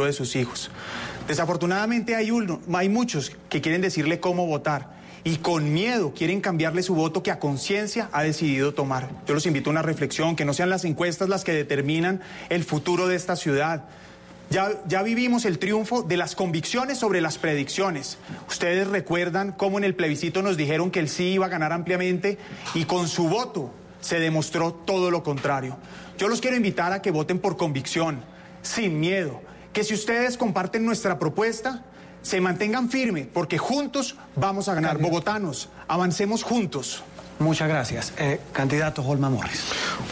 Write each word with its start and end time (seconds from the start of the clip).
de 0.00 0.14
sus 0.14 0.36
hijos. 0.36 0.70
Desafortunadamente 1.28 2.16
hay, 2.16 2.30
uno, 2.30 2.62
hay 2.72 2.88
muchos 2.88 3.30
que 3.50 3.60
quieren 3.60 3.82
decirle 3.82 4.20
cómo 4.20 4.46
votar 4.46 4.88
y 5.22 5.36
con 5.36 5.74
miedo 5.74 6.14
quieren 6.16 6.40
cambiarle 6.40 6.82
su 6.82 6.94
voto 6.94 7.22
que 7.22 7.30
a 7.30 7.38
conciencia 7.38 8.08
ha 8.10 8.22
decidido 8.22 8.72
tomar. 8.72 9.10
Yo 9.26 9.34
los 9.34 9.44
invito 9.44 9.68
a 9.68 9.72
una 9.72 9.82
reflexión, 9.82 10.34
que 10.34 10.46
no 10.46 10.54
sean 10.54 10.70
las 10.70 10.86
encuestas 10.86 11.28
las 11.28 11.44
que 11.44 11.52
determinan 11.52 12.22
el 12.48 12.64
futuro 12.64 13.06
de 13.06 13.16
esta 13.16 13.36
ciudad. 13.36 13.84
Ya, 14.48 14.70
ya, 14.88 15.02
vivimos 15.02 15.44
el 15.44 15.58
triunfo 15.58 16.02
de 16.02 16.16
las 16.16 16.36
convicciones 16.36 16.96
sobre 16.96 17.20
las 17.20 17.36
predicciones. 17.36 18.16
Ustedes 18.48 18.88
recuerdan 18.88 19.52
cómo 19.52 19.76
en 19.76 19.84
el 19.84 19.94
plebiscito 19.94 20.40
nos 20.40 20.56
dijeron 20.56 20.90
que 20.90 21.00
el 21.00 21.10
sí 21.10 21.32
iba 21.32 21.44
a 21.44 21.50
ganar 21.50 21.70
ampliamente 21.70 22.38
y 22.72 22.86
con 22.86 23.08
su 23.08 23.28
voto 23.28 23.74
se 24.00 24.18
demostró 24.20 24.72
todo 24.72 25.10
lo 25.10 25.22
contrario. 25.22 25.76
Yo 26.16 26.28
los 26.28 26.40
quiero 26.40 26.56
invitar 26.56 26.94
a 26.94 27.02
que 27.02 27.10
voten 27.10 27.38
por 27.38 27.58
convicción, 27.58 28.24
sin 28.62 28.98
miedo 28.98 29.51
que 29.72 29.84
si 29.84 29.94
ustedes 29.94 30.36
comparten 30.36 30.84
nuestra 30.84 31.18
propuesta, 31.18 31.84
se 32.22 32.40
mantengan 32.40 32.88
firmes, 32.88 33.26
porque 33.32 33.58
juntos 33.58 34.16
vamos 34.36 34.68
a 34.68 34.74
ganar. 34.74 34.98
Bogotanos, 34.98 35.68
avancemos 35.88 36.42
juntos. 36.42 37.02
Muchas 37.38 37.68
gracias. 37.68 38.12
Eh, 38.18 38.40
candidato 38.52 39.02
Holma 39.02 39.28
Morris. 39.28 39.64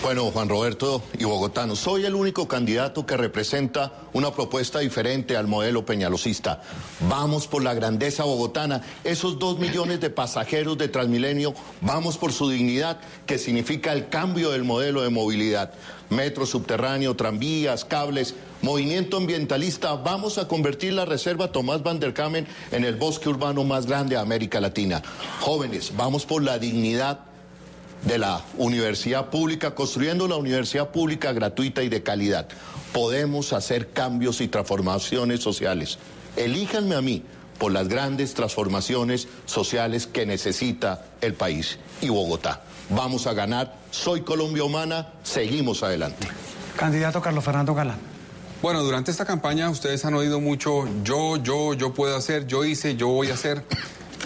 Bueno, 0.02 0.30
Juan 0.32 0.48
Roberto 0.48 1.02
y 1.16 1.24
Bogotano, 1.24 1.76
soy 1.76 2.04
el 2.04 2.14
único 2.16 2.48
candidato 2.48 3.06
que 3.06 3.16
representa 3.16 3.92
una 4.12 4.32
propuesta 4.32 4.80
diferente 4.80 5.36
al 5.36 5.46
modelo 5.46 5.84
peñalosista. 5.84 6.62
Vamos 7.08 7.46
por 7.46 7.62
la 7.62 7.74
grandeza 7.74 8.24
bogotana, 8.24 8.82
esos 9.04 9.38
dos 9.38 9.60
millones 9.60 10.00
de 10.00 10.10
pasajeros 10.10 10.76
de 10.78 10.88
Transmilenio, 10.88 11.54
vamos 11.82 12.18
por 12.18 12.32
su 12.32 12.50
dignidad, 12.50 12.98
que 13.26 13.38
significa 13.38 13.92
el 13.92 14.08
cambio 14.08 14.50
del 14.50 14.64
modelo 14.64 15.02
de 15.02 15.10
movilidad. 15.10 15.72
Metro 16.10 16.44
subterráneo, 16.44 17.14
tranvías, 17.14 17.84
cables, 17.84 18.34
movimiento 18.62 19.16
ambientalista, 19.16 19.94
vamos 19.94 20.38
a 20.38 20.48
convertir 20.48 20.92
la 20.92 21.04
reserva 21.04 21.52
Tomás 21.52 21.82
Van 21.82 22.00
der 22.00 22.12
Kamen 22.12 22.46
en 22.72 22.84
el 22.84 22.96
bosque 22.96 23.28
urbano 23.28 23.62
más 23.62 23.86
grande 23.86 24.16
de 24.16 24.20
América 24.20 24.60
Latina. 24.60 25.02
Jóvenes, 25.40 25.92
vamos 25.96 26.26
por 26.26 26.42
la 26.42 26.58
dignidad 26.58 27.20
de 28.04 28.18
la 28.18 28.42
universidad 28.56 29.30
pública, 29.30 29.74
construyendo 29.74 30.26
la 30.26 30.36
universidad 30.36 30.90
pública 30.90 31.32
gratuita 31.32 31.82
y 31.82 31.88
de 31.88 32.02
calidad. 32.02 32.48
Podemos 32.92 33.52
hacer 33.52 33.90
cambios 33.90 34.40
y 34.40 34.48
transformaciones 34.48 35.40
sociales. 35.40 35.98
Elíjanme 36.36 36.96
a 36.96 37.02
mí 37.02 37.22
por 37.58 37.72
las 37.72 37.88
grandes 37.88 38.34
transformaciones 38.34 39.28
sociales 39.44 40.06
que 40.06 40.26
necesita 40.26 41.04
el 41.20 41.34
país 41.34 41.78
y 42.00 42.08
Bogotá. 42.08 42.62
Vamos 42.90 43.26
a 43.26 43.34
ganar. 43.34 43.76
Soy 43.90 44.22
Colombia 44.22 44.64
Humana. 44.64 45.08
Seguimos 45.22 45.82
adelante. 45.82 46.26
Candidato 46.76 47.20
Carlos 47.20 47.44
Fernando 47.44 47.74
Galán. 47.74 47.98
Bueno, 48.62 48.82
durante 48.82 49.10
esta 49.10 49.24
campaña 49.24 49.70
ustedes 49.70 50.04
han 50.04 50.14
oído 50.14 50.38
mucho 50.40 50.86
yo, 51.02 51.36
yo, 51.36 51.72
yo 51.74 51.94
puedo 51.94 52.14
hacer, 52.16 52.46
yo 52.46 52.64
hice, 52.64 52.96
yo 52.96 53.08
voy 53.08 53.30
a 53.30 53.34
hacer. 53.34 53.64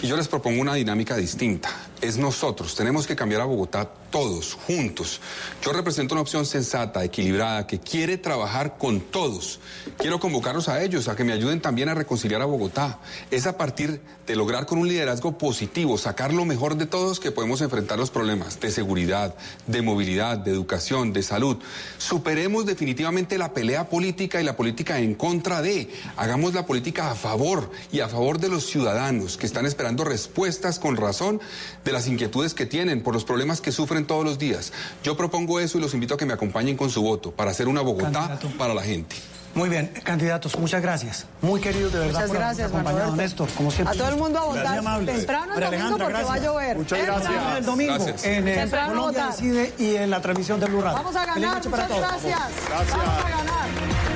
Y 0.01 0.07
yo 0.07 0.17
les 0.17 0.27
propongo 0.27 0.61
una 0.61 0.73
dinámica 0.73 1.15
distinta. 1.15 1.69
Es 2.05 2.17
nosotros. 2.17 2.75
Tenemos 2.75 3.07
que 3.07 3.15
cambiar 3.15 3.41
a 3.41 3.45
Bogotá 3.45 3.89
todos, 4.11 4.53
juntos. 4.53 5.21
Yo 5.63 5.73
represento 5.73 6.13
una 6.13 6.21
opción 6.21 6.45
sensata, 6.45 7.03
equilibrada, 7.03 7.65
que 7.65 7.79
quiere 7.79 8.19
trabajar 8.19 8.77
con 8.77 9.01
todos. 9.01 9.59
Quiero 9.97 10.19
convocarlos 10.19 10.69
a 10.69 10.83
ellos, 10.83 11.07
a 11.07 11.15
que 11.15 11.23
me 11.23 11.33
ayuden 11.33 11.61
también 11.61 11.89
a 11.89 11.95
reconciliar 11.95 12.43
a 12.43 12.45
Bogotá. 12.45 12.99
Es 13.31 13.47
a 13.47 13.57
partir 13.57 14.01
de 14.27 14.35
lograr 14.35 14.67
con 14.67 14.77
un 14.77 14.87
liderazgo 14.87 15.37
positivo, 15.37 15.97
sacar 15.97 16.31
lo 16.31 16.45
mejor 16.45 16.77
de 16.77 16.85
todos 16.85 17.19
que 17.19 17.31
podemos 17.31 17.61
enfrentar 17.61 17.97
los 17.97 18.11
problemas 18.11 18.59
de 18.59 18.69
seguridad, 18.69 19.33
de 19.65 19.81
movilidad, 19.81 20.37
de 20.37 20.51
educación, 20.51 21.11
de 21.11 21.23
salud. 21.23 21.57
Superemos 21.97 22.67
definitivamente 22.67 23.39
la 23.39 23.51
pelea 23.51 23.89
política 23.89 24.39
y 24.39 24.43
la 24.43 24.55
política 24.55 24.99
en 24.99 25.15
contra 25.15 25.63
de. 25.63 25.89
Hagamos 26.17 26.53
la 26.53 26.67
política 26.67 27.09
a 27.09 27.15
favor 27.15 27.71
y 27.91 28.01
a 28.01 28.09
favor 28.09 28.39
de 28.39 28.49
los 28.49 28.67
ciudadanos 28.67 29.37
que 29.37 29.47
están 29.47 29.65
esperando 29.65 30.03
respuestas 30.03 30.77
con 30.77 30.97
razón 30.97 31.41
de 31.83 31.94
las 31.95 32.07
inquietudes 32.07 32.53
que 32.53 32.65
tienen 32.65 33.01
por 33.01 33.13
los 33.13 33.23
problemas 33.23 33.61
que 33.61 33.71
sufren 33.71 34.05
todos 34.05 34.25
los 34.25 34.37
días. 34.37 34.73
Yo 35.03 35.15
propongo 35.15 35.59
eso 35.59 35.77
y 35.77 35.81
los 35.81 35.93
invito 35.93 36.15
a 36.15 36.17
que 36.17 36.25
me 36.25 36.33
acompañen 36.33 36.75
con 36.75 36.89
su 36.89 37.01
voto 37.01 37.31
para 37.31 37.51
hacer 37.51 37.67
una 37.67 37.81
Bogotá 37.81 38.37
para 38.57 38.73
la 38.73 38.83
gente. 38.83 39.15
Muy 39.53 39.69
bien, 39.69 39.89
candidatos, 40.03 40.59
muchas 40.59 40.81
gracias. 40.81 41.25
Muy 41.41 41.61
queridos 41.61 41.93
de 41.93 41.99
verdad 41.99 42.13
muchas 42.13 42.27
por 42.27 42.37
gracias, 42.37 42.67
acompañado, 42.67 43.15
Néstor, 43.15 43.47
como 43.55 43.71
siempre. 43.71 43.95
A 43.95 43.97
todo 43.97 44.09
el 44.09 44.17
mundo 44.17 44.39
a 44.39 44.45
votar 44.45 45.05
temprano 45.05 45.53
el 45.55 45.63
domingo 45.63 45.97
porque 45.97 46.23
va 46.23 46.33
a 46.33 46.39
llover. 46.39 46.77
Muchas 46.77 47.05
gracias. 47.05 47.57
El 47.57 47.65
domingo 47.65 47.93
gracias. 47.93 48.25
en 48.25 48.47
el 48.49 48.55
Temprano 48.55 48.89
Colombia 48.89 49.25
votar. 49.27 49.41
Decide 49.41 49.73
y 49.79 49.95
en 49.95 50.09
la 50.09 50.21
transmisión 50.21 50.59
de 50.59 50.65
Blue 50.65 50.81
Radio. 50.81 50.97
Vamos 50.97 51.15
a 51.15 51.25
ganar, 51.25 51.63
muchas 51.63 51.87
todos. 51.87 52.01
gracias. 52.01 52.39
Vamos 52.69 52.93
a 52.93 53.29
ganar. 53.29 54.14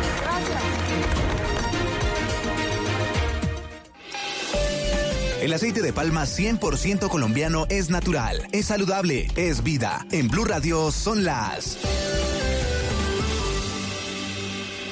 El 5.41 5.53
aceite 5.53 5.81
de 5.81 5.93
palma 5.93 6.23
100% 6.23 7.07
colombiano 7.07 7.65
es 7.69 7.89
natural, 7.89 8.45
es 8.51 8.65
saludable, 8.65 9.27
es 9.37 9.63
vida. 9.63 10.05
En 10.11 10.27
Blue 10.27 10.43
Radio 10.43 10.91
son 10.91 11.23
las... 11.23 11.77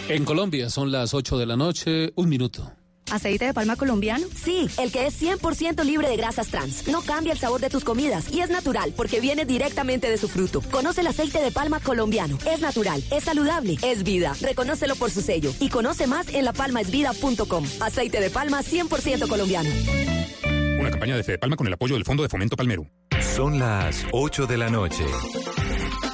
En 0.08 0.24
Colombia 0.24 0.70
son 0.70 0.90
las 0.90 1.14
8 1.14 1.38
de 1.38 1.46
la 1.46 1.58
noche, 1.58 2.14
un 2.16 2.30
minuto. 2.30 2.77
¿Aceite 3.12 3.46
de 3.46 3.54
palma 3.54 3.76
colombiano? 3.76 4.28
Sí, 4.36 4.68
el 4.78 4.92
que 4.92 5.08
es 5.08 5.22
100% 5.22 5.84
libre 5.84 6.10
de 6.10 6.18
grasas 6.18 6.48
trans. 6.48 6.88
No 6.88 7.02
cambia 7.02 7.34
el 7.34 7.40
sabor 7.40 7.62
de 7.62 7.70
tus 7.70 7.84
comidas 7.84 8.32
y 8.32 8.42
es 8.42 8.50
natural 8.50 8.94
porque 8.96 9.20
viene 9.20 9.46
directamente 9.46 10.10
de 10.10 10.18
su 10.18 10.28
fruto. 10.28 10.62
Conoce 10.72 11.02
el 11.02 11.08
aceite 11.08 11.42
de 11.42 11.52
palma 11.52 11.80
colombiano. 11.80 12.38
Es 12.46 12.60
natural, 12.62 13.04
es 13.12 13.24
saludable, 13.24 13.78
es 13.82 14.04
vida. 14.04 14.36
Reconócelo 14.42 14.96
por 14.96 15.12
su 15.12 15.22
sello 15.22 15.52
y 15.60 15.70
conoce 15.70 16.08
más 16.08 16.28
en 16.34 16.46
lapalmaesvida.com. 16.46 17.66
Aceite 17.80 18.20
de 18.20 18.30
palma 18.30 18.62
100% 18.62 19.28
colombiano. 19.28 19.70
Una 20.80 20.92
campaña 20.92 21.18
de 21.18 21.24
Fede 21.24 21.38
Palma 21.38 21.56
con 21.56 21.68
el 21.68 21.74
apoyo 21.74 21.96
del 21.96 22.06
Fondo 22.06 22.24
de 22.24 22.30
Fomento 22.30 22.56
Palmero. 22.56 22.88
Son 23.36 23.60
las 23.60 24.06
8 24.12 24.48
de 24.48 24.58
la 24.58 24.70
noche. 24.70 25.06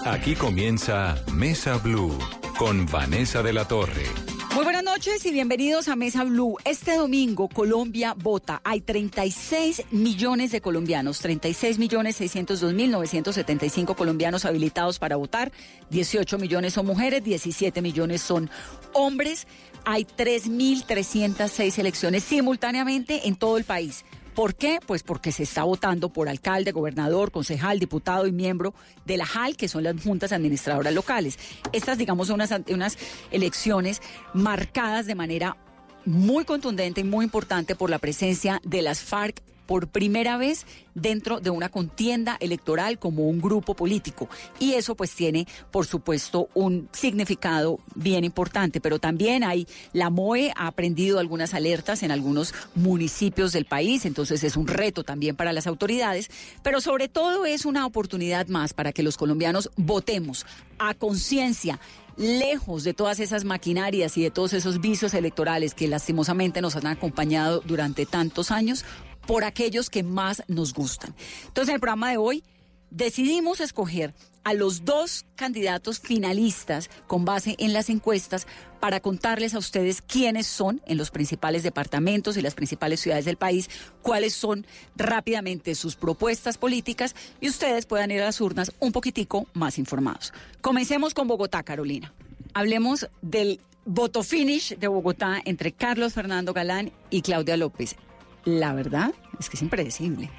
Aquí 0.06 0.36
comienza 0.36 1.16
Mesa 1.34 1.78
Blue 1.78 2.18
con 2.58 2.86
Vanessa 2.86 3.44
de 3.44 3.54
la 3.54 3.68
Torre. 3.68 4.33
Muy 4.54 4.66
buenas 4.66 4.84
noches 4.84 5.26
y 5.26 5.32
bienvenidos 5.32 5.88
a 5.88 5.96
Mesa 5.96 6.24
Blue. 6.24 6.58
Este 6.64 6.96
domingo 6.96 7.48
Colombia 7.48 8.14
vota. 8.16 8.62
Hay 8.64 8.82
36 8.82 9.86
millones 9.90 10.52
de 10.52 10.62
colombianos, 10.62 11.18
36 11.20 11.80
millones 11.80 12.18
602 12.18 12.72
mil 12.72 12.92
975 12.92 13.96
colombianos 13.96 14.46
habilitados 14.46 15.00
para 15.00 15.16
votar. 15.16 15.52
18 15.90 16.38
millones 16.38 16.74
son 16.74 16.86
mujeres, 16.86 17.24
17 17.24 17.82
millones 17.82 18.22
son 18.22 18.48
hombres. 18.94 19.48
Hay 19.86 20.06
3.306 20.06 21.80
elecciones 21.80 22.24
simultáneamente 22.24 23.28
en 23.28 23.36
todo 23.36 23.58
el 23.58 23.64
país. 23.64 24.06
¿Por 24.36 24.56
qué? 24.56 24.80
Pues 24.86 25.04
porque 25.04 25.32
se 25.32 25.44
está 25.44 25.64
votando 25.64 26.10
por 26.10 26.28
alcalde, 26.28 26.72
gobernador, 26.72 27.32
concejal, 27.32 27.80
diputado 27.80 28.26
y 28.26 28.32
miembro 28.32 28.74
de 29.06 29.18
la 29.18 29.26
JAL, 29.26 29.56
que 29.56 29.68
son 29.68 29.84
las 29.84 30.02
juntas 30.02 30.32
administradoras 30.32 30.94
locales. 30.94 31.38
Estas, 31.72 31.98
digamos, 31.98 32.28
son 32.28 32.36
unas, 32.36 32.52
unas 32.70 32.98
elecciones 33.32 34.02
marcadas 34.34 35.06
de 35.06 35.16
manera 35.16 35.58
muy 36.06 36.46
contundente 36.46 37.02
y 37.02 37.04
muy 37.04 37.26
importante 37.26 37.76
por 37.76 37.90
la 37.90 38.00
presencia 38.00 38.60
de 38.64 38.82
las 38.82 39.02
FARC 39.02 39.42
por 39.66 39.88
primera 39.88 40.38
vez 40.38 40.66
dentro 40.96 41.40
de 41.40 41.50
una 41.50 41.70
contienda 41.70 42.38
electoral 42.40 43.00
como 43.00 43.28
un 43.28 43.42
grupo 43.42 43.74
político. 43.76 44.30
Y 44.60 44.74
eso 44.74 44.96
pues 44.96 45.14
tiene, 45.16 45.48
por 45.72 45.86
supuesto, 45.86 46.50
un 46.54 46.90
significado 46.92 47.80
bien 47.96 48.24
importante. 48.24 48.82
Pero 48.82 49.00
también 49.00 49.44
hay, 49.44 49.68
la 49.94 50.10
MOE 50.10 50.52
ha 50.56 50.68
aprendido 50.68 51.20
algunas 51.20 51.54
alertas 51.54 52.04
en 52.04 52.12
algunos 52.12 52.54
municipios 52.76 53.52
del 53.52 53.66
país, 53.66 54.06
entonces 54.06 54.44
es 54.44 54.58
un 54.58 54.68
reto 54.68 55.04
también 55.04 55.36
para 55.36 55.54
las 55.54 55.68
autoridades, 55.68 56.30
pero 56.62 56.82
sobre 56.82 57.08
todo 57.08 57.46
es 57.46 57.66
una 57.66 57.86
oportunidad 57.86 58.48
más 58.48 58.74
para 58.74 58.92
que 58.92 59.04
los 59.04 59.18
colombianos 59.18 59.70
votemos 59.76 60.46
a 60.80 60.94
conciencia 60.94 61.80
lejos 62.18 62.84
de 62.84 62.94
todas 62.94 63.20
esas 63.20 63.44
maquinarias 63.44 64.18
y 64.18 64.24
de 64.24 64.32
todos 64.32 64.54
esos 64.54 64.82
vicios 64.82 65.14
electorales 65.14 65.74
que 65.74 65.88
lastimosamente 65.88 66.62
nos 66.62 66.76
han 66.76 66.88
acompañado 66.88 67.62
durante 67.66 68.06
tantos 68.06 68.52
años, 68.52 68.86
por 69.26 69.44
aquellos 69.44 69.90
que 69.90 70.04
más 70.04 70.44
nos 70.48 70.74
gustan. 70.74 71.16
Entonces, 71.48 71.70
en 71.70 71.76
el 71.76 71.82
programa 71.82 72.12
de 72.12 72.18
hoy 72.18 72.44
decidimos 72.90 73.60
escoger 73.60 74.14
a 74.44 74.54
los 74.54 74.86
dos 74.86 75.26
candidatos 75.36 76.00
finalistas 76.00 76.90
con 77.08 77.26
base 77.26 77.56
en 77.60 77.74
las 77.74 77.90
encuestas 77.90 78.46
para 78.80 79.00
contarles 79.00 79.56
a 79.56 79.58
ustedes 79.58 80.02
quiénes 80.02 80.48
son 80.48 80.82
en 80.86 80.98
los 80.98 81.10
principales 81.10 81.64
departamentos 81.64 82.36
y 82.36 82.42
las 82.42 82.54
principales 82.54 83.00
ciudades 83.00 83.26
del 83.26 83.38
país, 83.38 83.70
cuáles 84.02 84.34
son 84.34 84.68
rápidamente 84.96 85.76
sus 85.76 85.96
propuestas 85.96 86.58
políticas 86.58 87.16
y 87.40 87.48
ustedes 87.48 87.86
puedan 87.86 88.12
ir 88.12 88.22
a 88.22 88.26
las 88.26 88.42
urnas 88.42 88.72
un 88.80 88.92
poquitico 88.92 89.48
más 89.54 89.80
informados. 89.80 90.34
Comencemos 90.62 91.14
con 91.14 91.28
Bogotá, 91.28 91.64
Carolina. 91.64 92.14
Hablemos 92.54 93.08
del 93.22 93.62
voto 93.86 94.24
finish 94.24 94.78
de 94.78 94.88
Bogotá 94.88 95.42
entre 95.46 95.72
Carlos 95.72 96.14
Fernando 96.14 96.54
Galán 96.54 96.92
y 97.10 97.22
Claudia 97.22 97.58
López. 97.58 97.96
La 98.46 98.74
verdad 98.74 99.14
es 99.40 99.50
que 99.50 99.58
es 99.58 99.62
impredecible 99.62 100.30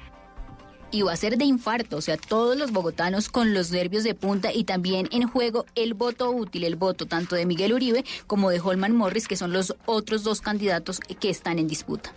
y 0.95 1.01
va 1.01 1.11
a 1.11 1.17
ser 1.17 1.37
de 1.37 1.43
infarto, 1.43 1.97
o 1.97 2.01
sea, 2.01 2.15
todos 2.15 2.55
los 2.55 2.71
bogotanos 2.71 3.27
con 3.27 3.53
los 3.53 3.69
nervios 3.69 4.05
de 4.05 4.13
punta 4.13 4.53
y 4.53 4.63
también 4.63 5.09
en 5.11 5.27
juego 5.27 5.65
el 5.75 5.93
voto 5.93 6.31
útil, 6.31 6.63
el 6.63 6.77
voto 6.77 7.05
tanto 7.05 7.35
de 7.35 7.45
Miguel 7.45 7.73
Uribe 7.73 8.05
como 8.27 8.49
de 8.49 8.61
Holman 8.61 8.95
Morris, 8.95 9.27
que 9.27 9.35
son 9.35 9.51
los 9.51 9.75
otros 9.85 10.23
dos 10.23 10.39
candidatos 10.39 10.99
que 10.99 11.29
están 11.29 11.59
en 11.59 11.67
disputa. 11.67 12.13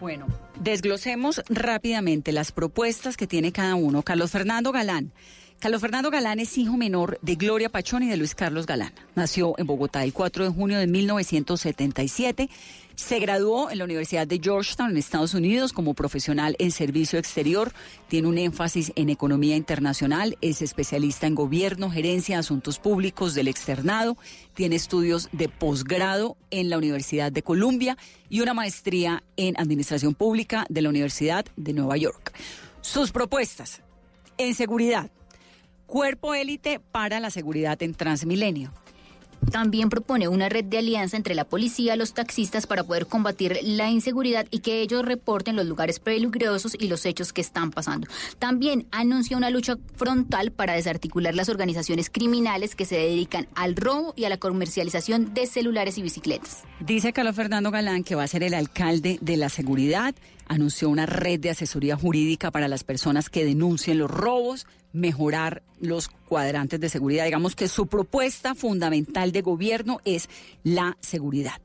Bueno, 0.00 0.26
desglosemos 0.58 1.42
rápidamente 1.50 2.32
las 2.32 2.50
propuestas 2.50 3.16
que 3.16 3.26
tiene 3.26 3.52
cada 3.52 3.74
uno. 3.74 4.02
Carlos 4.02 4.30
Fernando 4.30 4.72
Galán. 4.72 5.12
Carlos 5.60 5.80
Fernando 5.80 6.10
Galán 6.10 6.38
es 6.38 6.56
hijo 6.56 6.76
menor 6.76 7.18
de 7.20 7.34
Gloria 7.34 7.68
Pachón 7.68 8.04
y 8.04 8.08
de 8.08 8.16
Luis 8.16 8.34
Carlos 8.34 8.66
Galán. 8.66 8.92
Nació 9.16 9.54
en 9.58 9.66
Bogotá 9.66 10.04
el 10.04 10.12
4 10.12 10.44
de 10.44 10.50
junio 10.50 10.78
de 10.78 10.86
1977 10.86 12.48
se 12.98 13.20
graduó 13.20 13.70
en 13.70 13.78
la 13.78 13.84
Universidad 13.84 14.26
de 14.26 14.40
Georgetown, 14.42 14.90
en 14.90 14.96
Estados 14.96 15.32
Unidos, 15.32 15.72
como 15.72 15.94
profesional 15.94 16.56
en 16.58 16.72
servicio 16.72 17.20
exterior. 17.20 17.72
Tiene 18.08 18.26
un 18.26 18.38
énfasis 18.38 18.92
en 18.96 19.08
economía 19.08 19.54
internacional. 19.54 20.36
Es 20.40 20.62
especialista 20.62 21.28
en 21.28 21.36
gobierno, 21.36 21.90
gerencia, 21.90 22.40
asuntos 22.40 22.80
públicos 22.80 23.34
del 23.34 23.46
externado. 23.46 24.16
Tiene 24.52 24.74
estudios 24.74 25.28
de 25.30 25.48
posgrado 25.48 26.36
en 26.50 26.70
la 26.70 26.76
Universidad 26.76 27.30
de 27.30 27.44
Columbia 27.44 27.96
y 28.28 28.40
una 28.40 28.52
maestría 28.52 29.22
en 29.36 29.58
administración 29.60 30.14
pública 30.14 30.66
de 30.68 30.82
la 30.82 30.88
Universidad 30.88 31.46
de 31.56 31.72
Nueva 31.74 31.96
York. 31.96 32.32
Sus 32.80 33.12
propuestas 33.12 33.80
en 34.38 34.56
seguridad. 34.56 35.08
Cuerpo 35.88 36.34
élite 36.34 36.80
para 36.92 37.18
la 37.18 37.30
seguridad 37.30 37.82
en 37.82 37.94
Transmilenio 37.94 38.70
también 39.50 39.88
propone 39.88 40.28
una 40.28 40.48
red 40.48 40.64
de 40.64 40.78
alianza 40.78 41.16
entre 41.16 41.34
la 41.34 41.44
policía 41.44 41.94
y 41.94 41.98
los 41.98 42.12
taxistas 42.12 42.66
para 42.66 42.84
poder 42.84 43.06
combatir 43.06 43.58
la 43.62 43.88
inseguridad 43.88 44.46
y 44.50 44.60
que 44.60 44.80
ellos 44.80 45.04
reporten 45.04 45.56
los 45.56 45.66
lugares 45.66 46.00
peligrosos 46.00 46.76
y 46.78 46.88
los 46.88 47.06
hechos 47.06 47.32
que 47.32 47.40
están 47.40 47.70
pasando. 47.70 48.08
También 48.38 48.86
anuncia 48.90 49.36
una 49.36 49.50
lucha 49.50 49.76
frontal 49.96 50.52
para 50.52 50.74
desarticular 50.74 51.34
las 51.34 51.48
organizaciones 51.48 52.10
criminales 52.10 52.74
que 52.74 52.84
se 52.84 52.96
dedican 52.96 53.48
al 53.54 53.76
robo 53.76 54.12
y 54.16 54.24
a 54.24 54.28
la 54.28 54.36
comercialización 54.36 55.32
de 55.34 55.46
celulares 55.46 55.98
y 55.98 56.02
bicicletas. 56.02 56.64
Dice 56.80 57.12
Carlos 57.12 57.36
Fernando 57.36 57.70
Galán 57.70 58.04
que 58.04 58.14
va 58.14 58.24
a 58.24 58.28
ser 58.28 58.42
el 58.42 58.54
alcalde 58.54 59.18
de 59.20 59.36
la 59.36 59.48
seguridad 59.48 60.14
anunció 60.48 60.88
una 60.88 61.06
red 61.06 61.40
de 61.40 61.50
asesoría 61.50 61.96
jurídica 61.96 62.50
para 62.50 62.68
las 62.68 62.84
personas 62.84 63.30
que 63.30 63.44
denuncien 63.44 63.98
los 63.98 64.10
robos, 64.10 64.66
mejorar 64.92 65.62
los 65.80 66.08
cuadrantes 66.08 66.80
de 66.80 66.88
seguridad. 66.88 67.24
Digamos 67.24 67.54
que 67.54 67.68
su 67.68 67.86
propuesta 67.86 68.54
fundamental 68.54 69.32
de 69.32 69.42
gobierno 69.42 70.00
es 70.04 70.28
la 70.64 70.96
seguridad. 71.00 71.60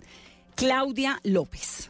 Claudia 0.56 1.20
López. 1.24 1.90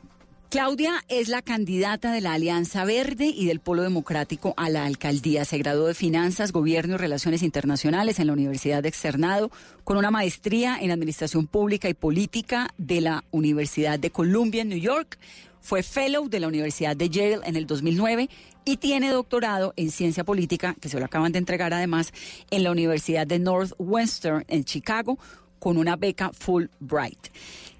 Claudia 0.54 1.04
es 1.08 1.30
la 1.30 1.42
candidata 1.42 2.12
de 2.12 2.22
la 2.22 2.34
Alianza 2.34 2.86
Verde 2.86 3.26
y 3.26 3.48
del 3.48 3.60
Polo 3.60 3.82
Democrático 3.82 4.54
a 4.56 4.70
la 4.70 4.86
alcaldía. 4.86 5.46
Se 5.46 5.58
graduó 5.58 5.88
de 5.88 5.96
Finanzas, 5.96 6.52
Gobierno 6.52 6.94
y 6.94 6.98
Relaciones 6.98 7.42
Internacionales 7.42 8.20
en 8.20 8.28
la 8.28 8.34
Universidad 8.34 8.84
de 8.84 8.90
Externado, 8.90 9.50
con 9.84 9.98
una 9.98 10.12
maestría 10.12 10.78
en 10.80 10.92
Administración 10.92 11.48
Pública 11.48 11.90
y 11.90 11.96
Política 11.96 12.70
de 12.78 13.02
la 13.02 13.24
Universidad 13.32 13.98
de 13.98 14.12
Columbia 14.12 14.62
en 14.62 14.70
New 14.70 14.78
York 14.78 15.18
fue 15.64 15.82
fellow 15.82 16.30
de 16.30 16.42
la 16.42 16.48
Universidad 16.50 16.96
de 16.96 17.10
Yale 17.10 17.40
en 17.46 17.56
el 17.56 17.66
2009 17.66 18.30
y 18.66 18.78
tiene 18.78 19.10
doctorado 19.10 19.74
en 19.78 19.92
ciencia 19.92 20.24
política, 20.24 20.76
que 20.80 20.90
se 20.90 21.00
lo 21.00 21.06
acaban 21.06 21.32
de 21.32 21.40
entregar 21.40 21.74
además, 21.74 22.14
en 22.52 22.64
la 22.64 22.72
Universidad 22.72 23.26
de 23.26 23.40
Northwestern 23.40 24.44
en 24.50 24.66
Chicago, 24.66 25.18
con 25.60 25.78
una 25.78 25.96
beca 25.96 26.32
Fulbright. 26.34 27.30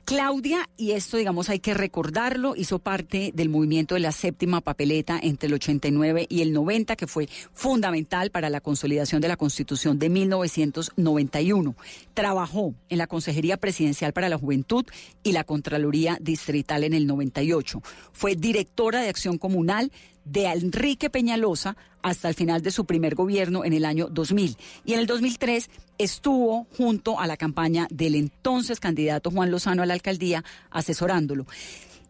Claudia, 0.06 0.70
y 0.76 0.92
esto 0.92 1.16
digamos 1.16 1.50
hay 1.50 1.60
que 1.60 1.74
recordarlo, 1.74 2.56
hizo 2.58 2.80
parte 2.80 3.32
del 3.34 3.48
movimiento 3.48 3.96
de 3.96 4.02
la 4.02 4.12
séptima 4.12 4.60
papeleta 4.60 5.18
entre 5.22 5.48
el 5.48 5.54
89 5.54 6.26
y 6.30 6.42
el 6.42 6.52
90, 6.52 6.98
que 6.98 7.08
fue 7.08 7.30
fundamental 7.54 8.30
para 8.30 8.50
la 8.50 8.60
consolidación 8.60 9.22
de 9.22 9.30
la 9.30 9.38
Constitución 9.38 10.00
de 10.00 10.10
1991. 10.10 11.76
Trabajó 12.14 12.76
en 12.90 12.98
la 12.98 13.08
Consejería 13.08 13.56
Presidencial 13.56 14.12
para 14.12 14.28
la 14.28 14.38
Juventud 14.38 14.86
y 15.24 15.32
la 15.32 15.46
Contraloría 15.46 16.18
Distrital 16.20 16.84
en 16.84 16.94
el 16.94 17.08
98. 17.08 17.82
Fue 18.12 18.36
directora 18.36 19.02
de 19.02 19.10
Acción 19.10 19.38
Comunal 19.38 19.90
de 20.26 20.46
Enrique 20.46 21.10
Peñalosa 21.10 21.76
hasta 22.02 22.30
el 22.30 22.36
final 22.36 22.62
de 22.62 22.72
su 22.72 22.86
primer 22.86 23.16
gobierno 23.16 23.66
en 23.66 23.74
el 23.74 23.86
año 23.86 24.08
2000. 24.10 24.58
Y 24.86 24.94
en 24.94 25.00
el 25.00 25.08
2003 25.08 25.70
estuvo 25.98 26.68
junto 26.78 27.20
a 27.20 27.28
la 27.28 27.38
campaña 27.38 27.88
del 27.90 28.16
entonces 28.16 28.80
candidato 28.80 29.32
Juan 29.32 29.52
Lozano 29.52 29.84
a 29.84 29.86
la 29.86 29.94
alcaldía 29.94 30.44
asesorándolo. 30.70 31.46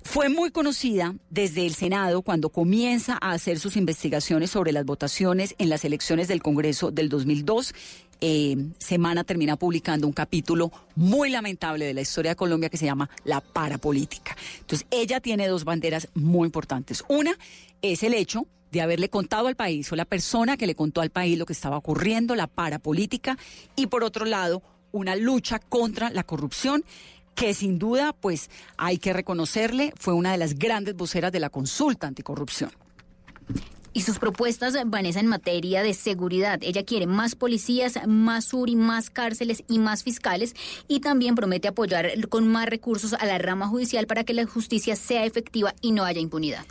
Fue 0.04 0.28
muy 0.28 0.52
conocida 0.52 1.16
desde 1.30 1.66
el 1.66 1.74
Senado 1.76 2.24
cuando 2.24 2.50
comienza 2.50 3.18
a 3.22 3.32
hacer 3.32 3.58
sus 3.58 3.78
investigaciones 3.78 4.52
sobre 4.52 4.74
las 4.74 4.86
votaciones 4.86 5.56
en 5.60 5.70
las 5.70 5.86
elecciones 5.86 6.28
del 6.28 6.42
Congreso 6.42 6.92
del 6.92 7.08
2002. 7.08 7.74
Eh, 8.26 8.56
Semana 8.78 9.26
termina 9.26 9.58
publicando 9.58 10.08
un 10.08 10.14
capítulo 10.14 10.72
muy 10.96 11.30
lamentable 11.30 11.84
de 11.84 11.94
la 11.94 12.00
historia 12.00 12.32
de 12.32 12.36
Colombia 12.38 12.70
que 12.70 12.78
se 12.78 12.86
llama 12.86 13.10
La 13.26 13.42
Parapolítica. 13.42 14.34
Entonces, 14.62 14.88
ella 14.92 15.20
tiene 15.20 15.46
dos 15.50 15.66
banderas 15.66 16.08
muy 16.14 16.46
importantes. 16.46 17.04
Una 17.10 17.38
es 17.82 18.02
el 18.02 18.14
hecho 18.14 18.48
de 18.72 18.80
haberle 18.80 19.10
contado 19.10 19.48
al 19.48 19.58
país, 19.58 19.92
o 19.92 19.98
la 19.98 20.06
persona 20.06 20.56
que 20.56 20.68
le 20.68 20.74
contó 20.74 21.02
al 21.02 21.10
país 21.10 21.38
lo 21.38 21.46
que 21.46 21.52
estaba 21.52 21.76
ocurriendo, 21.76 22.34
la 22.34 22.48
parapolítica, 22.48 23.38
y 23.76 23.88
por 23.88 24.06
otro 24.06 24.24
lado, 24.24 24.64
una 24.94 25.18
lucha 25.18 25.60
contra 25.60 26.10
la 26.10 26.24
corrupción 26.24 26.86
que 27.36 27.54
sin 27.54 27.78
duda, 27.78 28.14
pues 28.14 28.50
hay 28.78 29.00
que 29.00 29.12
reconocerle, 29.12 29.92
fue 30.00 30.14
una 30.14 30.32
de 30.32 30.38
las 30.38 30.58
grandes 30.58 30.96
voceras 30.96 31.34
de 31.34 31.42
la 31.42 31.50
consulta 31.50 32.08
anticorrupción. 32.08 32.72
Y 33.94 34.02
sus 34.02 34.20
propuestas, 34.20 34.76
Vanessa, 34.86 35.20
en 35.20 35.28
materia 35.28 35.84
de 35.84 35.94
seguridad. 35.94 36.60
Ella 36.62 36.84
quiere 36.84 37.06
más 37.08 37.36
policías, 37.36 38.00
más 38.08 38.54
URI, 38.54 38.76
más 38.76 39.10
cárceles 39.10 39.64
y 39.70 39.80
más 39.80 40.04
fiscales. 40.04 40.56
Y 40.88 41.00
también 41.00 41.36
promete 41.36 41.68
apoyar 41.68 42.12
con 42.30 42.48
más 42.48 42.68
recursos 42.68 43.14
a 43.14 43.26
la 43.26 43.38
rama 43.38 43.68
judicial 43.68 44.08
para 44.08 44.24
que 44.24 44.34
la 44.34 44.46
justicia 44.46 44.96
sea 44.96 45.26
efectiva 45.26 45.76
y 45.82 45.92
no 45.92 46.04
haya 46.04 46.22
impunidad. 46.22 46.66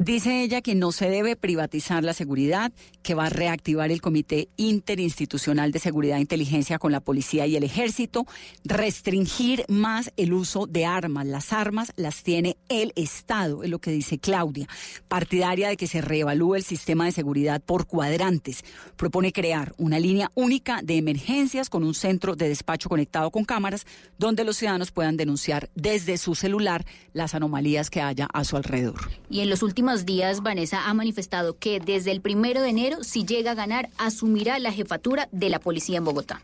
Dice 0.00 0.42
ella 0.42 0.62
que 0.62 0.74
no 0.74 0.92
se 0.92 1.10
debe 1.10 1.36
privatizar 1.36 2.02
la 2.02 2.14
seguridad, 2.14 2.72
que 3.02 3.12
va 3.12 3.26
a 3.26 3.28
reactivar 3.28 3.92
el 3.92 4.00
Comité 4.00 4.48
Interinstitucional 4.56 5.72
de 5.72 5.78
Seguridad 5.78 6.16
e 6.16 6.22
Inteligencia 6.22 6.78
con 6.78 6.90
la 6.90 7.00
Policía 7.00 7.46
y 7.46 7.54
el 7.54 7.64
Ejército, 7.64 8.24
restringir 8.64 9.66
más 9.68 10.10
el 10.16 10.32
uso 10.32 10.66
de 10.66 10.86
armas. 10.86 11.26
Las 11.26 11.52
armas 11.52 11.92
las 11.96 12.22
tiene 12.22 12.56
el 12.70 12.94
Estado, 12.96 13.62
es 13.62 13.68
lo 13.68 13.78
que 13.78 13.90
dice 13.90 14.18
Claudia. 14.18 14.68
Partidaria 15.06 15.68
de 15.68 15.76
que 15.76 15.86
se 15.86 16.00
reevalúe 16.00 16.54
el 16.54 16.64
sistema 16.64 17.04
de 17.04 17.12
seguridad 17.12 17.60
por 17.60 17.86
cuadrantes. 17.86 18.64
Propone 18.96 19.34
crear 19.34 19.74
una 19.76 19.98
línea 19.98 20.30
única 20.34 20.80
de 20.82 20.96
emergencias 20.96 21.68
con 21.68 21.84
un 21.84 21.92
centro 21.92 22.36
de 22.36 22.48
despacho 22.48 22.88
conectado 22.88 23.30
con 23.30 23.44
cámaras 23.44 23.84
donde 24.16 24.44
los 24.44 24.56
ciudadanos 24.56 24.92
puedan 24.92 25.18
denunciar 25.18 25.68
desde 25.74 26.16
su 26.16 26.34
celular 26.34 26.86
las 27.12 27.34
anomalías 27.34 27.90
que 27.90 28.00
haya 28.00 28.26
a 28.32 28.44
su 28.44 28.56
alrededor. 28.56 29.10
Y 29.28 29.40
en 29.40 29.50
los 29.50 29.62
últimos 29.62 29.89
días, 30.06 30.42
Vanessa 30.42 30.88
ha 30.88 30.94
manifestado 30.94 31.58
que 31.58 31.80
desde 31.80 32.12
el 32.12 32.20
primero 32.20 32.62
de 32.62 32.70
enero, 32.70 33.02
si 33.02 33.24
llega 33.24 33.52
a 33.52 33.54
ganar, 33.54 33.90
asumirá 33.98 34.58
la 34.58 34.72
jefatura 34.72 35.28
de 35.32 35.48
la 35.48 35.58
policía 35.58 35.98
en 35.98 36.04
Bogotá. 36.04 36.42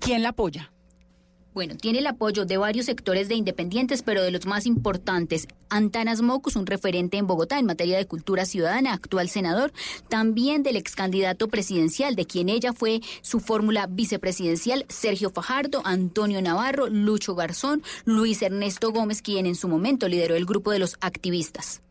¿Quién 0.00 0.22
la 0.22 0.30
apoya? 0.30 0.72
Bueno, 1.54 1.76
tiene 1.76 1.98
el 1.98 2.06
apoyo 2.06 2.44
de 2.44 2.56
varios 2.56 2.86
sectores 2.86 3.28
de 3.28 3.34
independientes, 3.34 4.02
pero 4.02 4.22
de 4.22 4.30
los 4.30 4.46
más 4.46 4.64
importantes, 4.64 5.48
Antanas 5.68 6.22
Mocus, 6.22 6.54
un 6.54 6.66
referente 6.66 7.16
en 7.16 7.26
Bogotá 7.26 7.58
en 7.58 7.66
materia 7.66 7.96
de 7.96 8.06
cultura 8.06 8.44
ciudadana, 8.44 8.92
actual 8.92 9.28
senador, 9.28 9.72
también 10.08 10.62
del 10.62 10.76
ex 10.76 10.94
candidato 10.94 11.48
presidencial, 11.48 12.14
de 12.14 12.26
quien 12.26 12.48
ella 12.48 12.72
fue 12.72 13.00
su 13.22 13.40
fórmula 13.40 13.88
vicepresidencial, 13.88 14.86
Sergio 14.88 15.30
Fajardo, 15.30 15.82
Antonio 15.84 16.40
Navarro, 16.40 16.86
Lucho 16.86 17.34
Garzón, 17.34 17.82
Luis 18.04 18.40
Ernesto 18.42 18.92
Gómez, 18.92 19.20
quien 19.20 19.44
en 19.46 19.56
su 19.56 19.66
momento 19.66 20.06
lideró 20.06 20.36
el 20.36 20.46
grupo 20.46 20.70
de 20.70 20.78
los 20.78 20.96
activistas. 21.00 21.82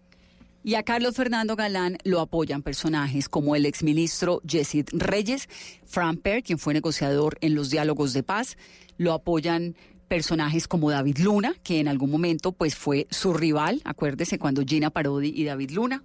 Y 0.67 0.75
a 0.75 0.83
Carlos 0.83 1.15
Fernando 1.15 1.55
Galán 1.55 1.97
lo 2.03 2.19
apoyan 2.19 2.61
personajes 2.61 3.29
como 3.29 3.55
el 3.55 3.65
exministro 3.65 4.41
Jessid 4.45 4.89
Reyes, 4.91 5.47
Fran 5.85 6.17
Per, 6.17 6.43
quien 6.43 6.59
fue 6.59 6.73
negociador 6.73 7.37
en 7.39 7.55
los 7.55 7.69
diálogos 7.69 8.11
de 8.11 8.21
paz, 8.21 8.57
lo 8.97 9.13
apoyan 9.13 9.77
personajes 10.09 10.67
como 10.67 10.91
David 10.91 11.19
Luna, 11.19 11.53
que 11.63 11.79
en 11.79 11.87
algún 11.87 12.11
momento 12.11 12.51
pues 12.51 12.75
fue 12.75 13.07
su 13.09 13.33
rival, 13.33 13.81
acuérdese 13.85 14.39
cuando 14.39 14.63
Gina 14.65 14.89
Parodi 14.89 15.31
y 15.33 15.45
David 15.45 15.71
Luna. 15.71 16.03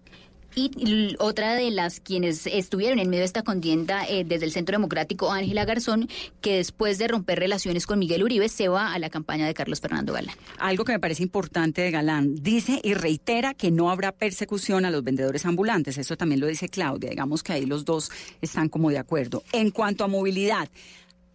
Y 0.55 1.17
otra 1.19 1.55
de 1.55 1.71
las 1.71 2.01
quienes 2.01 2.47
estuvieron 2.47 2.99
en 2.99 3.09
medio 3.09 3.21
de 3.21 3.27
esta 3.27 3.43
contienda 3.43 4.05
eh, 4.09 4.25
desde 4.25 4.45
el 4.45 4.53
Centro 4.53 4.75
Democrático, 4.75 5.33
Ángela 5.33 5.65
Garzón, 5.65 6.09
que 6.41 6.57
después 6.57 6.99
de 6.99 7.09
romper 7.09 7.39
relaciones 7.39 7.87
con 7.87 7.99
Miguel 7.99 8.23
Uribe 8.23 8.49
se 8.49 8.69
va 8.69 8.93
a 8.93 8.99
la 8.99 9.11
campaña 9.11 9.47
de 9.47 9.55
Carlos 9.55 9.81
Fernando 9.81 10.13
Galán. 10.13 10.35
Algo 10.59 10.85
que 10.85 10.93
me 10.93 11.01
parece 11.01 11.23
importante 11.23 11.83
de 11.83 11.91
Galán, 11.91 12.37
dice 12.37 12.81
y 12.83 12.95
reitera 12.95 13.55
que 13.55 13.71
no 13.71 13.91
habrá 13.91 14.13
persecución 14.13 14.85
a 14.85 14.91
los 14.91 15.03
vendedores 15.03 15.47
ambulantes. 15.47 15.97
Eso 15.99 16.17
también 16.17 16.41
lo 16.41 16.47
dice 16.47 16.69
Claudia. 16.69 17.11
Digamos 17.11 17.43
que 17.43 17.53
ahí 17.53 17.67
los 17.67 17.85
dos 17.85 18.11
están 18.41 18.69
como 18.69 18.91
de 18.91 18.99
acuerdo. 18.99 19.43
En 19.53 19.71
cuanto 19.71 20.05
a 20.05 20.09
movilidad, 20.09 20.69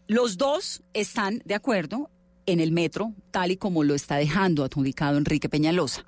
los 0.07 0.37
dos 0.37 0.83
están 0.93 1.41
de 1.45 1.55
acuerdo 1.55 2.09
en 2.45 2.59
el 2.59 2.71
metro, 2.71 3.13
tal 3.31 3.51
y 3.51 3.57
como 3.57 3.83
lo 3.83 3.93
está 3.93 4.15
dejando 4.15 4.63
adjudicado 4.63 5.17
Enrique 5.17 5.49
Peñalosa. 5.49 6.05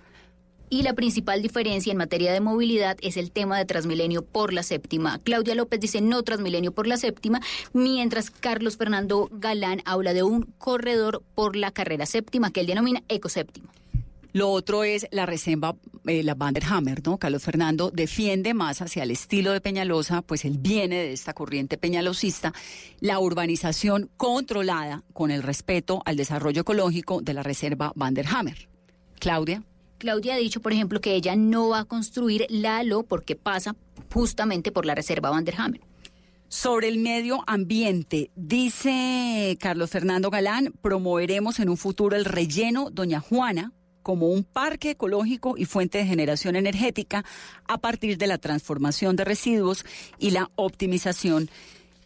Y 0.69 0.83
la 0.83 0.93
principal 0.93 1.41
diferencia 1.41 1.91
en 1.91 1.97
materia 1.97 2.31
de 2.31 2.41
movilidad 2.41 2.97
es 3.01 3.17
el 3.17 3.31
tema 3.31 3.57
de 3.57 3.65
Transmilenio 3.65 4.23
por 4.23 4.53
la 4.53 4.61
séptima. 4.61 5.19
Claudia 5.19 5.55
López 5.55 5.79
dice 5.79 5.99
no 6.01 6.21
Transmilenio 6.23 6.71
por 6.71 6.85
la 6.85 6.97
séptima, 6.97 7.41
mientras 7.73 8.29
Carlos 8.29 8.77
Fernando 8.77 9.29
Galán 9.31 9.81
habla 9.85 10.13
de 10.13 10.23
un 10.23 10.43
corredor 10.57 11.23
por 11.33 11.55
la 11.55 11.71
carrera 11.71 12.05
séptima 12.05 12.51
que 12.51 12.61
él 12.61 12.67
denomina 12.67 13.01
ecoséptima. 13.07 13.69
Lo 14.31 14.51
otro 14.51 14.83
es 14.83 15.07
la 15.09 15.25
reserva, 15.25 15.75
eh, 16.05 16.21
la 16.21 16.35
Vanderhammer, 16.35 17.01
¿no? 17.03 17.17
Carlos 17.17 17.43
Fernando 17.43 17.89
defiende 17.89 18.53
más 18.53 18.79
hacia 18.81 19.01
el 19.01 19.09
estilo 19.09 19.51
de 19.51 19.61
Peñalosa, 19.61 20.21
pues 20.21 20.45
él 20.45 20.59
viene 20.59 20.97
de 20.97 21.13
esta 21.13 21.33
corriente 21.33 21.79
peñalosista, 21.79 22.53
la 22.99 23.17
urbanización 23.17 24.11
controlada 24.17 25.03
con 25.13 25.31
el 25.31 25.41
respeto 25.41 26.03
al 26.05 26.15
desarrollo 26.15 26.61
ecológico 26.61 27.21
de 27.21 27.33
la 27.33 27.41
reserva 27.41 27.91
Vanderhammer. 27.95 28.69
Claudia. 29.19 29.63
Claudia 29.99 30.35
ha 30.35 30.37
dicho, 30.37 30.61
por 30.61 30.73
ejemplo, 30.73 31.01
que 31.01 31.13
ella 31.13 31.35
no 31.35 31.69
va 31.69 31.79
a 31.79 31.85
construir 31.85 32.47
Lalo 32.49 33.03
porque 33.03 33.35
pasa 33.35 33.75
justamente 34.11 34.71
por 34.71 34.85
la 34.85 34.95
reserva 34.95 35.29
Vanderhammer. 35.29 35.81
Sobre 36.47 36.87
el 36.87 36.97
medio 36.97 37.43
ambiente, 37.45 38.31
dice 38.35 39.55
Carlos 39.59 39.91
Fernando 39.91 40.31
Galán, 40.31 40.73
promoveremos 40.81 41.59
en 41.59 41.69
un 41.69 41.77
futuro 41.77 42.15
el 42.15 42.25
relleno 42.25 42.89
Doña 42.89 43.19
Juana 43.19 43.71
como 44.01 44.29
un 44.29 44.43
parque 44.43 44.91
ecológico 44.91 45.55
y 45.57 45.65
fuente 45.65 45.99
de 45.99 46.05
generación 46.05 46.55
energética 46.55 47.23
a 47.67 47.77
partir 47.77 48.17
de 48.17 48.25
la 48.25 48.39
transformación 48.39 49.15
de 49.15 49.25
residuos 49.25 49.85
y 50.17 50.31
la 50.31 50.49
optimización 50.55 51.51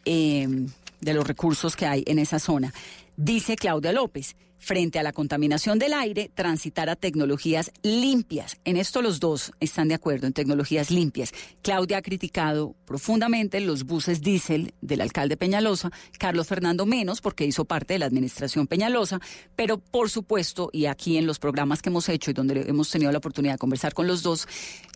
eh, 0.03 0.67
de 0.99 1.13
los 1.13 1.25
recursos 1.25 1.77
que 1.77 1.85
hay 1.85 2.03
en 2.07 2.19
esa 2.19 2.39
zona. 2.39 2.73
Dice 3.15 3.55
Claudia 3.55 3.93
López, 3.93 4.35
frente 4.63 4.97
a 4.97 5.03
la 5.03 5.11
contaminación 5.11 5.77
del 5.77 5.93
aire, 5.93 6.31
transitar 6.33 6.89
a 6.89 6.95
tecnologías 6.95 7.71
limpias. 7.81 8.57
En 8.63 8.77
esto 8.77 9.01
los 9.01 9.19
dos 9.19 9.51
están 9.59 9.89
de 9.89 9.95
acuerdo, 9.95 10.25
en 10.25 10.31
tecnologías 10.31 10.89
limpias. 10.89 11.33
Claudia 11.61 11.97
ha 11.97 12.01
criticado 12.01 12.73
profundamente 12.85 13.59
los 13.59 13.83
buses 13.83 14.21
diésel 14.21 14.73
del 14.81 15.01
alcalde 15.01 15.35
Peñalosa, 15.35 15.91
Carlos 16.17 16.47
Fernando 16.47 16.85
menos, 16.85 17.19
porque 17.19 17.45
hizo 17.45 17.65
parte 17.65 17.95
de 17.95 17.99
la 17.99 18.05
administración 18.05 18.65
Peñalosa, 18.65 19.19
pero 19.57 19.79
por 19.79 20.09
supuesto, 20.09 20.69
y 20.71 20.85
aquí 20.85 21.17
en 21.17 21.27
los 21.27 21.39
programas 21.39 21.81
que 21.81 21.89
hemos 21.89 22.07
hecho 22.07 22.31
y 22.31 22.33
donde 22.33 22.61
hemos 22.61 22.89
tenido 22.89 23.11
la 23.11 23.17
oportunidad 23.17 23.55
de 23.55 23.59
conversar 23.59 23.93
con 23.93 24.07
los 24.07 24.23
dos, 24.23 24.47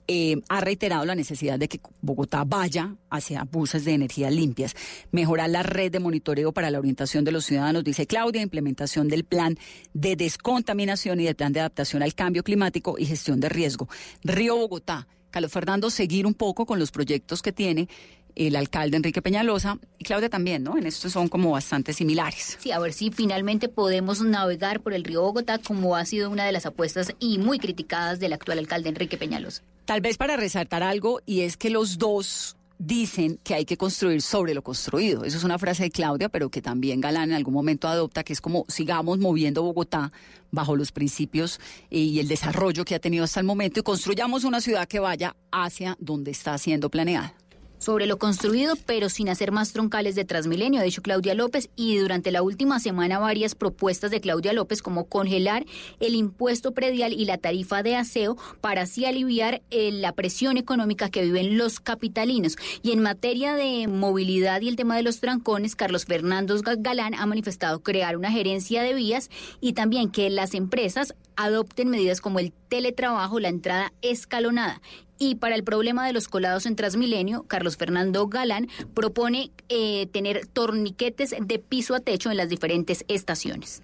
eh, 0.10 0.38
ha 0.48 0.62
reiterado 0.62 1.04
la 1.04 1.16
necesidad 1.16 1.60
de 1.60 1.68
que 1.68 1.82
Bogotá 2.02 2.46
vaya 2.46 2.96
hacia 3.10 3.44
buses 3.44 3.84
de 3.84 3.92
energías 3.92 4.32
limpias, 4.32 4.74
mejorar 5.12 5.50
la 5.50 5.64
red 5.64 5.92
de 5.92 6.00
monitoreo 6.00 6.54
para 6.54 6.72
la 6.72 6.80
orientación 6.80 7.26
de 7.26 7.34
los 7.34 7.46
ciudadanos, 7.46 7.84
dice 7.84 8.08
Claudia, 8.08 8.42
implementación 8.42 9.10
del 9.10 9.26
plan 9.26 9.57
de 9.94 10.16
descontaminación 10.16 11.20
y 11.20 11.26
del 11.26 11.36
plan 11.36 11.54
de 11.54 11.60
adaptación 11.60 12.04
al 12.04 12.14
cambio 12.14 12.44
climático 12.44 12.96
y 12.98 13.06
gestión 13.06 13.40
de 13.40 13.50
riesgo. 13.50 13.88
Río 14.24 14.56
Bogotá. 14.56 15.08
Carlos 15.30 15.52
Fernando, 15.52 15.90
seguir 15.90 16.26
un 16.26 16.34
poco 16.34 16.66
con 16.66 16.80
los 16.80 16.90
proyectos 16.90 17.42
que 17.42 17.52
tiene 17.52 17.90
el 18.38 18.56
alcalde 18.56 18.98
Enrique 18.98 19.22
Peñalosa 19.22 19.80
y 19.98 20.04
Claudia 20.04 20.30
también, 20.30 20.64
¿no? 20.64 20.78
En 20.78 20.86
esto 20.86 21.10
son 21.10 21.28
como 21.28 21.52
bastante 21.52 21.92
similares. 21.92 22.58
Sí, 22.60 22.72
a 22.72 22.80
ver 22.80 22.94
si 22.94 23.10
finalmente 23.10 23.68
podemos 23.68 24.22
navegar 24.22 24.82
por 24.82 24.94
el 24.94 25.04
río 25.04 25.24
Bogotá, 25.24 25.58
como 25.58 25.96
ha 25.96 26.06
sido 26.06 26.30
una 26.30 26.46
de 26.46 26.52
las 26.52 26.66
apuestas 26.66 27.14
y 27.20 27.40
muy 27.40 27.58
criticadas 27.60 28.20
del 28.20 28.34
actual 28.34 28.60
alcalde 28.60 28.90
Enrique 28.90 29.18
Peñalosa. 29.18 29.64
Tal 29.86 30.02
vez 30.02 30.18
para 30.18 30.38
resaltar 30.38 30.84
algo, 30.84 31.22
y 31.26 31.42
es 31.42 31.58
que 31.58 31.70
los 31.70 31.98
dos 31.98 32.58
dicen 32.80 33.40
que 33.44 33.56
hay 33.56 33.66
que 33.66 33.78
construir 33.78 34.22
sobre 34.22 34.54
lo 34.54 34.62
construido. 34.62 35.24
Eso 35.24 35.38
es 35.38 35.44
una 35.44 35.58
frase 35.58 35.84
de 35.84 35.92
Claudia, 35.92 36.30
pero 36.30 36.50
que 36.50 36.62
también 36.62 37.02
Galán 37.02 37.32
en 37.32 37.36
algún 37.36 37.54
momento 37.54 37.88
adopta, 37.88 38.24
que 38.24 38.34
es 38.34 38.42
como 38.42 38.66
sigamos 38.68 39.20
moviendo 39.20 39.64
Bogotá 39.64 40.12
bajo 40.52 40.76
los 40.76 40.92
principios 40.92 41.60
y 41.90 42.20
el 42.20 42.28
desarrollo 42.28 42.86
que 42.86 42.96
ha 42.96 43.00
tenido 43.00 43.24
hasta 43.24 43.40
el 43.40 43.46
momento 43.46 43.80
y 43.80 43.84
construyamos 43.84 44.44
una 44.44 44.62
ciudad 44.62 44.88
que 44.88 45.00
vaya 45.00 45.36
hacia 45.52 45.98
donde 46.00 46.32
está 46.32 46.58
siendo 46.58 46.90
planeada 46.90 47.34
sobre 47.80 48.06
lo 48.06 48.18
construido, 48.18 48.76
pero 48.86 49.10
sin 49.10 49.30
hacer 49.30 49.52
más 49.52 49.74
troncales 49.74 50.16
de 50.16 50.26
Transmilenio, 50.26 50.82
ha 50.82 50.84
dicho 50.84 51.02
Claudia 51.02 51.34
López, 51.34 51.70
y 51.76 51.98
durante 51.98 52.32
la 52.32 52.42
última 52.42 52.80
semana 52.80 53.20
varias 53.20 53.56
propuestas 53.56 54.12
de 54.12 54.22
Claudia 54.22 54.54
López 54.54 54.82
como 54.82 55.06
congelar 55.06 55.66
el 56.00 56.16
impuesto 56.16 56.74
predial 56.74 57.14
y 57.14 57.26
la 57.26 57.38
tarifa 57.38 57.84
de 57.84 57.96
aseo 57.96 58.38
para 58.62 58.84
así 58.84 59.06
aliviar 59.06 59.62
eh, 59.70 59.92
la 59.92 60.14
presión 60.14 60.58
económica 60.58 61.10
que 61.10 61.24
viven 61.24 61.58
los 61.58 61.80
capitalinos. 61.80 62.58
Y 62.82 62.92
en 62.92 63.02
materia 63.02 63.56
de 63.56 63.88
movilidad 63.88 64.62
y 64.62 64.70
el 64.70 64.76
tema 64.76 64.96
de 64.96 65.04
los 65.04 65.20
trancones, 65.20 65.76
Carlos 65.76 66.06
Fernando 66.06 66.56
Galán 66.80 67.14
ha 67.14 67.26
manifestado 67.26 67.82
crear 67.82 68.18
una 68.18 68.32
gerencia 68.32 68.82
de 68.82 68.94
vías 68.94 69.30
y 69.62 69.74
también 69.74 70.10
que 70.10 70.30
las 70.30 70.54
empresas 70.54 71.14
adopten 71.36 71.90
medidas 71.90 72.22
como 72.22 72.40
el 72.40 72.52
teletrabajo, 72.70 73.40
la 73.40 73.50
entrada 73.50 73.94
escalonada 74.02 74.82
y 75.20 75.36
para 75.36 75.56
el 75.56 75.64
problema 75.64 76.06
de 76.06 76.14
los 76.14 76.28
colados 76.28 76.66
en 76.66 76.76
Transmilenio, 76.76 77.44
Carlos 77.44 77.78
Fernando 77.78 78.28
Galán 78.28 78.68
propone 78.94 79.52
eh, 79.70 80.08
tener 80.08 80.48
torniquetes 80.48 81.36
de 81.40 81.60
piso 81.60 81.96
a 81.96 82.00
techo 82.00 82.32
en 82.32 82.38
las 82.38 82.50
diferentes 82.50 83.06
estaciones. 83.08 83.82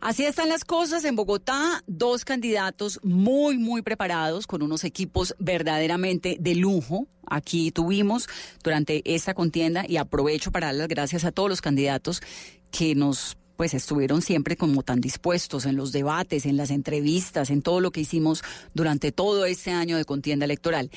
Así 0.00 0.24
están 0.24 0.48
las 0.48 0.64
cosas 0.64 1.04
en 1.04 1.16
Bogotá, 1.16 1.82
dos 1.88 2.24
candidatos 2.24 3.00
muy, 3.02 3.58
muy 3.58 3.82
preparados, 3.82 4.46
con 4.46 4.62
unos 4.62 4.84
equipos 4.84 5.34
verdaderamente 5.40 6.36
de 6.38 6.54
lujo. 6.54 7.08
Aquí 7.26 7.72
tuvimos 7.72 8.28
durante 8.62 9.02
esta 9.12 9.34
contienda 9.34 9.84
y 9.88 9.96
aprovecho 9.96 10.52
para 10.52 10.68
dar 10.68 10.76
las 10.76 10.88
gracias 10.88 11.24
a 11.24 11.32
todos 11.32 11.48
los 11.48 11.60
candidatos 11.60 12.22
que 12.70 12.94
nos 12.94 13.36
pues 13.58 13.74
estuvieron 13.74 14.22
siempre 14.22 14.56
como 14.56 14.84
tan 14.84 15.00
dispuestos 15.00 15.66
en 15.66 15.74
los 15.74 15.90
debates, 15.90 16.46
en 16.46 16.56
las 16.56 16.70
entrevistas, 16.70 17.50
en 17.50 17.60
todo 17.60 17.80
lo 17.80 17.90
que 17.90 18.00
hicimos 18.00 18.44
durante 18.72 19.10
todo 19.10 19.46
este 19.46 19.72
año 19.72 19.96
de 19.96 20.04
contienda 20.04 20.44
electoral. 20.44 20.92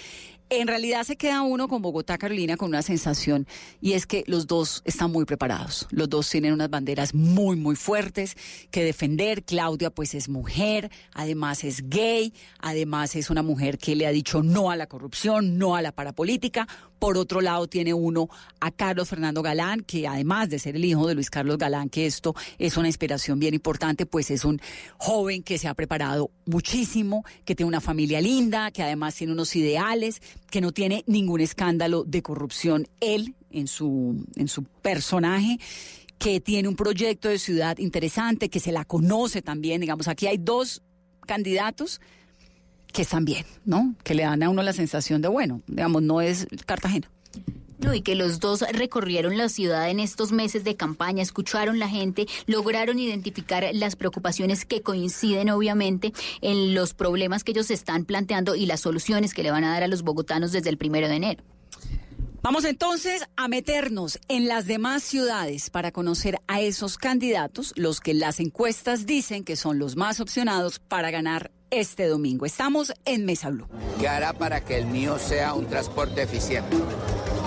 En 0.52 0.68
realidad 0.68 1.04
se 1.04 1.16
queda 1.16 1.42
uno 1.42 1.68
con 1.68 1.82
Bogotá, 1.82 2.20
Carolina, 2.20 2.58
con 2.58 2.68
una 2.68 2.84
sensación 2.84 3.48
y 3.80 3.94
es 3.94 4.06
que 4.06 4.24
los 4.28 4.46
dos 4.46 4.84
están 4.86 5.12
muy 5.12 5.26
preparados. 5.26 5.88
Los 5.90 6.08
dos 6.08 6.30
tienen 6.30 6.54
unas 6.54 6.70
banderas 6.70 7.16
muy, 7.16 7.56
muy 7.56 7.76
fuertes 7.76 8.36
que 8.70 8.84
defender. 8.84 9.44
Claudia 9.44 9.90
pues 9.90 10.14
es 10.14 10.30
mujer, 10.30 10.92
además 11.14 11.64
es 11.64 11.90
gay, 11.90 12.34
además 12.60 13.16
es 13.16 13.32
una 13.32 13.42
mujer 13.42 13.80
que 13.80 13.96
le 13.96 14.06
ha 14.06 14.12
dicho 14.12 14.44
no 14.44 14.70
a 14.70 14.76
la 14.76 14.86
corrupción, 14.86 15.58
no 15.58 15.76
a 15.76 15.82
la 15.82 15.94
parapolítica. 15.94 16.68
Por 17.02 17.18
otro 17.18 17.42
lado 17.42 17.66
tiene 17.66 17.96
uno 17.96 18.30
a 18.60 18.70
Carlos 18.70 19.10
Fernando 19.10 19.42
Galán, 19.42 19.80
que 19.82 20.08
además 20.08 20.52
de 20.52 20.60
ser 20.60 20.76
el 20.76 20.86
hijo 20.86 21.08
de 21.08 21.16
Luis 21.16 21.32
Carlos 21.32 21.58
Galán, 21.58 21.90
que 21.90 22.06
esto 22.06 22.36
es 22.60 22.78
una 22.78 22.90
inspiración 22.90 23.40
bien 23.40 23.56
importante, 23.56 24.06
pues 24.06 24.30
es 24.30 24.46
un 24.46 24.62
joven 25.00 25.42
que 25.42 25.58
se 25.58 25.68
ha 25.68 25.74
preparado 25.74 26.30
muchísimo, 26.46 27.26
que 27.44 27.56
tiene 27.56 27.70
una 27.70 27.82
familia 27.82 28.22
linda, 28.22 28.70
que 28.70 28.84
además 28.84 29.16
tiene 29.16 29.34
unos 29.34 29.56
ideales 29.56 30.22
que 30.52 30.62
no 30.62 30.74
tiene 30.74 31.04
ningún 31.08 31.42
escándalo 31.42 32.04
de 32.04 32.22
corrupción 32.22 32.88
él 33.00 33.34
en 33.50 33.66
su, 33.66 34.24
en 34.36 34.48
su 34.48 34.64
personaje 34.64 35.58
que 36.20 36.40
tiene 36.40 36.68
un 36.68 36.76
proyecto 36.76 37.30
de 37.30 37.40
ciudad 37.40 37.80
interesante, 37.80 38.48
que 38.48 38.60
se 38.60 38.72
la 38.72 38.86
conoce 38.86 39.42
también. 39.42 39.82
Digamos, 39.82 40.08
aquí 40.08 40.28
hay 40.28 40.38
dos 40.38 40.84
candidatos 41.26 42.00
que 42.92 43.02
están 43.02 43.26
bien, 43.26 43.46
¿no? 43.66 43.96
Que 44.04 44.16
le 44.16 44.24
dan 44.24 44.44
a 44.44 44.50
uno 44.50 44.64
la 44.64 44.74
sensación 44.74 45.22
de, 45.22 45.28
bueno, 45.28 45.62
digamos, 45.68 46.02
no 46.02 46.22
es 46.22 46.48
Cartagena. 46.66 47.10
No, 47.80 47.92
que 48.04 48.14
los 48.14 48.40
dos 48.40 48.64
recorrieron 48.74 49.38
la 49.38 49.50
ciudad 49.50 49.90
en 49.90 50.00
estos 50.00 50.32
meses 50.32 50.64
de 50.64 50.76
campaña, 50.76 51.24
escucharon 51.24 51.80
la 51.80 51.90
gente, 51.90 52.28
lograron 52.46 53.00
identificar 53.00 53.68
las 53.74 53.96
preocupaciones 53.96 54.66
que 54.66 54.84
coinciden 54.84 55.50
obviamente 55.50 56.14
en 56.42 56.76
los 56.76 56.94
problemas 56.94 57.44
que 57.44 57.54
ellos 57.54 57.72
están 57.72 58.06
planteando 58.06 58.54
y 58.54 58.68
las 58.68 58.82
soluciones 58.82 59.34
que 59.34 59.42
le 59.42 59.50
van 59.50 59.64
a 59.64 59.72
dar 59.74 59.82
a 59.82 59.88
los 59.88 60.04
bogotanos 60.04 60.52
desde 60.52 60.70
el 60.70 60.78
primero 60.78 61.08
de 61.08 61.16
enero. 61.16 61.44
Vamos 62.44 62.66
entonces 62.66 63.24
a 63.38 63.48
meternos 63.48 64.20
en 64.28 64.48
las 64.48 64.66
demás 64.66 65.04
ciudades 65.04 65.70
para 65.70 65.92
conocer 65.92 66.40
a 66.48 66.60
esos 66.60 66.98
candidatos, 66.98 67.72
los 67.76 68.00
que 68.00 68.16
las 68.16 68.40
encuestas 68.40 69.06
dicen 69.06 69.44
que 69.44 69.56
son 69.56 69.78
los 69.78 69.96
más 69.96 70.20
opcionados 70.20 70.80
para 70.80 71.12
ganar 71.12 71.52
este 71.70 72.08
domingo. 72.08 72.48
Estamos 72.48 72.94
en 73.06 73.26
Mesa 73.26 73.52
Blue. 73.52 73.68
¿Qué 74.00 74.08
hará 74.08 74.34
para 74.34 74.62
que 74.62 74.80
el 74.80 74.88
mío 74.88 75.20
sea 75.20 75.54
un 75.54 75.68
transporte 75.68 76.24
eficiente? 76.24 76.78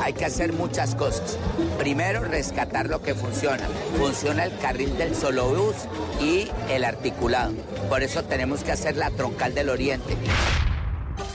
Hay 0.00 0.12
que 0.12 0.26
hacer 0.26 0.52
muchas 0.52 0.94
cosas. 0.94 1.38
Primero, 1.76 2.22
rescatar 2.22 2.88
lo 2.88 3.02
que 3.02 3.16
funciona. 3.16 3.66
Funciona 3.98 4.44
el 4.44 4.56
carril 4.58 4.96
del 4.96 5.16
solo 5.16 5.48
bus 5.48 5.74
y 6.22 6.48
el 6.70 6.84
articulado. 6.84 7.52
Por 7.88 8.04
eso 8.04 8.22
tenemos 8.22 8.62
que 8.62 8.70
hacer 8.70 8.96
la 8.96 9.10
troncal 9.10 9.54
del 9.54 9.70
oriente. 9.70 10.16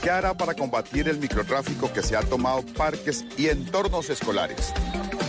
¿Qué 0.02 0.08
hará 0.08 0.32
para 0.32 0.54
combatir 0.54 1.08
el 1.08 1.18
microtráfico 1.18 1.92
que 1.92 2.02
se 2.02 2.16
ha 2.16 2.22
tomado 2.22 2.62
parques 2.62 3.24
y 3.36 3.48
entornos 3.48 4.08
escolares? 4.08 4.72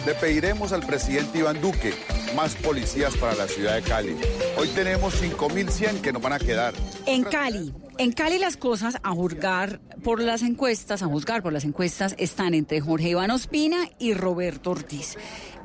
Le 0.05 0.13
pediremos 0.15 0.71
al 0.71 0.85
presidente 0.85 1.39
Iván 1.39 1.59
Duque 1.59 1.93
más 2.37 2.55
policías 2.55 3.17
para 3.17 3.35
la 3.35 3.47
ciudad 3.47 3.75
de 3.75 3.81
Cali. 3.81 4.15
Hoy 4.57 4.69
tenemos 4.69 5.21
5.100 5.21 5.99
que 5.99 6.13
nos 6.13 6.21
van 6.21 6.33
a 6.33 6.39
quedar. 6.39 6.73
En 7.05 7.23
Cali, 7.23 7.73
en 7.97 8.13
Cali 8.13 8.39
las 8.39 8.55
cosas 8.55 8.97
a 9.03 9.11
juzgar 9.11 9.81
por 10.05 10.21
las 10.21 10.41
encuestas, 10.41 11.03
a 11.03 11.07
juzgar 11.07 11.43
por 11.43 11.51
las 11.51 11.65
encuestas, 11.65 12.15
están 12.17 12.53
entre 12.53 12.79
Jorge 12.79 13.09
Iván 13.09 13.31
Ospina 13.31 13.89
y 13.99 14.13
Roberto 14.13 14.71
Ortiz. 14.71 15.17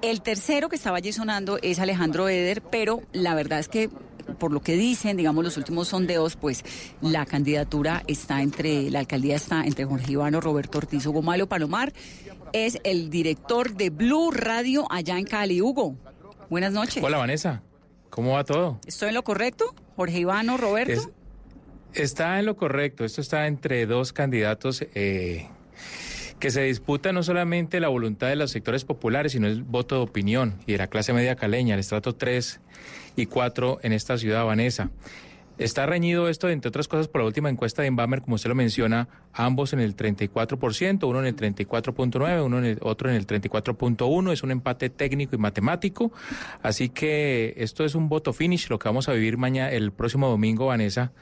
El 0.03 0.21
tercero 0.21 0.69
que 0.69 0.77
estaba 0.77 0.97
allí 0.97 1.13
sonando 1.13 1.59
es 1.63 1.79
Alejandro 1.79 2.29
Eder, 2.29 2.61
pero 2.61 3.03
la 3.13 3.37
verdad 3.37 3.61
es 3.61 3.69
que 3.69 3.89
por 4.38 4.52
lo 4.52 4.61
que 4.61 4.76
dicen, 4.76 5.16
digamos, 5.16 5.45
los 5.45 5.56
últimos 5.56 5.88
sondeos, 5.88 6.37
pues 6.37 6.64
la 7.00 7.26
candidatura 7.26 8.02
está 8.06 8.42
entre, 8.42 8.90
la 8.90 9.00
alcaldía 9.00 9.37
está 9.37 9.64
entre 9.64 9.85
Jorge 9.85 10.12
Iván 10.12 10.35
o 10.35 10.40
Roberto 10.40 10.78
Ortiz. 10.78 11.06
Hugo 11.06 11.23
Malo 11.23 11.49
Palomar 11.49 11.92
es 12.52 12.78
el 12.85 13.11
director 13.11 13.75
de 13.75 13.90
Blue 13.90 14.30
Radio 14.30 14.87
allá 14.90 15.18
en 15.18 15.25
Cali. 15.25 15.62
Hugo, 15.62 15.97
buenas 16.50 16.73
noches. 16.73 17.02
Hola 17.02 17.18
Vanessa, 17.18 17.62
¿cómo 18.11 18.33
va 18.33 18.45
todo? 18.45 18.80
¿Estoy 18.87 19.09
en 19.09 19.14
lo 19.14 19.25
correcto? 19.25 19.75
Jorge 19.97 20.18
Iván 20.18 20.49
o 20.50 20.56
Roberto. 20.56 21.11
está 21.95 22.38
en 22.38 22.47
lo 22.47 22.56
correcto, 22.56 23.04
esto 23.04 23.21
está 23.21 23.47
entre 23.47 23.87
dos 23.87 24.12
candidatos 24.12 24.85
eh, 24.95 25.49
que 26.38 26.50
se 26.50 26.62
disputa 26.62 27.12
no 27.12 27.23
solamente 27.23 27.81
la 27.81 27.88
voluntad 27.88 28.28
de 28.28 28.37
los 28.37 28.50
sectores 28.50 28.85
populares, 28.85 29.33
sino 29.33 29.47
el 29.47 29.62
voto 29.62 29.97
de 29.97 30.02
opinión 30.02 30.55
y 30.66 30.73
de 30.73 30.78
la 30.78 30.88
clase 30.88 31.12
media 31.12 31.37
caleña, 31.37 31.75
el 31.75 31.81
estrato 31.81 32.14
3 32.14 32.61
y 33.16 33.26
4 33.26 33.78
en 33.83 33.93
esta 33.93 34.19
ciudad, 34.19 34.45
Vanessa. 34.45 34.90
Está 35.59 35.87
reñido 35.87 36.28
esto, 36.28 36.50
entre 36.50 36.69
otras 36.69 36.87
cosas, 36.87 37.09
por 37.09 37.23
la 37.23 37.26
última 37.26 37.49
encuesta 37.49 37.81
de 37.81 37.88
Inbamer, 37.88 38.21
como 38.21 38.35
usted 38.35 38.50
lo 38.50 38.55
menciona, 38.55 39.09
ambos 39.33 39.73
en 39.73 39.81
el 39.81 39.97
34%, 39.97 41.09
uno 41.09 41.21
en 41.21 41.25
el 41.25 41.35
34.9, 41.35 42.45
uno 42.45 42.59
en 42.59 42.64
el 42.66 42.78
otro 42.83 43.09
en 43.09 43.16
el 43.16 43.26
34.1, 43.26 44.33
es 44.33 44.43
un 44.43 44.50
empate 44.50 44.90
técnico 44.90 45.35
y 45.35 45.38
matemático, 45.38 46.12
así 46.62 46.90
que 46.90 47.55
esto 47.57 47.87
es 47.87 47.95
un 47.95 48.11
voto 48.11 48.35
finish, 48.35 48.69
lo 48.69 48.78
que 48.78 48.90
vamos 48.90 49.09
a 49.09 49.14
vivir 49.14 49.38
mañana, 49.38 49.71
el 49.71 49.93
próximo 49.93 50.28
domingo, 50.28 50.66
Vanessa, 50.66 51.12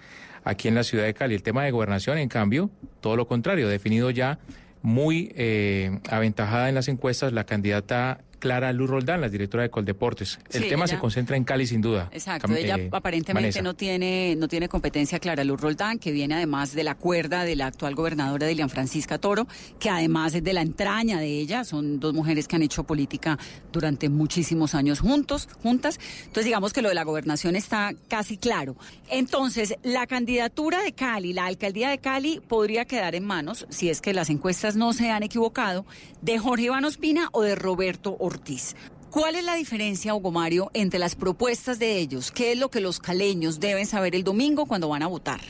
aquí 0.43 0.67
en 0.67 0.75
la 0.75 0.83
ciudad 0.83 1.05
de 1.05 1.15
Cali. 1.15 1.37
El 1.37 1.45
tema 1.45 1.63
de 1.63 1.71
gobernación, 1.71 2.19
en 2.19 2.29
cambio, 2.29 2.71
todo 3.01 3.15
lo 3.15 3.29
contrario, 3.29 3.69
definido 3.69 4.11
ya 4.11 4.41
muy 4.85 5.33
eh, 5.35 5.99
aventajada 6.11 6.69
en 6.69 6.75
las 6.75 6.89
encuestas 6.89 7.33
la 7.33 7.45
candidata 7.45 8.19
Clara 8.45 8.75
Luz 8.75 8.91
Roldán, 8.91 9.23
la 9.23 9.31
directora 9.31 9.63
de 9.63 9.71
Coldeportes. 9.71 10.39
El 10.51 10.69
tema 10.69 10.87
se 10.87 10.99
concentra 10.99 11.35
en 11.35 11.45
Cali 11.45 11.67
sin 11.67 11.81
duda. 11.81 12.11
Exacto, 12.13 12.55
ella 12.55 12.77
eh, 12.77 12.91
aparentemente 12.93 13.63
no 13.63 13.73
tiene, 13.73 14.37
no 14.37 14.49
tiene 14.49 14.69
competencia 14.69 15.19
Clara 15.19 15.45
Luz 15.45 15.59
Roldán, 15.63 15.99
que 15.99 16.13
viene 16.13 16.35
además 16.35 16.75
de 16.75 16.85
la 16.85 16.95
cuerda 16.95 17.45
de 17.45 17.57
la 17.57 17.69
actual 17.69 17.95
gobernadora 17.95 18.47
Dilian 18.47 18.69
Francisca 18.69 19.17
Toro, 19.17 19.47
que 19.79 19.89
además 19.89 20.35
es 20.35 20.45
de 20.45 20.53
la 20.53 20.61
entraña 20.61 21.19
de 21.21 21.39
ella, 21.39 21.65
son 21.65 22.01
dos 22.01 22.13
mujeres 22.13 22.47
que 22.47 22.57
han 22.57 22.63
hecho 22.63 22.85
política 22.85 23.39
durante 23.73 24.11
muchísimos 24.11 24.75
años 24.75 25.01
juntos, 25.01 25.49
juntas. 25.63 25.99
Entonces 26.19 26.45
digamos 26.45 26.75
que 26.75 26.83
lo 26.83 26.91
de 26.91 26.97
la 26.97 27.05
gobernación 27.05 27.57
está 27.57 27.95
casi 28.09 28.37
claro. 28.37 28.77
Entonces, 29.09 29.77
la 29.83 30.07
candidatura 30.07 30.83
de 30.83 30.93
Cali, 30.93 31.33
la 31.33 31.47
alcaldía 31.47 31.89
de 31.89 31.97
Cali 31.97 32.43
podría 32.47 32.85
quedar 32.85 33.15
en 33.15 33.25
manos, 33.25 33.67
si 33.71 33.89
es 33.89 34.03
que 34.03 34.13
las 34.13 34.29
encuestas 34.29 34.77
no 34.77 34.93
se 34.93 35.11
han 35.11 35.23
equivocado, 35.23 35.87
de 36.25 36.39
Jorge 36.39 36.65
Iván 36.65 36.87
Ospina 36.87 37.29
o 37.33 37.43
de 37.43 37.55
Roberto 37.55 38.17
Ortiz. 38.19 38.77
¿Cuál 39.11 39.37
es 39.37 39.45
la 39.45 39.55
diferencia, 39.55 40.15
Hugo 40.15 40.33
Mario, 40.33 40.71
entre 40.73 40.99
las 40.99 41.15
propuestas 41.17 41.79
de 41.79 41.99
ellos? 41.99 42.33
¿Qué 42.33 42.53
es 42.53 42.59
lo 42.59 42.71
que 42.71 42.81
los 42.81 42.99
caleños 42.99 43.61
deben 43.61 43.85
saber 43.85 44.15
el 44.15 44.25
domingo 44.25 44.65
cuando 44.65 44.89
van 44.89 45.03
a 45.03 45.07
votar? 45.07 45.41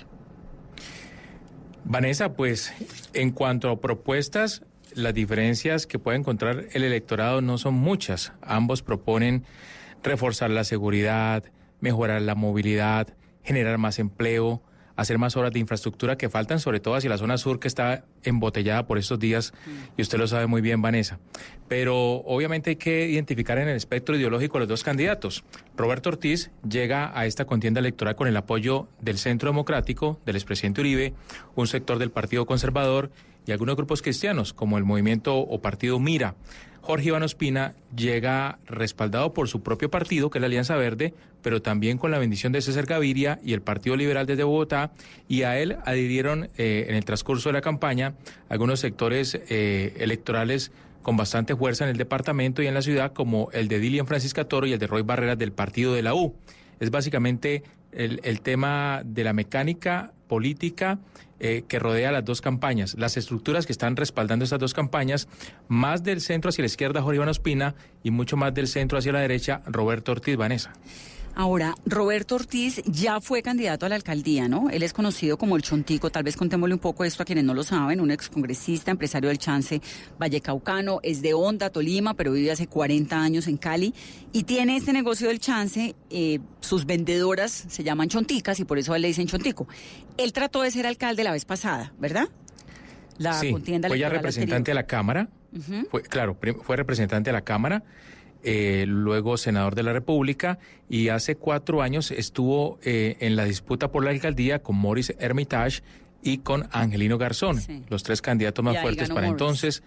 Vanessa, 1.84 2.34
pues 2.34 2.72
en 3.12 3.30
cuanto 3.30 3.70
a 3.70 3.80
propuestas, 3.80 4.62
las 4.94 5.14
diferencias 5.14 5.86
que 5.86 6.00
puede 6.00 6.18
encontrar 6.18 6.66
el 6.72 6.82
electorado 6.82 7.40
no 7.40 7.56
son 7.56 7.74
muchas. 7.74 8.32
Ambos 8.42 8.82
proponen 8.82 9.44
reforzar 10.02 10.50
la 10.50 10.64
seguridad, 10.64 11.44
mejorar 11.80 12.20
la 12.20 12.34
movilidad, 12.34 13.14
generar 13.44 13.78
más 13.78 14.00
empleo, 14.00 14.60
hacer 14.96 15.18
más 15.18 15.36
horas 15.36 15.52
de 15.52 15.58
infraestructura 15.58 16.16
que 16.16 16.28
faltan, 16.28 16.60
sobre 16.60 16.80
todo 16.80 16.94
hacia 16.94 17.10
la 17.10 17.18
zona 17.18 17.38
sur 17.38 17.58
que 17.58 17.68
está 17.68 18.04
embotellada 18.22 18.86
por 18.86 18.98
estos 18.98 19.18
días, 19.18 19.52
y 19.96 20.02
usted 20.02 20.18
lo 20.18 20.26
sabe 20.26 20.46
muy 20.46 20.60
bien, 20.60 20.82
Vanessa. 20.82 21.18
Pero 21.68 21.96
obviamente 21.96 22.70
hay 22.70 22.76
que 22.76 23.08
identificar 23.08 23.58
en 23.58 23.68
el 23.68 23.76
espectro 23.76 24.16
ideológico 24.16 24.58
los 24.58 24.68
dos 24.68 24.82
candidatos. 24.82 25.44
Roberto 25.76 26.10
Ortiz 26.10 26.50
llega 26.68 27.18
a 27.18 27.26
esta 27.26 27.44
contienda 27.44 27.80
electoral 27.80 28.16
con 28.16 28.28
el 28.28 28.36
apoyo 28.36 28.88
del 29.00 29.18
Centro 29.18 29.50
Democrático, 29.50 30.20
del 30.24 30.36
expresidente 30.36 30.80
Uribe, 30.80 31.14
un 31.54 31.66
sector 31.66 31.98
del 31.98 32.10
Partido 32.10 32.46
Conservador 32.46 33.10
y 33.46 33.52
algunos 33.52 33.76
grupos 33.76 34.02
cristianos, 34.02 34.52
como 34.52 34.78
el 34.78 34.84
movimiento 34.84 35.36
o 35.36 35.60
partido 35.60 35.98
Mira. 35.98 36.34
Jorge 36.84 37.08
Iván 37.08 37.22
Ospina 37.22 37.74
llega 37.96 38.58
respaldado 38.66 39.32
por 39.32 39.48
su 39.48 39.62
propio 39.62 39.90
partido, 39.90 40.28
que 40.28 40.36
es 40.36 40.40
la 40.40 40.48
Alianza 40.48 40.76
Verde, 40.76 41.14
pero 41.40 41.62
también 41.62 41.96
con 41.96 42.10
la 42.10 42.18
bendición 42.18 42.52
de 42.52 42.60
César 42.60 42.84
Gaviria 42.84 43.40
y 43.42 43.54
el 43.54 43.62
Partido 43.62 43.96
Liberal 43.96 44.26
desde 44.26 44.44
Bogotá, 44.44 44.92
y 45.26 45.44
a 45.44 45.58
él 45.58 45.78
adhirieron 45.86 46.50
eh, 46.58 46.84
en 46.88 46.94
el 46.94 47.02
transcurso 47.06 47.48
de 47.48 47.54
la 47.54 47.62
campaña 47.62 48.16
algunos 48.50 48.80
sectores 48.80 49.40
eh, 49.48 49.94
electorales 49.98 50.72
con 51.00 51.16
bastante 51.16 51.56
fuerza 51.56 51.84
en 51.84 51.90
el 51.90 51.96
departamento 51.96 52.62
y 52.62 52.66
en 52.66 52.74
la 52.74 52.82
ciudad, 52.82 53.14
como 53.14 53.48
el 53.52 53.68
de 53.68 53.78
Dilian 53.78 54.06
Francisca 54.06 54.44
Toro 54.44 54.66
y 54.66 54.74
el 54.74 54.78
de 54.78 54.86
Roy 54.86 55.00
Barreras 55.00 55.38
del 55.38 55.52
partido 55.52 55.94
de 55.94 56.02
la 56.02 56.14
U. 56.14 56.36
Es 56.80 56.90
básicamente 56.90 57.62
el, 57.92 58.20
el 58.24 58.42
tema 58.42 59.00
de 59.06 59.24
la 59.24 59.32
mecánica 59.32 60.12
política 60.28 60.98
eh, 61.40 61.64
que 61.68 61.78
rodea 61.78 62.12
las 62.12 62.24
dos 62.24 62.40
campañas, 62.40 62.94
las 62.98 63.16
estructuras 63.16 63.66
que 63.66 63.72
están 63.72 63.96
respaldando 63.96 64.44
estas 64.44 64.58
dos 64.58 64.74
campañas, 64.74 65.28
más 65.68 66.02
del 66.02 66.20
centro 66.20 66.48
hacia 66.48 66.62
la 66.62 66.66
izquierda 66.66 67.02
Jorge 67.02 67.16
Iván 67.16 67.28
Ospina 67.28 67.74
y 68.02 68.10
mucho 68.10 68.36
más 68.36 68.54
del 68.54 68.68
centro 68.68 68.98
hacia 68.98 69.12
la 69.12 69.20
derecha 69.20 69.62
Roberto 69.66 70.12
Ortiz 70.12 70.36
Vanessa. 70.36 70.72
Ahora, 71.36 71.74
Roberto 71.84 72.36
Ortiz 72.36 72.80
ya 72.86 73.20
fue 73.20 73.42
candidato 73.42 73.86
a 73.86 73.88
la 73.88 73.96
alcaldía, 73.96 74.46
¿no? 74.46 74.70
Él 74.70 74.84
es 74.84 74.92
conocido 74.92 75.36
como 75.36 75.56
el 75.56 75.62
Chontico, 75.62 76.10
tal 76.10 76.22
vez 76.22 76.36
contémosle 76.36 76.74
un 76.74 76.80
poco 76.80 77.04
esto 77.04 77.24
a 77.24 77.26
quienes 77.26 77.44
no 77.44 77.54
lo 77.54 77.64
saben, 77.64 78.00
un 78.00 78.12
excongresista, 78.12 78.92
empresario 78.92 79.28
del 79.28 79.38
Chance 79.38 79.80
Vallecaucano, 80.18 81.00
es 81.02 81.22
de 81.22 81.34
Honda, 81.34 81.70
Tolima, 81.70 82.14
pero 82.14 82.32
vive 82.32 82.52
hace 82.52 82.68
40 82.68 83.20
años 83.20 83.48
en 83.48 83.56
Cali 83.56 83.94
y 84.32 84.44
tiene 84.44 84.76
este 84.76 84.92
negocio 84.92 85.26
del 85.26 85.40
Chance, 85.40 85.96
eh, 86.10 86.38
sus 86.60 86.86
vendedoras 86.86 87.64
se 87.68 87.82
llaman 87.82 88.08
Chonticas 88.08 88.60
y 88.60 88.64
por 88.64 88.78
eso 88.78 88.96
le 88.96 89.08
dicen 89.08 89.26
Chontico. 89.26 89.66
Él 90.16 90.32
trató 90.32 90.62
de 90.62 90.70
ser 90.70 90.86
alcalde 90.86 91.24
la 91.24 91.32
vez 91.32 91.44
pasada, 91.44 91.92
¿verdad? 91.98 92.28
La 93.18 93.34
sí, 93.34 93.52
fue 93.52 93.98
ya 93.98 94.08
representante 94.08 94.70
de 94.70 94.74
la 94.74 94.86
Cámara, 94.86 95.28
fue, 95.90 96.02
claro, 96.02 96.36
fue 96.62 96.76
representante 96.76 97.30
de 97.30 97.32
la 97.32 97.42
Cámara 97.42 97.82
eh, 98.44 98.84
luego 98.86 99.36
senador 99.36 99.74
de 99.74 99.82
la 99.82 99.92
República 99.92 100.58
y 100.88 101.08
hace 101.08 101.36
cuatro 101.36 101.82
años 101.82 102.10
estuvo 102.10 102.78
eh, 102.82 103.16
en 103.20 103.36
la 103.36 103.44
disputa 103.44 103.90
por 103.90 104.04
la 104.04 104.10
alcaldía 104.10 104.62
con 104.62 104.76
Morris 104.76 105.14
Hermitage 105.18 105.82
y 106.22 106.38
con 106.38 106.68
Angelino 106.70 107.18
Garzón, 107.18 107.60
los 107.88 108.02
tres 108.02 108.22
candidatos 108.22 108.64
más 108.64 108.80
fuertes 108.80 109.10
para 109.10 109.28
entonces. 109.28 109.82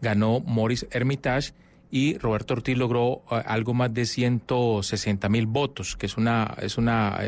Ganó 0.00 0.40
Morris 0.40 0.86
Hermitage 0.90 1.52
y 1.90 2.16
Roberto 2.18 2.54
Ortiz 2.54 2.78
logró 2.78 3.22
eh, 3.30 3.42
algo 3.44 3.74
más 3.74 3.92
de 3.92 4.06
160 4.06 5.28
mil 5.28 5.46
votos, 5.46 5.96
que 5.96 6.06
es 6.06 6.16
una, 6.16 6.56
es 6.62 6.78
una, 6.78 7.18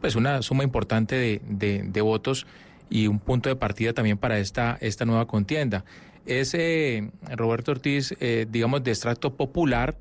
pues 0.00 0.16
una 0.16 0.42
suma 0.42 0.64
importante 0.64 1.16
de, 1.16 1.40
de, 1.48 1.82
de 1.82 2.00
votos 2.00 2.46
y 2.90 3.06
un 3.06 3.18
punto 3.18 3.48
de 3.48 3.56
partida 3.56 3.92
también 3.92 4.18
para 4.18 4.38
esta, 4.38 4.78
esta 4.80 5.04
nueva 5.04 5.26
contienda. 5.26 5.84
Es 6.26 6.54
eh, 6.54 7.10
Roberto 7.36 7.72
Ortiz, 7.72 8.14
eh, 8.20 8.46
digamos, 8.48 8.82
de 8.82 8.90
estrato 8.90 9.34
popular, 9.34 9.96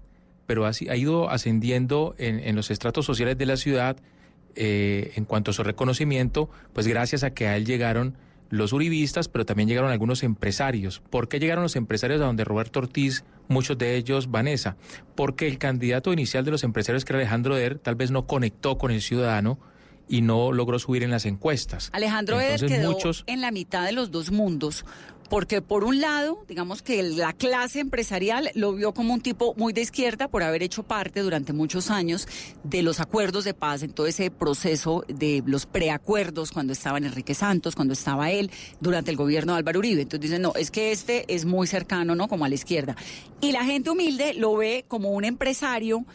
pero 0.45 0.65
ha, 0.65 0.71
ha 0.89 0.95
ido 0.95 1.29
ascendiendo 1.29 2.15
en, 2.17 2.55
los 2.55 2.71
estratos 2.71 3.05
sociales 3.05 3.37
de 3.37 3.45
la 3.45 3.57
ciudad 3.57 3.97
eh, 4.55 5.11
en 5.15 5.25
cuanto 5.25 5.51
a 5.51 5.53
su 5.53 5.63
reconocimiento, 5.63 6.49
pues 6.73 6.87
gracias 6.87 7.23
a 7.23 7.31
que 7.31 7.47
a 7.47 7.57
él 7.57 7.65
llegaron 7.65 8.17
los 8.49 8.71
uribistas, 8.71 9.29
pero 9.29 9.45
también 9.45 9.67
llegaron 9.67 9.89
algunos 9.89 10.21
empresarios. 10.21 11.01
¿Por 11.09 11.27
qué 11.27 11.39
llegaron 11.39 11.63
los 11.63 11.75
empresarios 11.75 12.21
a 12.21 12.25
donde 12.25 12.43
Roberto 12.43 12.79
Ortiz, 12.79 13.23
muchos 13.47 13.77
de 13.79 13.95
ellos 13.95 14.29
Vanessa? 14.29 14.77
Porque 15.15 15.47
el 15.47 15.57
candidato 15.57 16.13
inicial 16.13 16.45
de 16.45 16.51
los 16.51 16.63
empresarios, 16.63 17.03
que 17.03 17.13
era 17.13 17.19
Alejandro 17.19 17.55
Der, 17.55 17.79
tal 17.79 17.95
vez 17.95 18.11
no 18.11 18.27
conectó 18.27 18.77
con 18.77 18.91
el 18.91 19.01
ciudadano 19.01 19.57
y 20.07 20.21
no 20.21 20.51
logró 20.51 20.77
subir 20.79 21.03
en 21.03 21.11
las 21.11 21.25
encuestas. 21.25 21.89
Alejandro 21.93 22.39
Eder 22.39 22.59
quedó 22.65 22.95
en 23.25 23.41
la 23.41 23.51
mitad 23.51 23.85
de 23.85 23.93
los 23.93 24.11
dos 24.11 24.31
mundos, 24.31 24.85
porque 25.33 25.63
por 25.63 25.83
un 25.83 25.99
lado, 25.99 26.45
digamos 26.47 26.83
que 26.83 27.01
la 27.01 27.33
clase 27.33 27.79
empresarial 27.79 28.51
lo 28.53 28.73
vio 28.73 28.93
como 28.93 29.15
un 29.15 29.21
tipo 29.21 29.55
muy 29.57 29.73
de 29.73 29.81
izquierda 29.81 30.27
por 30.27 30.43
haber 30.43 30.61
hecho 30.61 30.83
parte 30.83 31.21
durante 31.21 31.53
muchos 31.53 31.89
años 31.89 32.27
de 32.63 32.83
los 32.83 32.99
acuerdos 32.99 33.43
de 33.43 33.55
paz, 33.55 33.81
en 33.81 33.93
todo 33.93 34.05
ese 34.05 34.29
proceso 34.29 35.03
de 35.07 35.41
los 35.47 35.65
preacuerdos 35.65 36.51
cuando 36.51 36.71
estaban 36.71 37.03
Enrique 37.03 37.33
Santos, 37.33 37.73
cuando 37.75 37.93
estaba 37.93 38.29
él, 38.29 38.51
durante 38.79 39.09
el 39.09 39.17
gobierno 39.17 39.53
de 39.53 39.57
Álvaro 39.57 39.79
Uribe. 39.79 40.03
Entonces 40.03 40.29
dicen, 40.29 40.43
no, 40.43 40.53
es 40.53 40.69
que 40.69 40.91
este 40.91 41.25
es 41.33 41.45
muy 41.45 41.65
cercano, 41.65 42.13
¿no? 42.13 42.27
Como 42.27 42.45
a 42.45 42.49
la 42.49 42.53
izquierda. 42.55 42.95
Y 43.41 43.53
la 43.53 43.63
gente 43.65 43.89
humilde 43.89 44.35
lo 44.35 44.55
ve 44.57 44.85
como 44.87 45.09
un 45.09 45.25
empresario 45.25 46.05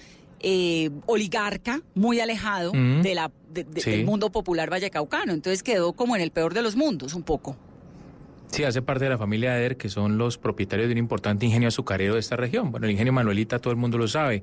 eh, 0.41 0.91
oligarca, 1.07 1.81
muy 1.97 2.21
alejado 2.21 2.73
Mm. 2.73 3.03
de 3.03 3.15
la, 3.17 3.33
de- 3.53 3.65
de- 3.65 3.81
Sí. 3.81 3.91
del 3.91 4.05
mundo 4.05 4.31
popular 4.31 4.71
vallecaucano. 4.71 5.33
Entonces 5.33 5.65
quedó 5.65 5.93
como 5.95 6.15
en 6.15 6.23
el 6.23 6.31
peor 6.31 6.55
de 6.55 6.63
los 6.63 6.77
mundos, 6.77 7.15
un 7.15 7.25
poco. 7.25 7.57
Sí, 8.51 8.65
hace 8.65 8.83
parte 8.83 9.05
de 9.05 9.11
la 9.11 9.19
familia 9.19 9.57
Eder, 9.59 9.77
que 9.77 9.89
son 9.89 10.19
los 10.19 10.39
propietarios 10.39 10.89
de 10.89 10.93
un 10.93 10.99
importante 10.99 11.45
ingenio 11.47 11.69
azucarero 11.69 12.15
de 12.15 12.21
esta 12.21 12.37
región. 12.37 12.71
Bueno, 12.71 12.87
el 12.87 12.93
ingenio 12.93 13.13
Manuelita 13.13 13.59
todo 13.59 13.71
el 13.73 13.77
mundo 13.77 13.99
lo 13.99 14.09
sabe. 14.09 14.43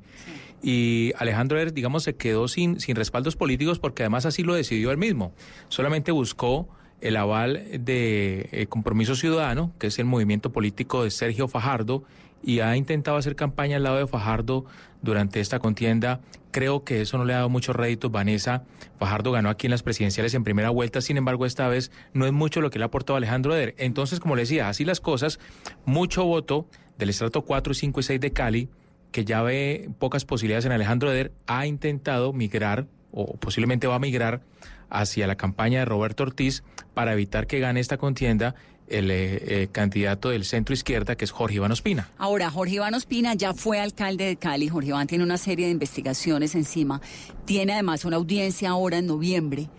Y 0.62 1.12
Alejandro 1.18 1.58
Eder, 1.58 1.74
digamos, 1.74 2.04
se 2.04 2.16
quedó 2.16 2.48
sin, 2.48 2.80
sin 2.80 2.96
respaldos 2.96 3.36
políticos 3.36 3.80
porque 3.80 4.04
además 4.04 4.26
así 4.26 4.44
lo 4.44 4.54
decidió 4.54 4.92
él 4.92 4.98
mismo. 4.98 5.34
Solamente 5.70 6.12
buscó 6.12 6.68
el 7.02 7.18
aval 7.18 7.64
de 7.80 8.50
eh, 8.52 8.68
Compromiso 8.68 9.16
Ciudadano, 9.16 9.74
que 9.80 9.88
es 9.88 10.00
el 10.00 10.06
movimiento 10.06 10.52
político 10.52 11.04
de 11.04 11.12
Sergio 11.12 11.48
Fajardo, 11.48 12.04
y 12.46 12.60
ha 12.60 12.78
intentado 12.78 13.18
hacer 13.18 13.36
campaña 13.36 13.78
al 13.78 13.84
lado 13.84 13.98
de 13.98 14.08
Fajardo 14.08 14.66
durante 15.02 15.40
esta 15.40 15.58
contienda. 15.60 16.22
Creo 16.52 16.84
que 16.84 17.02
eso 17.02 17.18
no 17.18 17.26
le 17.26 17.34
ha 17.34 17.38
dado 17.38 17.50
muchos 17.50 17.76
réditos, 17.76 18.12
Vanessa. 18.12 18.64
Fajardo 19.00 19.32
ganó 19.32 19.50
aquí 19.50 19.66
en 19.66 19.72
las 19.72 19.82
presidenciales 19.82 20.36
en 20.36 20.44
primera 20.44 20.70
vuelta, 20.70 21.02
sin 21.02 21.18
embargo, 21.18 21.48
esta 21.48 21.68
vez 21.68 21.92
no 22.14 22.28
es 22.28 22.32
mucho 22.32 22.62
lo 22.62 22.70
que 22.70 22.78
le 22.78 22.86
ha 22.86 22.88
aportado 22.88 23.18
Alejandro 23.18 23.56
Eder. 23.56 23.74
Entonces, 23.78 24.20
como 24.20 24.36
le 24.36 24.44
decía, 24.44 24.70
así 24.70 24.86
las 24.86 25.02
cosas, 25.02 25.40
mucho 25.86 26.24
voto 26.24 26.68
del 27.00 27.10
estrato 27.10 27.42
4, 27.42 27.74
5 27.74 28.00
y 28.00 28.04
6 28.04 28.22
de 28.22 28.32
Cali, 28.32 28.70
que 29.12 29.26
ya 29.26 29.42
ve 29.42 29.90
pocas 29.98 30.24
posibilidades 30.24 30.66
en 30.66 30.72
Alejandro 30.72 31.12
Eder, 31.12 31.32
ha 31.48 31.66
intentado 31.66 32.32
migrar 32.32 32.86
o 33.12 33.38
posiblemente 33.38 33.88
va 33.88 33.96
a 33.96 34.00
migrar 34.00 34.42
hacia 34.90 35.26
la 35.26 35.36
campaña 35.36 35.80
de 35.80 35.86
Roberto 35.86 36.24
Ortiz 36.24 36.64
para 36.94 37.14
evitar 37.14 37.48
que 37.48 37.60
gane 37.60 37.80
esta 37.80 37.98
contienda 37.98 38.56
el 38.88 39.12
eh, 39.12 39.64
eh, 39.64 39.68
candidato 39.72 40.30
del 40.30 40.46
centro 40.46 40.74
izquierda, 40.74 41.16
que 41.16 41.26
es 41.26 41.32
Jorge 41.32 41.56
Iván 41.56 41.72
Ospina. 41.72 42.10
Ahora, 42.18 42.50
Jorge 42.52 42.76
Iván 42.76 42.94
Ospina 42.94 43.34
ya 43.34 43.54
fue 43.54 43.80
alcalde 43.80 44.26
de 44.26 44.36
Cali. 44.36 44.70
Jorge 44.70 44.90
Iván 44.90 45.08
tiene 45.08 45.24
una 45.24 45.38
serie 45.38 45.66
de 45.66 45.72
investigaciones 45.72 46.56
encima. 46.56 47.02
Tiene 47.46 47.74
además 47.74 48.06
una 48.06 48.18
audiencia 48.18 48.70
ahora 48.70 48.98
en 48.98 49.08
noviembre. 49.08 49.70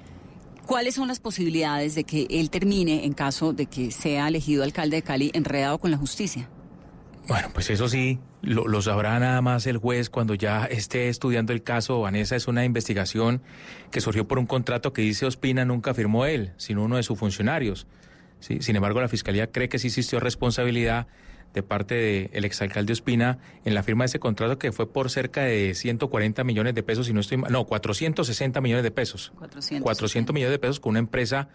¿Cuáles 0.66 0.96
son 0.96 1.06
las 1.06 1.20
posibilidades 1.20 1.94
de 1.94 2.04
que 2.04 2.26
él 2.28 2.50
termine, 2.50 3.04
en 3.04 3.12
caso 3.12 3.52
de 3.52 3.66
que 3.66 3.92
sea 3.92 4.26
elegido 4.26 4.64
alcalde 4.64 4.96
de 4.96 5.02
Cali, 5.02 5.30
enredado 5.32 5.78
con 5.78 5.92
la 5.92 5.96
justicia? 5.96 6.48
Bueno, 7.28 7.48
pues 7.52 7.70
eso 7.70 7.88
sí, 7.88 8.18
lo, 8.42 8.66
lo 8.66 8.82
sabrá 8.82 9.18
nada 9.18 9.40
más 9.42 9.66
el 9.66 9.78
juez 9.78 10.10
cuando 10.10 10.34
ya 10.34 10.64
esté 10.64 11.08
estudiando 11.08 11.52
el 11.52 11.62
caso. 11.62 12.00
Vanessa 12.00 12.34
es 12.34 12.48
una 12.48 12.64
investigación 12.64 13.42
que 13.90 14.00
surgió 14.00 14.26
por 14.26 14.38
un 14.38 14.46
contrato 14.46 14.92
que 14.92 15.02
dice 15.02 15.26
Ospina 15.26 15.64
nunca 15.64 15.94
firmó 15.94 16.26
él, 16.26 16.52
sino 16.56 16.82
uno 16.84 16.96
de 16.96 17.04
sus 17.04 17.18
funcionarios. 17.18 17.86
Sí, 18.40 18.58
Sin 18.60 18.76
embargo, 18.76 19.00
la 19.00 19.08
Fiscalía 19.08 19.50
cree 19.50 19.68
que 19.68 19.78
sí 19.78 19.88
existió 19.88 20.20
responsabilidad 20.20 21.06
de 21.54 21.62
parte 21.62 22.28
del 22.32 22.44
exalcalde 22.44 22.92
Ospina 22.92 23.38
en 23.64 23.74
la 23.74 23.82
firma 23.82 24.04
de 24.04 24.06
ese 24.06 24.18
contrato 24.18 24.58
que 24.58 24.72
fue 24.72 24.92
por 24.92 25.10
cerca 25.10 25.42
de 25.42 25.74
140 25.74 26.44
millones 26.44 26.74
de 26.74 26.82
pesos, 26.82 27.06
si 27.06 27.14
no 27.14 27.20
estoy 27.20 27.38
mal, 27.38 27.50
no, 27.50 27.64
460 27.64 28.60
millones 28.60 28.84
de 28.84 28.90
pesos. 28.90 29.32
400. 29.38 29.82
400 29.82 30.34
millones 30.34 30.52
de 30.52 30.58
pesos 30.58 30.80
con 30.80 30.90
una 30.90 30.98
empresa 30.98 31.48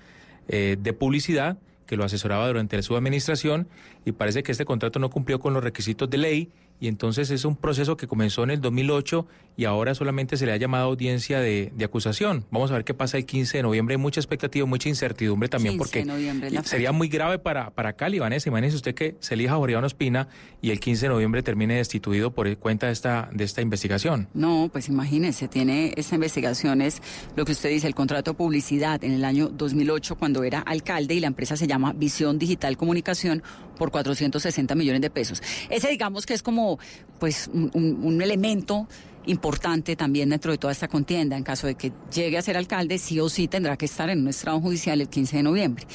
eh, 0.47 0.75
de 0.79 0.93
publicidad 0.93 1.59
que 1.85 1.97
lo 1.97 2.03
asesoraba 2.03 2.47
durante 2.47 2.81
su 2.81 2.95
administración 2.95 3.67
y 4.03 4.13
parece 4.13 4.41
que 4.43 4.53
este 4.53 4.65
contrato 4.65 4.97
no 4.97 5.09
cumplió 5.09 5.39
con 5.39 5.53
los 5.53 5.63
requisitos 5.63 6.09
de 6.09 6.17
ley 6.17 6.51
y 6.81 6.87
entonces 6.87 7.29
es 7.29 7.45
un 7.45 7.55
proceso 7.55 7.95
que 7.95 8.07
comenzó 8.07 8.43
en 8.43 8.49
el 8.49 8.59
2008 8.59 9.27
y 9.55 9.65
ahora 9.65 9.93
solamente 9.93 10.35
se 10.35 10.47
le 10.47 10.51
ha 10.51 10.57
llamado 10.57 10.85
audiencia 10.85 11.39
de, 11.39 11.71
de 11.75 11.85
acusación. 11.85 12.43
Vamos 12.49 12.71
a 12.71 12.73
ver 12.73 12.83
qué 12.83 12.95
pasa 12.95 13.17
el 13.17 13.27
15 13.27 13.57
de 13.57 13.63
noviembre. 13.63 13.93
Hay 13.93 14.01
mucha 14.01 14.19
expectativa, 14.19 14.65
mucha 14.65 14.89
incertidumbre 14.89 15.47
también 15.47 15.77
15 15.77 16.03
porque 16.03 16.63
sería 16.63 16.91
muy 16.91 17.07
grave 17.07 17.37
para, 17.37 17.69
para 17.69 17.93
Cali, 17.93 18.17
Vanessa. 18.17 18.49
Imagínese 18.49 18.77
usted 18.77 18.95
que 18.95 19.15
se 19.19 19.35
elija 19.35 19.53
a 19.53 19.57
Jorge 19.57 19.73
Iván 19.73 19.83
Ospina 19.83 20.27
y 20.59 20.71
el 20.71 20.79
15 20.79 21.05
de 21.05 21.09
noviembre 21.09 21.43
termine 21.43 21.75
destituido 21.75 22.31
por 22.31 22.57
cuenta 22.57 22.87
de 22.87 22.93
esta, 22.93 23.29
de 23.31 23.43
esta 23.43 23.61
investigación. 23.61 24.27
No, 24.33 24.67
pues 24.73 24.89
imagínese, 24.89 25.47
tiene 25.47 25.93
esta 25.97 26.15
investigación, 26.15 26.81
es 26.81 26.99
lo 27.35 27.45
que 27.45 27.51
usted 27.51 27.69
dice, 27.69 27.85
el 27.85 27.93
contrato 27.93 28.31
de 28.31 28.37
publicidad 28.37 29.03
en 29.03 29.11
el 29.11 29.23
año 29.23 29.49
2008 29.49 30.15
cuando 30.15 30.43
era 30.43 30.61
alcalde 30.61 31.13
y 31.13 31.19
la 31.19 31.27
empresa 31.27 31.55
se 31.55 31.67
llama 31.67 31.93
Visión 31.93 32.39
Digital 32.39 32.75
Comunicación 32.75 33.43
por 33.77 33.91
460 33.91 34.75
millones 34.75 35.01
de 35.01 35.09
pesos. 35.09 35.41
Ese 35.69 35.89
digamos 35.89 36.25
que 36.25 36.33
es 36.33 36.43
como 36.43 36.70
pues 37.19 37.49
un, 37.53 37.71
un- 38.03 38.21
elemento 38.21 38.87
importante 39.25 39.95
también 39.95 40.29
dentro 40.29 40.51
de 40.51 40.57
toda 40.57 40.73
esta 40.73 40.87
contienda. 40.87 41.37
En 41.37 41.43
caso 41.43 41.67
de 41.67 41.75
que 41.75 41.91
llegue 42.13 42.37
a 42.37 42.41
ser 42.41 42.57
alcalde, 42.57 42.97
sí 42.97 43.19
o 43.19 43.29
sí 43.29 43.47
tendrá 43.47 43.77
que 43.77 43.85
estar 43.85 44.09
en 44.09 44.19
un 44.21 44.27
estrado 44.27 44.59
judicial 44.59 44.99
el 45.01 45.09
15 45.09 45.37
de 45.37 45.43
noviembre. 45.43 45.85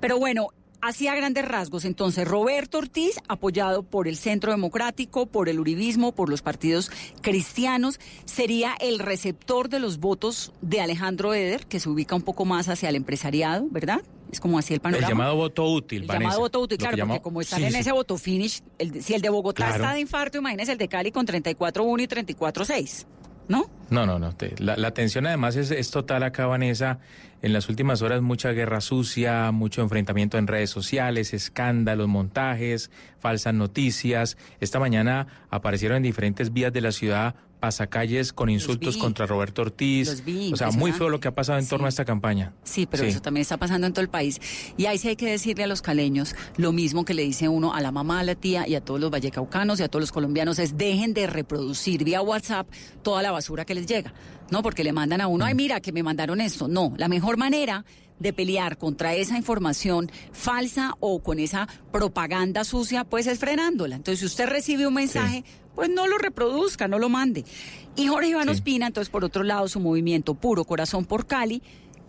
Pero 0.00 0.18
bueno, 0.18 0.48
así 0.82 1.08
a 1.08 1.14
grandes 1.14 1.46
rasgos, 1.46 1.84
entonces 1.86 2.28
Roberto 2.28 2.78
Ortiz, 2.78 3.16
apoyado 3.28 3.82
por 3.84 4.08
el 4.08 4.16
Centro 4.16 4.50
Democrático, 4.50 5.26
por 5.26 5.48
el 5.48 5.58
Uribismo, 5.60 6.12
por 6.12 6.28
los 6.28 6.42
partidos 6.42 6.90
cristianos, 7.22 7.98
sería 8.24 8.74
el 8.80 8.98
receptor 8.98 9.68
de 9.68 9.78
los 9.80 9.98
votos 9.98 10.52
de 10.60 10.80
Alejandro 10.80 11.32
Eder, 11.34 11.66
que 11.66 11.80
se 11.80 11.88
ubica 11.88 12.14
un 12.14 12.22
poco 12.22 12.44
más 12.44 12.68
hacia 12.68 12.88
el 12.88 12.96
empresariado, 12.96 13.66
¿verdad? 13.70 14.02
Es 14.32 14.40
como 14.40 14.58
así 14.58 14.74
el 14.74 14.80
panorama. 14.80 15.06
El 15.06 15.12
llamado 15.12 15.36
voto 15.36 15.64
útil, 15.70 16.02
El 16.02 16.08
Vanessa. 16.08 16.22
llamado 16.24 16.40
voto 16.40 16.60
útil, 16.60 16.78
claro, 16.78 17.06
porque 17.06 17.20
como 17.22 17.40
están 17.40 17.60
Sí, 17.60 17.66
en 17.66 17.72
sí. 17.72 17.78
ese 17.78 17.92
voto 17.92 18.16
finish, 18.18 18.62
el 18.78 19.02
si 19.02 19.14
el 19.14 19.22
de 19.22 19.28
Bogotá 19.28 19.66
Claro. 19.66 19.84
está 19.84 19.94
de 19.94 20.00
infarto, 20.00 20.38
imagínese 20.38 20.72
el 20.72 20.78
de 20.78 20.88
Cali 20.88 21.12
con 21.12 21.26
34-1 21.26 22.02
y 22.02 22.06
34-6, 22.08 23.06
¿no? 23.48 23.66
No, 23.90 24.06
no, 24.06 24.18
no. 24.18 24.34
te- 24.34 24.54
la, 24.58 24.76
la 24.76 24.92
tensión 24.94 25.26
además 25.26 25.54
es, 25.56 25.70
es 25.70 25.90
total 25.90 26.22
acá, 26.22 26.46
Vanessa. 26.46 26.98
En 27.42 27.52
las 27.52 27.68
últimas 27.68 28.02
horas 28.02 28.22
mucha 28.22 28.52
guerra 28.52 28.80
sucia, 28.80 29.50
mucho 29.50 29.82
enfrentamiento 29.82 30.38
en 30.38 30.46
redes 30.46 30.70
sociales, 30.70 31.34
escándalos, 31.34 32.06
montajes, 32.06 32.92
falsas 33.18 33.52
noticias. 33.52 34.38
Esta 34.60 34.78
mañana 34.78 35.26
aparecieron 35.50 35.96
en 35.96 36.02
diferentes 36.04 36.52
vías 36.52 36.72
de 36.72 36.80
la 36.80 36.92
ciudad 36.92 37.34
pasacalles 37.62 38.32
con 38.32 38.50
insultos 38.50 38.96
contra 38.96 39.24
Roberto 39.24 39.62
Ortiz. 39.62 40.24
Vi, 40.24 40.52
o 40.52 40.56
sea, 40.56 40.72
muy 40.72 40.90
feo 40.90 41.08
lo 41.08 41.20
que 41.20 41.28
ha 41.28 41.32
pasado 41.32 41.60
en 41.60 41.68
torno 41.68 41.86
a 41.86 41.90
esta 41.90 42.04
campaña. 42.04 42.52
Sí, 42.64 42.86
pero 42.86 43.04
eso 43.04 43.22
también 43.22 43.42
está 43.42 43.56
pasando 43.56 43.86
en 43.86 43.92
todo 43.92 44.02
el 44.02 44.08
país. 44.08 44.40
Y 44.76 44.86
ahí 44.86 44.98
sí 44.98 45.06
hay 45.06 45.14
que 45.14 45.30
decirle 45.30 45.62
a 45.62 45.66
los 45.68 45.80
caleños 45.80 46.34
lo 46.56 46.72
mismo 46.72 47.04
que 47.04 47.14
le 47.14 47.22
dice 47.22 47.48
uno 47.48 47.72
a 47.72 47.80
la 47.80 47.92
mamá, 47.92 48.18
a 48.18 48.24
la 48.24 48.34
tía 48.34 48.66
y 48.66 48.74
a 48.74 48.80
todos 48.80 48.98
los 48.98 49.12
vallecaucanos 49.12 49.78
y 49.78 49.84
a 49.84 49.88
todos 49.88 50.00
los 50.00 50.10
colombianos 50.10 50.58
es 50.58 50.76
dejen 50.76 51.14
de 51.14 51.28
reproducir 51.28 52.02
vía 52.02 52.20
WhatsApp 52.20 52.66
toda 53.04 53.22
la 53.22 53.30
basura 53.30 53.64
que 53.64 53.76
les 53.76 53.86
llega. 53.86 54.12
No, 54.50 54.64
porque 54.64 54.82
le 54.82 54.92
mandan 54.92 55.20
a 55.20 55.28
uno, 55.28 55.44
ay, 55.44 55.54
mira, 55.54 55.80
que 55.80 55.92
me 55.92 56.02
mandaron 56.02 56.40
esto. 56.40 56.66
No, 56.66 56.94
la 56.96 57.06
mejor 57.06 57.36
manera 57.36 57.84
de 58.18 58.32
pelear 58.32 58.78
contra 58.78 59.14
esa 59.14 59.36
información 59.36 60.10
falsa 60.32 60.94
o 61.00 61.22
con 61.22 61.38
esa 61.38 61.68
propaganda 61.90 62.64
sucia, 62.64 63.04
pues 63.04 63.26
es 63.26 63.38
frenándola. 63.38 63.96
Entonces, 63.96 64.20
si 64.20 64.26
usted 64.26 64.48
recibe 64.48 64.86
un 64.86 64.94
mensaje, 64.94 65.44
pues 65.74 65.88
no 65.90 66.06
lo 66.06 66.18
reproduzca, 66.18 66.88
no 66.88 66.98
lo 66.98 67.08
mande. 67.08 67.44
Y 67.96 68.06
Jorge 68.08 68.30
Iván 68.30 68.48
Ospina, 68.48 68.86
entonces, 68.86 69.10
por 69.10 69.24
otro 69.24 69.42
lado, 69.42 69.68
su 69.68 69.80
movimiento 69.80 70.34
Puro 70.34 70.64
Corazón 70.64 71.04
por 71.04 71.26
Cali, 71.26 71.62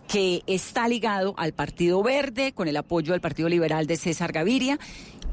que 0.08 0.42
está 0.46 0.86
ligado 0.88 1.34
al 1.38 1.52
Partido 1.52 2.02
Verde, 2.02 2.52
con 2.52 2.68
el 2.68 2.76
apoyo 2.76 3.12
del 3.12 3.20
Partido 3.20 3.48
Liberal 3.48 3.86
de 3.86 3.96
César 3.96 4.32
Gaviria. 4.32 4.78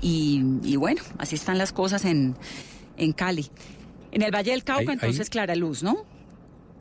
Y, 0.02 0.44
y 0.64 0.76
bueno, 0.78 1.02
así 1.18 1.36
están 1.36 1.58
las 1.58 1.72
cosas 1.74 2.06
en, 2.06 2.36
en 2.98 3.12
Cali. 3.14 3.48
En 4.12 4.22
el 4.24 4.32
Valle 4.34 4.52
del 4.52 4.64
Cauca, 4.64 4.82
Ahí- 4.82 4.88
ahí- 4.88 4.94
entonces, 4.94 5.30
Clara 5.30 5.56
Luz, 5.56 5.84
¿no? 5.84 6.06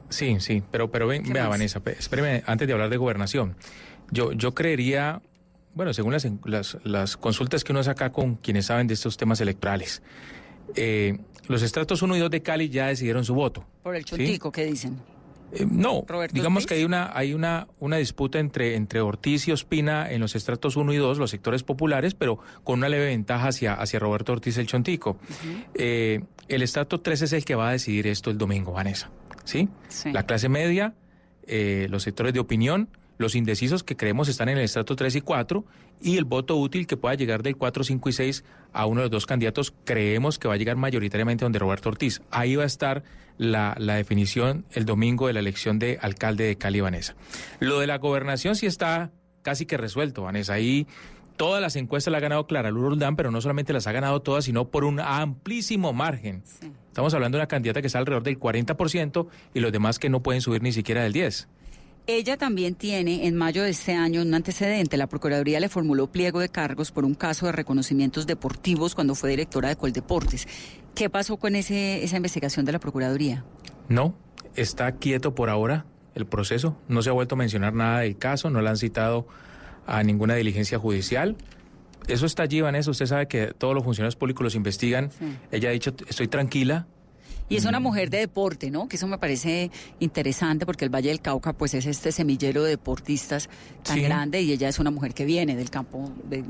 Sí, 0.09 0.37
sí, 0.41 0.63
pero, 0.73 0.91
pero 0.91 1.07
ven, 1.07 1.23
¿Qué 1.23 1.33
vea, 1.33 1.43
más? 1.45 1.51
Vanessa, 1.51 1.81
espéreme, 1.99 2.43
antes 2.47 2.67
de 2.67 2.73
hablar 2.75 2.91
de 2.91 2.97
gobernación, 2.97 3.55
yo, 4.11 4.33
yo 4.33 4.55
creería, 4.55 5.23
bueno, 5.75 5.93
según 5.95 6.13
las, 6.13 6.27
las, 6.45 6.79
las 6.83 7.17
consultas 7.17 7.63
que 7.63 7.71
uno 7.71 7.85
saca 7.85 8.11
con 8.11 8.35
quienes 8.35 8.67
saben 8.67 8.89
de 8.89 8.95
estos 8.95 9.17
temas 9.17 9.41
electorales, 9.41 10.03
eh, 10.77 11.19
los 11.49 11.63
estratos 11.63 12.03
1 12.03 12.17
y 12.17 12.19
2 12.21 12.31
de 12.31 12.43
Cali 12.43 12.69
ya 12.69 12.87
decidieron 12.87 13.25
su 13.25 13.35
voto. 13.35 13.65
Por 13.83 13.97
el 13.97 14.05
¿sí? 14.05 14.11
chontico, 14.11 14.53
¿qué 14.53 14.67
dicen? 14.67 14.99
Eh, 15.53 15.67
no, 15.69 16.05
Roberto 16.07 16.35
digamos 16.35 16.63
Ortiz. 16.63 16.69
que 16.69 16.75
hay 16.75 16.85
una 16.85 17.11
hay 17.13 17.35
una 17.35 17.67
una 17.81 17.97
disputa 17.97 18.39
entre 18.39 18.77
entre 18.77 19.01
Ortiz 19.01 19.49
y 19.49 19.53
Ospina 19.53 20.09
en 20.09 20.21
los 20.21 20.37
estratos 20.37 20.77
1 20.77 20.93
y 20.93 20.97
2, 20.97 21.19
los 21.19 21.31
sectores 21.31 21.65
populares, 21.65 22.15
pero 22.15 22.39
con 22.63 22.79
una 22.79 22.89
leve 22.89 23.07
ventaja 23.07 23.49
hacia 23.49 23.75
hacia 23.75 23.99
Roberto 23.99 24.33
Ortiz 24.33 24.59
el 24.59 24.69
Chontico. 24.69 25.17
Eh, 25.75 26.21
el 26.47 26.63
estrato 26.63 27.01
3 27.01 27.23
es 27.23 27.33
el 27.33 27.45
que 27.45 27.57
va 27.57 27.69
a 27.71 27.73
decidir 27.73 28.07
esto 28.07 28.31
el 28.31 28.39
domingo, 28.39 28.73
Vanessa. 28.73 29.11
¿Sí? 29.45 29.69
Sí. 29.89 30.13
La 30.13 30.25
clase 30.25 30.49
media, 30.49 30.95
eh, 31.47 31.89
los 31.91 32.05
sectores 32.05 32.33
de 32.33 32.39
opinión, 32.39 32.89
los 33.21 33.35
indecisos 33.35 33.85
que 33.85 33.97
creemos 33.97 34.29
están 34.29 34.49
en 34.49 34.57
el 34.57 34.65
estrato 34.65 34.97
3 34.97 35.17
y 35.17 35.21
4 35.21 35.65
y 36.01 36.17
el 36.17 36.25
voto 36.25 36.57
útil 36.57 36.87
que 36.87 36.97
pueda 36.97 37.15
llegar 37.15 37.43
del 37.43 37.55
4, 37.55 37.85
5 37.85 38.09
y 38.09 38.13
6 38.13 38.45
a 38.73 38.87
uno 38.87 39.01
de 39.01 39.05
los 39.05 39.11
dos 39.11 39.27
candidatos, 39.27 39.75
creemos 39.85 40.39
que 40.39 40.49
va 40.49 40.55
a 40.55 40.57
llegar 40.57 40.77
mayoritariamente 40.77 41.45
donde 41.45 41.59
Roberto 41.59 41.91
Ortiz. 41.91 42.23
Ahí 42.31 42.57
va 42.57 42.63
a 42.63 42.67
estar 42.67 43.03
la, 43.37 43.77
la 43.79 43.97
definición 43.97 44.65
el 44.73 44.87
domingo 44.87 45.27
de 45.27 45.35
la 45.35 45.41
elección 45.41 45.79
de 45.79 45.99
alcalde 46.01 46.45
de 46.45 46.57
Cali, 46.57 46.81
Vanessa. 46.81 47.15
Lo 47.59 47.79
de 47.79 47.87
la 47.87 47.99
gobernación 47.99 48.57
sí 48.57 48.65
está 48.65 49.11
casi 49.43 49.67
que 49.67 49.77
resuelto, 49.77 50.23
Vanessa. 50.23 50.55
Ahí 50.55 50.87
todas 51.37 51.61
las 51.61 51.77
encuestas 51.77 52.13
la 52.13 52.19
ha 52.19 52.23
ganado 52.23 52.47
Clara 52.47 52.71
Luz 52.71 52.85
Roldán, 52.85 53.17
pero 53.17 53.31
no 53.31 53.43
solamente 53.43 53.75
las 53.75 53.87
ha 53.87 53.93
ganado 53.93 54.23
todas, 54.23 54.47
sino 54.47 54.69
por 54.71 54.85
un 54.85 54.99
amplísimo 54.99 55.93
margen. 55.93 56.43
Estamos 56.89 57.13
hablando 57.13 57.37
de 57.37 57.43
una 57.43 57.49
candidata 57.49 57.83
que 57.83 57.89
está 57.89 57.99
alrededor 57.99 58.23
del 58.23 58.41
40% 58.41 59.27
y 59.53 59.61
los 59.61 59.73
demás 59.73 59.99
que 59.99 60.09
no 60.09 60.23
pueden 60.23 60.41
subir 60.41 60.63
ni 60.63 60.73
siquiera 60.73 61.03
del 61.03 61.13
10%. 61.13 61.49
Ella 62.13 62.37
también 62.37 62.75
tiene 62.75 63.29
en 63.29 63.37
mayo 63.37 63.63
de 63.63 63.71
este 63.71 63.95
año 63.95 64.23
un 64.23 64.35
antecedente. 64.35 64.97
La 64.97 65.07
Procuraduría 65.07 65.61
le 65.61 65.69
formuló 65.69 66.11
pliego 66.11 66.41
de 66.41 66.49
cargos 66.49 66.91
por 66.91 67.05
un 67.05 67.15
caso 67.15 67.47
de 67.47 67.53
reconocimientos 67.53 68.27
deportivos 68.27 68.97
cuando 68.97 69.15
fue 69.15 69.31
directora 69.31 69.69
de 69.69 69.77
Coldeportes. 69.77 70.49
¿Qué 70.97 71.09
pasó 71.09 71.37
con 71.37 71.55
ese, 71.55 72.03
esa 72.03 72.17
investigación 72.17 72.67
de 72.67 72.73
la 72.73 72.81
Procuraduría? 72.81 73.45
No, 73.89 74.17
está 74.57 74.91
quieto 74.97 75.37
por 75.37 75.51
ahora 75.51 75.87
el 76.17 76.27
proceso. 76.27 76.77
No 76.89 77.01
se 77.01 77.11
ha 77.11 77.13
vuelto 77.13 77.37
a 77.37 77.39
mencionar 77.39 77.75
nada 77.75 78.01
del 78.01 78.19
caso, 78.19 78.51
no 78.51 78.61
le 78.61 78.71
han 78.71 78.77
citado 78.77 79.29
a 79.87 80.03
ninguna 80.03 80.35
diligencia 80.35 80.81
judicial. 80.81 81.37
Eso 82.09 82.27
está 82.27 82.43
allí, 82.43 82.61
Vanessa. 82.61 82.91
Usted 82.91 83.07
sabe 83.07 83.29
que 83.29 83.55
todos 83.57 83.73
los 83.73 83.85
funcionarios 83.85 84.17
públicos 84.17 84.43
los 84.43 84.57
investigan. 84.57 85.11
Ella 85.53 85.69
ha 85.69 85.73
dicho, 85.73 85.95
estoy 86.09 86.27
tranquila, 86.27 86.89
y 87.51 87.57
es 87.57 87.65
una 87.65 87.81
mujer 87.81 88.09
de 88.09 88.19
deporte, 88.19 88.71
¿no? 88.71 88.89
Que 88.89 88.97
eso 88.97 89.07
me 89.07 89.19
parece 89.19 89.71
interesante 89.99 90.65
porque 90.65 90.85
el 90.85 90.95
Valle 90.95 91.09
del 91.09 91.21
Cauca 91.21 91.53
pues 91.53 91.75
es 91.75 91.85
este 91.85 92.13
semillero 92.13 92.63
de 92.63 92.71
deportistas 92.71 93.51
tan 93.83 94.01
grande 94.01 94.41
y 94.41 94.53
ella 94.53 94.69
es 94.69 94.79
una 94.79 94.91
mujer 94.91 95.13
que 95.13 95.25
viene 95.25 95.57
del 95.57 95.69
campo 95.69 96.13
de, 96.25 96.45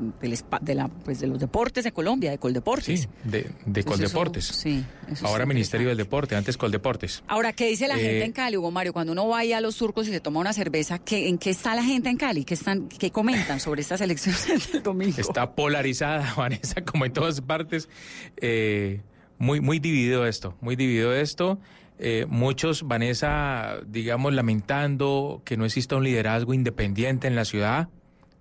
la, 0.75 0.87
pues, 0.87 1.19
de 1.19 1.27
los 1.27 1.39
deportes 1.39 1.83
de 1.83 1.91
Colombia, 1.91 2.29
de 2.29 2.37
Coldeportes. 2.37 3.01
Sí, 3.01 3.07
de, 3.23 3.83
Coldeportes. 3.83 4.45
sí. 4.45 4.85
Ahora 5.23 5.45
Ministerio 5.45 5.89
del 5.89 5.97
Deporte, 5.97 6.35
antes 6.35 6.55
Coldeportes. 6.55 7.23
Ahora, 7.27 7.51
¿qué 7.51 7.67
dice 7.67 7.87
la 7.87 7.95
gente 7.95 8.19
eh, 8.19 8.25
en 8.25 8.31
Cali, 8.31 8.57
Hugo 8.57 8.71
Mario? 8.71 8.93
Cuando 8.93 9.11
uno 9.11 9.27
vaya 9.27 9.57
a 9.57 9.61
los 9.61 9.75
surcos 9.75 10.07
y 10.07 10.11
se 10.11 10.19
toma 10.19 10.39
una 10.39 10.53
cerveza, 10.53 10.99
¿qué, 10.99 11.27
¿en 11.27 11.37
qué 11.37 11.49
está 11.49 11.75
la 11.75 11.83
gente 11.83 12.09
en 12.09 12.17
Cali? 12.17 12.45
¿Qué, 12.45 12.53
están, 12.53 12.87
qué 12.87 13.11
comentan 13.11 13.59
sobre 13.59 13.81
estas 13.81 14.01
elecciones 14.01 14.47
del 14.71 14.83
domingo? 14.83 15.15
Está 15.17 15.55
polarizada, 15.55 16.33
Vanessa, 16.37 16.81
como 16.85 17.05
en 17.05 17.13
todas 17.13 17.41
partes. 17.41 17.89
Eh, 18.37 19.01
muy, 19.41 19.59
muy 19.59 19.79
dividido 19.79 20.27
esto, 20.27 20.55
muy 20.61 20.75
dividido 20.75 21.13
esto. 21.13 21.59
Eh, 21.97 22.25
muchos, 22.29 22.83
Vanessa, 22.83 23.79
digamos, 23.87 24.33
lamentando 24.33 25.41
que 25.43 25.57
no 25.57 25.65
exista 25.65 25.95
un 25.95 26.03
liderazgo 26.03 26.53
independiente 26.53 27.27
en 27.27 27.35
la 27.35 27.43
ciudad, 27.43 27.89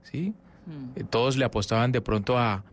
¿sí? 0.03 0.35
Mm. 0.67 0.99
Eh, 1.01 1.05
todos 1.09 1.39
le 1.39 1.47
apostaban 1.47 1.91
de 1.91 2.03
pronto 2.03 2.39
a, 2.39 2.65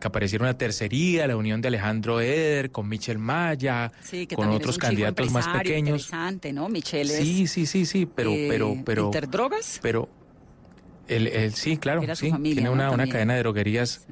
que 0.00 0.06
apareciera 0.08 0.44
una 0.44 0.58
tercería, 0.58 1.28
la 1.28 1.36
unión 1.36 1.60
de 1.60 1.68
Alejandro 1.68 2.20
Eder 2.20 2.72
con 2.72 2.88
Michel 2.88 3.18
Maya, 3.18 3.92
con 4.34 4.48
otros 4.48 4.78
candidatos 4.78 5.30
más 5.30 5.46
pequeños. 5.46 6.06
Interesante, 6.06 6.52
¿no? 6.52 6.68
Michel 6.68 7.08
Sí, 7.08 7.46
sí, 7.46 7.66
sí, 7.66 7.86
sí, 7.86 8.04
pero, 8.04 8.32
eh, 8.32 8.46
pero, 8.48 8.76
pero. 8.84 9.04
¿Interdrogas? 9.04 9.78
Pero, 9.80 10.08
el, 11.06 11.52
sí, 11.54 11.76
claro, 11.76 12.02
sí, 12.16 12.32
tiene 12.42 12.68
una, 12.68 12.90
una 12.90 13.06
cadena 13.06 13.34
de 13.34 13.40
droguerías. 13.40 14.06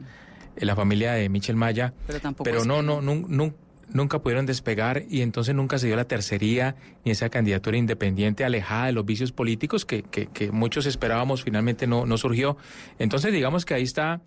en 0.57 0.67
la 0.69 0.77
familia 0.77 1.15
de 1.15 1.29
Michel 1.29 1.57
Maya, 1.57 1.93
pero, 2.07 2.21
tampoco 2.21 2.45
pero 2.45 2.65
no, 2.65 2.81
no, 2.81 3.03
no, 3.03 3.25
no, 3.27 3.55
nunca 3.95 4.19
pudieron 4.19 4.45
despegar 4.45 5.05
y 5.09 5.23
entonces 5.23 5.55
nunca 5.55 5.79
se 5.79 5.87
dio 5.87 5.97
la 5.97 6.05
tercería 6.05 6.75
ni 7.05 7.13
esa 7.13 7.31
candidatura 7.31 7.79
independiente 7.79 8.45
alejada 8.45 8.87
de 8.87 8.93
los 8.93 9.07
vicios 9.07 9.33
políticos 9.33 9.87
que, 9.87 10.03
que, 10.03 10.51
muchos 10.51 10.85
esperábamos 10.85 11.45
finalmente 11.45 11.87
no, 11.87 12.05
no 12.05 12.19
surgió. 12.19 12.59
Entonces 12.99 13.33
digamos 13.33 13.65
que 13.65 13.75
ahí 13.75 13.85
está 13.85 14.21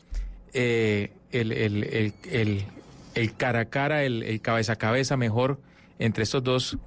eh, 0.54 1.12
el, 1.32 1.52
el, 1.52 1.84
el, 2.32 2.64
el, 3.14 3.36
cara 3.36 3.60
a 3.60 3.66
cara, 3.66 4.04
el, 4.04 4.42
cabeza 4.42 4.74
a 4.74 4.76
cabeza 4.78 5.18
mejor 5.18 5.60
entre 6.00 6.24
estos 6.24 6.44
dos. 6.44 6.78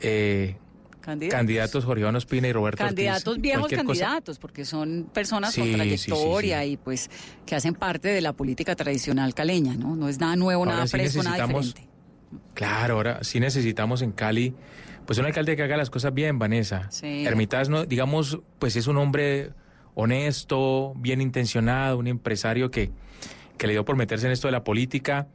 Eh, 0.00 0.56
candidatos. 1.00 1.86
Jorge 1.86 2.02
Iván 2.02 2.16
Ospina 2.16 2.48
y 2.48 2.52
Roberto 2.52 2.84
Candidatos 2.84 3.38
viejos 3.38 3.72
candidatos, 3.72 4.38
porque 4.38 4.66
son 4.66 5.08
personas 5.10 5.56
con 5.56 5.72
trayectoria 5.72 6.66
y 6.66 6.76
pues 6.76 7.08
que 7.46 7.54
hacen 7.54 7.72
parte 7.72 8.08
de 8.08 8.20
la 8.20 8.34
política 8.34 8.76
tradicional 8.76 9.32
caleña, 9.32 9.74
¿no? 9.74 9.96
No 9.96 10.10
es 10.10 10.18
nada 10.18 10.36
nuevo, 10.36 10.66
nada 10.66 10.86
fresco, 10.86 11.22
nada 11.22 11.46
diferente. 11.46 11.88
Claro, 12.58 12.94
ahora 12.96 13.22
sí 13.22 13.38
necesitamos 13.38 14.02
en 14.02 14.10
Cali, 14.10 14.52
pues 15.06 15.16
un 15.20 15.26
alcalde 15.26 15.54
que 15.54 15.62
haga 15.62 15.76
las 15.76 15.90
cosas 15.90 16.12
bien, 16.12 16.40
Vanessa. 16.40 16.90
Sí. 16.90 17.24
No, 17.68 17.86
digamos, 17.86 18.40
pues 18.58 18.74
es 18.74 18.88
un 18.88 18.96
hombre 18.96 19.50
honesto, 19.94 20.92
bien 20.96 21.20
intencionado, 21.20 21.98
un 21.98 22.08
empresario 22.08 22.68
que, 22.72 22.90
que 23.58 23.68
le 23.68 23.74
dio 23.74 23.84
por 23.84 23.94
meterse 23.94 24.26
en 24.26 24.32
esto 24.32 24.48
de 24.48 24.52
la 24.52 24.64
política, 24.64 25.28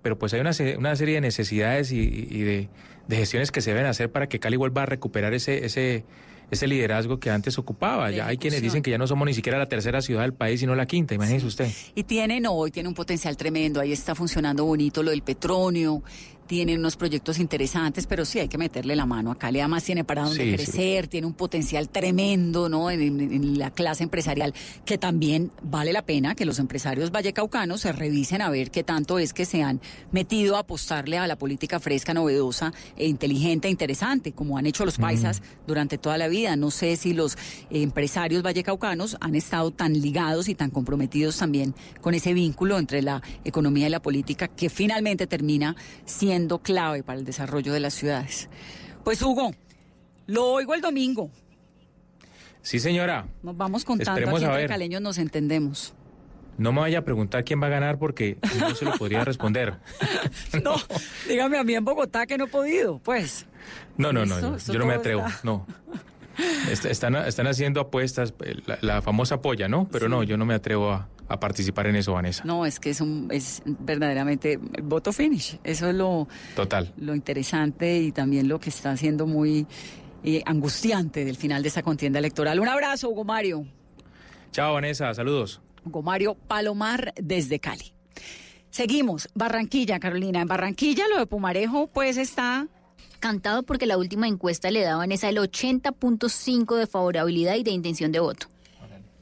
pero 0.00 0.16
pues 0.16 0.32
hay 0.32 0.38
una, 0.38 0.52
una 0.78 0.94
serie 0.94 1.16
de 1.16 1.22
necesidades 1.22 1.90
y, 1.90 2.44
de, 2.44 2.68
de, 3.08 3.16
gestiones 3.16 3.50
que 3.50 3.62
se 3.62 3.70
deben 3.70 3.86
hacer 3.86 4.12
para 4.12 4.28
que 4.28 4.38
Cali 4.38 4.56
vuelva 4.56 4.84
a 4.84 4.86
recuperar 4.86 5.34
ese, 5.34 5.66
ese, 5.66 6.04
ese 6.50 6.66
liderazgo 6.66 7.18
que 7.18 7.30
antes 7.30 7.58
ocupaba. 7.58 8.10
Ya 8.10 8.26
hay 8.26 8.36
quienes 8.36 8.62
dicen 8.62 8.82
que 8.82 8.90
ya 8.90 8.98
no 8.98 9.06
somos 9.06 9.26
ni 9.26 9.34
siquiera 9.34 9.58
la 9.58 9.66
tercera 9.66 10.02
ciudad 10.02 10.22
del 10.22 10.34
país, 10.34 10.60
sino 10.60 10.74
la 10.74 10.86
quinta, 10.86 11.14
imagínese 11.14 11.46
usted. 11.46 11.68
Y 11.94 12.04
tiene, 12.04 12.40
no, 12.40 12.66
y 12.66 12.70
tiene 12.70 12.88
un 12.88 12.94
potencial 12.94 13.36
tremendo, 13.36 13.80
ahí 13.80 13.92
está 13.92 14.14
funcionando 14.14 14.64
bonito 14.64 15.02
lo 15.02 15.10
del 15.10 15.22
petróleo, 15.22 16.02
tiene 16.50 16.76
unos 16.76 16.96
proyectos 16.96 17.38
interesantes, 17.38 18.08
pero 18.08 18.24
sí 18.24 18.40
hay 18.40 18.48
que 18.48 18.58
meterle 18.58 18.96
la 18.96 19.06
mano. 19.06 19.30
Acá 19.30 19.52
le 19.52 19.60
además 19.60 19.84
tiene 19.84 20.02
para 20.02 20.24
dónde 20.24 20.52
crecer, 20.52 21.06
tiene 21.06 21.28
un 21.28 21.34
potencial 21.34 21.88
tremendo 21.88 22.68
¿no? 22.68 22.90
En, 22.90 23.56
la 23.56 23.70
clase 23.70 24.02
empresarial, 24.02 24.52
que 24.84 24.98
también 24.98 25.52
vale 25.62 25.92
la 25.92 26.02
pena 26.02 26.34
que 26.34 26.44
los 26.44 26.58
empresarios 26.58 27.12
vallecaucanos 27.12 27.82
se 27.82 27.92
revisen 27.92 28.42
a 28.42 28.50
ver 28.50 28.72
qué 28.72 28.82
tanto 28.82 29.20
es 29.20 29.32
que 29.32 29.44
se 29.44 29.62
han 29.62 29.80
metido 30.10 30.56
a 30.56 30.60
apostarle 30.60 31.18
a 31.18 31.28
la 31.28 31.36
política 31.36 31.78
fresca, 31.78 32.14
novedosa 32.14 32.72
e 32.96 33.06
inteligente 33.06 33.68
e 33.68 33.70
interesante, 33.70 34.32
como 34.32 34.58
han 34.58 34.66
hecho 34.66 34.84
los 34.84 34.98
paisas 34.98 35.42
durante 35.68 35.98
toda 35.98 36.18
la 36.18 36.26
vida. 36.26 36.56
No 36.56 36.72
sé 36.72 36.96
si 36.96 37.12
los 37.14 37.38
empresarios 37.70 38.42
vallecaucanos 38.42 39.16
han 39.20 39.36
estado 39.36 39.70
tan 39.70 39.92
ligados 39.92 40.48
y 40.48 40.56
tan 40.56 40.70
comprometidos 40.70 41.36
también 41.36 41.76
con 42.00 42.14
ese 42.14 42.34
vínculo 42.34 42.76
entre 42.76 43.02
la 43.02 43.22
economía 43.44 43.86
y 43.86 43.90
la 43.90 44.02
política 44.02 44.48
que 44.48 44.68
finalmente 44.68 45.28
termina 45.28 45.76
siendo 46.06 46.39
clave 46.62 47.02
para 47.02 47.18
el 47.18 47.24
desarrollo 47.24 47.72
de 47.72 47.80
las 47.80 47.94
ciudades. 47.94 48.48
Pues 49.04 49.22
Hugo, 49.22 49.52
lo 50.26 50.46
oigo 50.46 50.74
el 50.74 50.80
domingo. 50.80 51.30
Sí, 52.62 52.78
señora. 52.78 53.26
Nos 53.42 53.56
vamos 53.56 53.84
contando, 53.84 54.36
aquí 54.36 54.44
entre 54.44 54.66
caleños 54.66 55.00
nos 55.00 55.18
entendemos. 55.18 55.94
No 56.58 56.72
me 56.72 56.80
vaya 56.80 56.98
a 56.98 57.04
preguntar 57.04 57.42
quién 57.44 57.62
va 57.62 57.68
a 57.68 57.70
ganar 57.70 57.98
porque 57.98 58.36
no 58.58 58.74
se 58.74 58.84
lo 58.84 58.92
podría 58.92 59.24
responder. 59.24 59.78
no, 60.62 60.76
dígame 61.26 61.58
a 61.58 61.64
mí 61.64 61.74
en 61.74 61.84
Bogotá 61.84 62.26
que 62.26 62.36
no 62.36 62.44
he 62.44 62.48
podido, 62.48 62.98
pues. 62.98 63.46
No, 63.96 64.12
no, 64.12 64.26
no, 64.26 64.58
yo 64.58 64.78
no 64.78 64.86
me 64.86 64.94
atrevo, 64.94 65.24
no. 65.42 65.66
Están, 66.70 67.16
están 67.16 67.46
haciendo 67.48 67.80
apuestas, 67.80 68.32
la, 68.80 69.02
famosa 69.02 69.42
polla, 69.42 69.68
¿no? 69.68 69.88
Pero 69.90 70.08
no, 70.08 70.22
yo 70.22 70.38
no 70.38 70.46
me 70.46 70.54
atrevo 70.54 70.90
a, 70.90 71.08
a 71.30 71.38
participar 71.38 71.86
en 71.86 71.94
eso, 71.94 72.12
Vanessa. 72.12 72.42
No, 72.44 72.66
es 72.66 72.80
que 72.80 72.90
es, 72.90 73.00
un, 73.00 73.28
es 73.30 73.62
verdaderamente 73.64 74.58
voto 74.82 75.12
finish. 75.12 75.60
Eso 75.62 75.88
es 75.88 75.94
lo, 75.94 76.26
Total. 76.56 76.92
lo 76.96 77.14
interesante 77.14 77.98
y 77.98 78.10
también 78.10 78.48
lo 78.48 78.58
que 78.58 78.70
está 78.70 78.96
siendo 78.96 79.28
muy 79.28 79.64
eh, 80.24 80.42
angustiante 80.44 81.24
del 81.24 81.36
final 81.36 81.62
de 81.62 81.68
esta 81.68 81.84
contienda 81.84 82.18
electoral. 82.18 82.58
Un 82.58 82.66
abrazo, 82.66 83.08
Hugo 83.08 83.22
Mario. 83.22 83.64
Chao, 84.50 84.74
Vanessa. 84.74 85.14
Saludos. 85.14 85.60
Hugo 85.84 86.02
Mario 86.02 86.34
Palomar 86.34 87.14
desde 87.16 87.60
Cali. 87.60 87.94
Seguimos. 88.70 89.28
Barranquilla, 89.32 90.00
Carolina. 90.00 90.40
En 90.40 90.48
Barranquilla 90.48 91.04
lo 91.08 91.18
de 91.20 91.26
Pumarejo 91.26 91.86
pues 91.86 92.16
está 92.16 92.66
cantado 93.20 93.62
porque 93.62 93.86
la 93.86 93.98
última 93.98 94.26
encuesta 94.26 94.72
le 94.72 94.82
daban 94.82 95.12
esa 95.12 95.28
el 95.28 95.36
80.5 95.36 96.76
de 96.76 96.88
favorabilidad 96.88 97.54
y 97.54 97.62
de 97.62 97.70
intención 97.70 98.10
de 98.10 98.18
voto. 98.18 98.48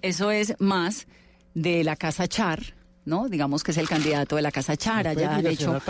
Eso 0.00 0.30
es 0.30 0.54
más 0.58 1.06
de 1.54 1.84
la 1.84 1.96
Casa 1.96 2.28
Char, 2.28 2.62
¿no? 3.04 3.28
Digamos 3.28 3.62
que 3.64 3.70
es 3.70 3.78
el 3.78 3.88
candidato 3.88 4.37
de 4.37 4.42
la 4.42 4.52
Casa 4.52 4.76
Char. 4.76 5.16
Ya 5.16 5.37
han 5.37 5.46
hecho 5.46 5.80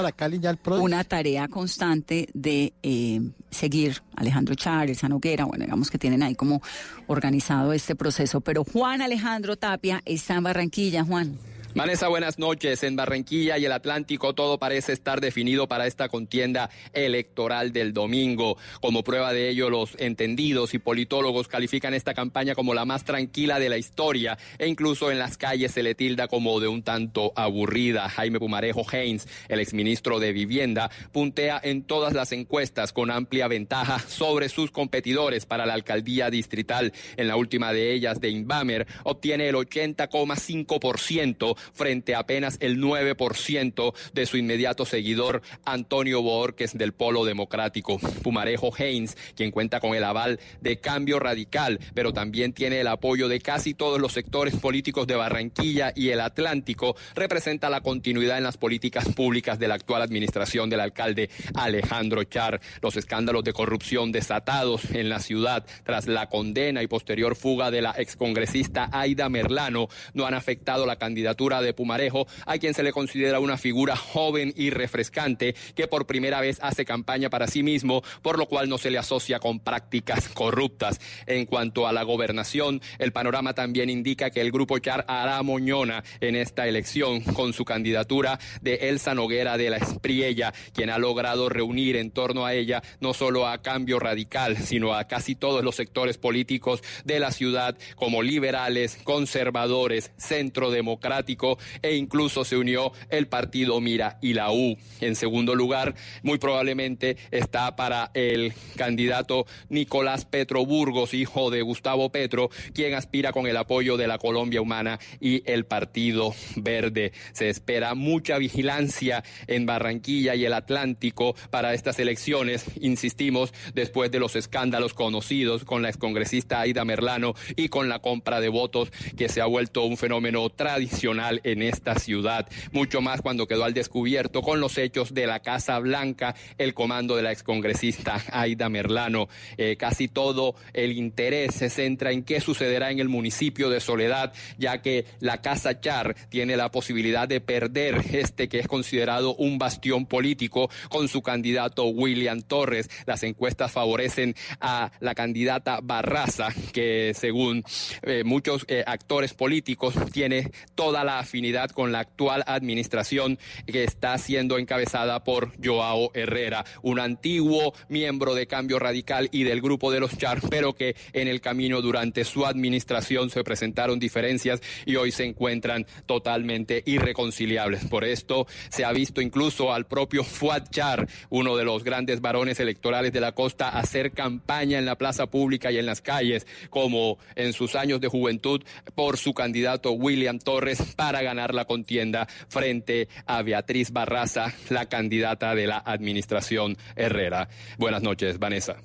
una 0.66 1.04
tarea 1.04 1.48
constante 1.48 2.28
de 2.32 2.72
eh, 2.82 3.20
seguir 3.50 4.02
Alejandro 4.16 4.54
Char, 4.54 4.88
el 4.88 4.96
Sanoguera, 4.96 5.44
bueno, 5.44 5.64
digamos 5.64 5.90
que 5.90 5.98
tienen 5.98 6.22
ahí 6.22 6.34
como 6.34 6.62
organizado 7.06 7.72
este 7.72 7.94
proceso. 7.94 8.40
Pero 8.40 8.64
Juan 8.64 9.02
Alejandro 9.02 9.56
Tapia 9.56 10.02
está 10.04 10.34
en 10.34 10.44
Barranquilla, 10.44 11.04
Juan. 11.04 11.38
Vanessa, 11.74 12.08
buenas 12.08 12.38
noches. 12.38 12.82
En 12.82 12.96
Barranquilla 12.96 13.58
y 13.58 13.66
el 13.66 13.72
Atlántico 13.72 14.34
todo 14.34 14.58
parece 14.58 14.94
estar 14.94 15.20
definido 15.20 15.68
para 15.68 15.86
esta 15.86 16.08
contienda 16.08 16.70
electoral 16.94 17.72
del 17.72 17.92
domingo. 17.92 18.56
Como 18.80 19.04
prueba 19.04 19.34
de 19.34 19.50
ello, 19.50 19.68
los 19.68 19.94
entendidos 19.98 20.72
y 20.72 20.78
politólogos 20.78 21.46
califican 21.46 21.92
esta 21.92 22.14
campaña 22.14 22.54
como 22.54 22.72
la 22.72 22.86
más 22.86 23.04
tranquila 23.04 23.60
de 23.60 23.68
la 23.68 23.76
historia 23.76 24.38
e 24.58 24.66
incluso 24.66 25.10
en 25.10 25.18
las 25.18 25.36
calles 25.36 25.72
se 25.72 25.82
le 25.82 25.94
tilda 25.94 26.26
como 26.26 26.58
de 26.58 26.68
un 26.68 26.82
tanto 26.82 27.34
aburrida. 27.36 28.08
Jaime 28.08 28.40
Pumarejo 28.40 28.86
Haynes, 28.90 29.28
el 29.48 29.60
exministro 29.60 30.20
de 30.20 30.32
Vivienda, 30.32 30.90
puntea 31.12 31.60
en 31.62 31.82
todas 31.82 32.14
las 32.14 32.32
encuestas 32.32 32.94
con 32.94 33.10
amplia 33.10 33.46
ventaja 33.46 33.98
sobre 34.08 34.48
sus 34.48 34.70
competidores 34.70 35.44
para 35.44 35.66
la 35.66 35.74
alcaldía 35.74 36.30
distrital. 36.30 36.94
En 37.18 37.28
la 37.28 37.36
última 37.36 37.74
de 37.74 37.92
ellas, 37.92 38.22
de 38.22 38.30
Inbamer, 38.30 38.86
obtiene 39.04 39.50
el 39.50 39.54
80,5% 39.54 41.57
frente 41.72 42.14
a 42.14 42.18
apenas 42.18 42.58
el 42.60 42.78
9% 42.78 43.94
de 44.12 44.26
su 44.26 44.36
inmediato 44.36 44.84
seguidor 44.84 45.40
Antonio 45.64 46.20
Borges 46.20 46.76
del 46.76 46.92
Polo 46.92 47.24
Democrático. 47.24 47.98
Pumarejo 48.22 48.70
Haynes, 48.76 49.16
quien 49.34 49.50
cuenta 49.50 49.80
con 49.80 49.94
el 49.94 50.04
aval 50.04 50.38
de 50.60 50.78
Cambio 50.78 51.18
Radical, 51.18 51.78
pero 51.94 52.12
también 52.12 52.52
tiene 52.52 52.80
el 52.80 52.86
apoyo 52.86 53.28
de 53.28 53.40
casi 53.40 53.72
todos 53.72 53.98
los 53.98 54.12
sectores 54.12 54.56
políticos 54.56 55.06
de 55.06 55.16
Barranquilla 55.16 55.92
y 55.94 56.10
el 56.10 56.20
Atlántico, 56.20 56.96
representa 57.14 57.70
la 57.70 57.80
continuidad 57.80 58.36
en 58.36 58.44
las 58.44 58.58
políticas 58.58 59.08
públicas 59.14 59.58
de 59.58 59.68
la 59.68 59.76
actual 59.76 60.02
administración 60.02 60.68
del 60.68 60.80
alcalde 60.80 61.30
Alejandro 61.54 62.24
Char. 62.24 62.60
Los 62.82 62.96
escándalos 62.96 63.44
de 63.44 63.54
corrupción 63.54 64.12
desatados 64.12 64.90
en 64.90 65.08
la 65.08 65.20
ciudad 65.20 65.64
tras 65.84 66.06
la 66.06 66.28
condena 66.28 66.82
y 66.82 66.86
posterior 66.86 67.36
fuga 67.36 67.70
de 67.70 67.80
la 67.80 67.94
excongresista 67.96 68.90
Aida 68.92 69.28
Merlano 69.30 69.88
no 70.12 70.26
han 70.26 70.34
afectado 70.34 70.84
la 70.84 70.96
candidatura 70.96 71.47
de 71.48 71.72
Pumarejo, 71.72 72.26
a 72.44 72.58
quien 72.58 72.74
se 72.74 72.82
le 72.82 72.92
considera 72.92 73.40
una 73.40 73.56
figura 73.56 73.96
joven 73.96 74.52
y 74.54 74.68
refrescante 74.68 75.54
que 75.74 75.88
por 75.88 76.06
primera 76.06 76.40
vez 76.40 76.58
hace 76.60 76.84
campaña 76.84 77.30
para 77.30 77.46
sí 77.46 77.62
mismo, 77.62 78.02
por 78.22 78.38
lo 78.38 78.46
cual 78.46 78.68
no 78.68 78.76
se 78.76 78.90
le 78.90 78.98
asocia 78.98 79.38
con 79.38 79.60
prácticas 79.60 80.28
corruptas. 80.34 81.00
En 81.26 81.46
cuanto 81.46 81.86
a 81.86 81.92
la 81.92 82.02
gobernación, 82.02 82.82
el 82.98 83.12
panorama 83.12 83.54
también 83.54 83.88
indica 83.88 84.30
que 84.30 84.42
el 84.42 84.52
grupo 84.52 84.78
Char 84.78 85.06
hará 85.08 85.42
moñona 85.42 86.04
en 86.20 86.36
esta 86.36 86.68
elección 86.68 87.22
con 87.22 87.54
su 87.54 87.64
candidatura 87.64 88.38
de 88.60 88.74
Elsa 88.88 89.14
Noguera 89.14 89.56
de 89.56 89.70
la 89.70 89.78
Espriella, 89.78 90.52
quien 90.74 90.90
ha 90.90 90.98
logrado 90.98 91.48
reunir 91.48 91.96
en 91.96 92.10
torno 92.10 92.44
a 92.44 92.52
ella 92.52 92.82
no 93.00 93.14
solo 93.14 93.46
a 93.46 93.62
Cambio 93.62 93.98
Radical, 93.98 94.58
sino 94.58 94.94
a 94.94 95.04
casi 95.04 95.34
todos 95.34 95.64
los 95.64 95.76
sectores 95.76 96.18
políticos 96.18 96.82
de 97.04 97.20
la 97.20 97.30
ciudad, 97.30 97.76
como 97.96 98.22
liberales, 98.22 98.98
conservadores, 99.04 100.10
centro 100.16 100.70
democrático 100.70 101.37
e 101.82 101.94
incluso 101.94 102.44
se 102.44 102.56
unió 102.56 102.92
el 103.10 103.28
partido 103.28 103.80
Mira 103.80 104.18
y 104.20 104.34
la 104.34 104.50
U. 104.50 104.76
En 105.00 105.14
segundo 105.14 105.54
lugar, 105.54 105.94
muy 106.22 106.38
probablemente 106.38 107.16
está 107.30 107.76
para 107.76 108.10
el 108.14 108.52
candidato 108.76 109.46
Nicolás 109.68 110.24
Petro 110.24 110.64
Burgos, 110.66 111.14
hijo 111.14 111.50
de 111.50 111.62
Gustavo 111.62 112.10
Petro, 112.10 112.50
quien 112.74 112.94
aspira 112.94 113.32
con 113.32 113.46
el 113.46 113.56
apoyo 113.56 113.96
de 113.96 114.08
la 114.08 114.18
Colombia 114.18 114.60
Humana 114.60 114.98
y 115.20 115.42
el 115.50 115.64
Partido 115.64 116.34
Verde. 116.56 117.12
Se 117.32 117.48
espera 117.48 117.94
mucha 117.94 118.38
vigilancia 118.38 119.22
en 119.46 119.66
Barranquilla 119.66 120.34
y 120.34 120.44
el 120.44 120.52
Atlántico 120.52 121.34
para 121.50 121.74
estas 121.74 121.98
elecciones, 121.98 122.64
insistimos, 122.80 123.52
después 123.74 124.10
de 124.10 124.18
los 124.18 124.36
escándalos 124.36 124.94
conocidos 124.94 125.64
con 125.64 125.82
la 125.82 125.88
excongresista 125.88 126.60
Aida 126.60 126.84
Merlano 126.84 127.34
y 127.56 127.68
con 127.68 127.88
la 127.88 128.00
compra 128.00 128.40
de 128.40 128.48
votos 128.48 128.90
que 129.16 129.28
se 129.28 129.40
ha 129.40 129.46
vuelto 129.46 129.84
un 129.84 129.96
fenómeno 129.96 130.48
tradicional 130.50 131.27
en 131.44 131.62
esta 131.62 131.98
ciudad, 131.98 132.48
mucho 132.72 133.00
más 133.00 133.20
cuando 133.20 133.46
quedó 133.46 133.64
al 133.64 133.74
descubierto 133.74 134.42
con 134.42 134.60
los 134.60 134.78
hechos 134.78 135.14
de 135.14 135.26
la 135.26 135.40
Casa 135.40 135.78
Blanca, 135.78 136.34
el 136.56 136.74
comando 136.74 137.16
de 137.16 137.22
la 137.22 137.32
excongresista 137.32 138.20
Aida 138.32 138.68
Merlano. 138.68 139.28
Eh, 139.56 139.76
casi 139.76 140.08
todo 140.08 140.54
el 140.72 140.92
interés 140.92 141.54
se 141.54 141.70
centra 141.70 142.12
en 142.12 142.22
qué 142.22 142.40
sucederá 142.40 142.90
en 142.90 143.00
el 143.00 143.08
municipio 143.08 143.70
de 143.70 143.80
Soledad, 143.80 144.32
ya 144.58 144.80
que 144.82 145.04
la 145.20 145.40
Casa 145.40 145.80
Char 145.80 146.14
tiene 146.28 146.56
la 146.56 146.70
posibilidad 146.70 147.28
de 147.28 147.40
perder 147.40 148.02
este 148.12 148.48
que 148.48 148.58
es 148.58 148.68
considerado 148.68 149.34
un 149.36 149.58
bastión 149.58 150.06
político 150.06 150.70
con 150.88 151.08
su 151.08 151.22
candidato 151.22 151.86
William 151.86 152.42
Torres. 152.42 152.88
Las 153.06 153.22
encuestas 153.22 153.72
favorecen 153.72 154.34
a 154.60 154.90
la 155.00 155.14
candidata 155.14 155.80
Barraza, 155.82 156.48
que 156.72 157.12
según 157.14 157.64
eh, 158.02 158.24
muchos 158.24 158.64
eh, 158.68 158.84
actores 158.86 159.34
políticos 159.34 159.94
tiene 160.12 160.50
toda 160.74 161.04
la 161.04 161.17
afinidad 161.18 161.70
con 161.70 161.92
la 161.92 162.00
actual 162.00 162.44
administración 162.46 163.38
que 163.66 163.84
está 163.84 164.16
siendo 164.18 164.58
encabezada 164.58 165.24
por 165.24 165.52
Joao 165.62 166.10
Herrera, 166.14 166.64
un 166.82 167.00
antiguo 167.00 167.74
miembro 167.88 168.34
de 168.34 168.46
Cambio 168.46 168.78
Radical 168.78 169.28
y 169.32 169.44
del 169.44 169.60
grupo 169.60 169.90
de 169.90 170.00
los 170.00 170.16
Char, 170.16 170.40
pero 170.48 170.74
que 170.74 170.96
en 171.12 171.28
el 171.28 171.40
camino 171.40 171.82
durante 171.82 172.24
su 172.24 172.46
administración 172.46 173.30
se 173.30 173.44
presentaron 173.44 173.98
diferencias 173.98 174.60
y 174.86 174.96
hoy 174.96 175.12
se 175.12 175.24
encuentran 175.24 175.86
totalmente 176.06 176.82
irreconciliables. 176.86 177.84
Por 177.86 178.04
esto 178.04 178.46
se 178.68 178.84
ha 178.84 178.92
visto 178.92 179.20
incluso 179.20 179.72
al 179.72 179.86
propio 179.86 180.24
Fuad 180.24 180.68
Char, 180.70 181.08
uno 181.30 181.56
de 181.56 181.64
los 181.64 181.84
grandes 181.84 182.20
varones 182.20 182.60
electorales 182.60 183.12
de 183.12 183.20
la 183.20 183.32
costa, 183.32 183.68
hacer 183.70 184.12
campaña 184.12 184.78
en 184.78 184.86
la 184.86 184.96
plaza 184.96 185.26
pública 185.26 185.70
y 185.70 185.78
en 185.78 185.86
las 185.86 186.00
calles, 186.00 186.46
como 186.70 187.18
en 187.34 187.52
sus 187.52 187.74
años 187.74 188.00
de 188.00 188.08
juventud, 188.08 188.62
por 188.94 189.16
su 189.16 189.34
candidato 189.34 189.92
William 189.92 190.38
Torres 190.38 190.94
para 190.96 191.07
ganar 191.12 191.54
la 191.54 191.64
contienda 191.64 192.26
frente 192.48 193.08
a 193.26 193.42
Beatriz 193.42 193.90
Barraza, 193.90 194.52
la 194.68 194.86
candidata 194.86 195.54
de 195.54 195.66
la 195.66 195.78
administración 195.78 196.76
Herrera. 196.96 197.48
Buenas 197.78 198.02
noches, 198.02 198.38
Vanessa. 198.38 198.76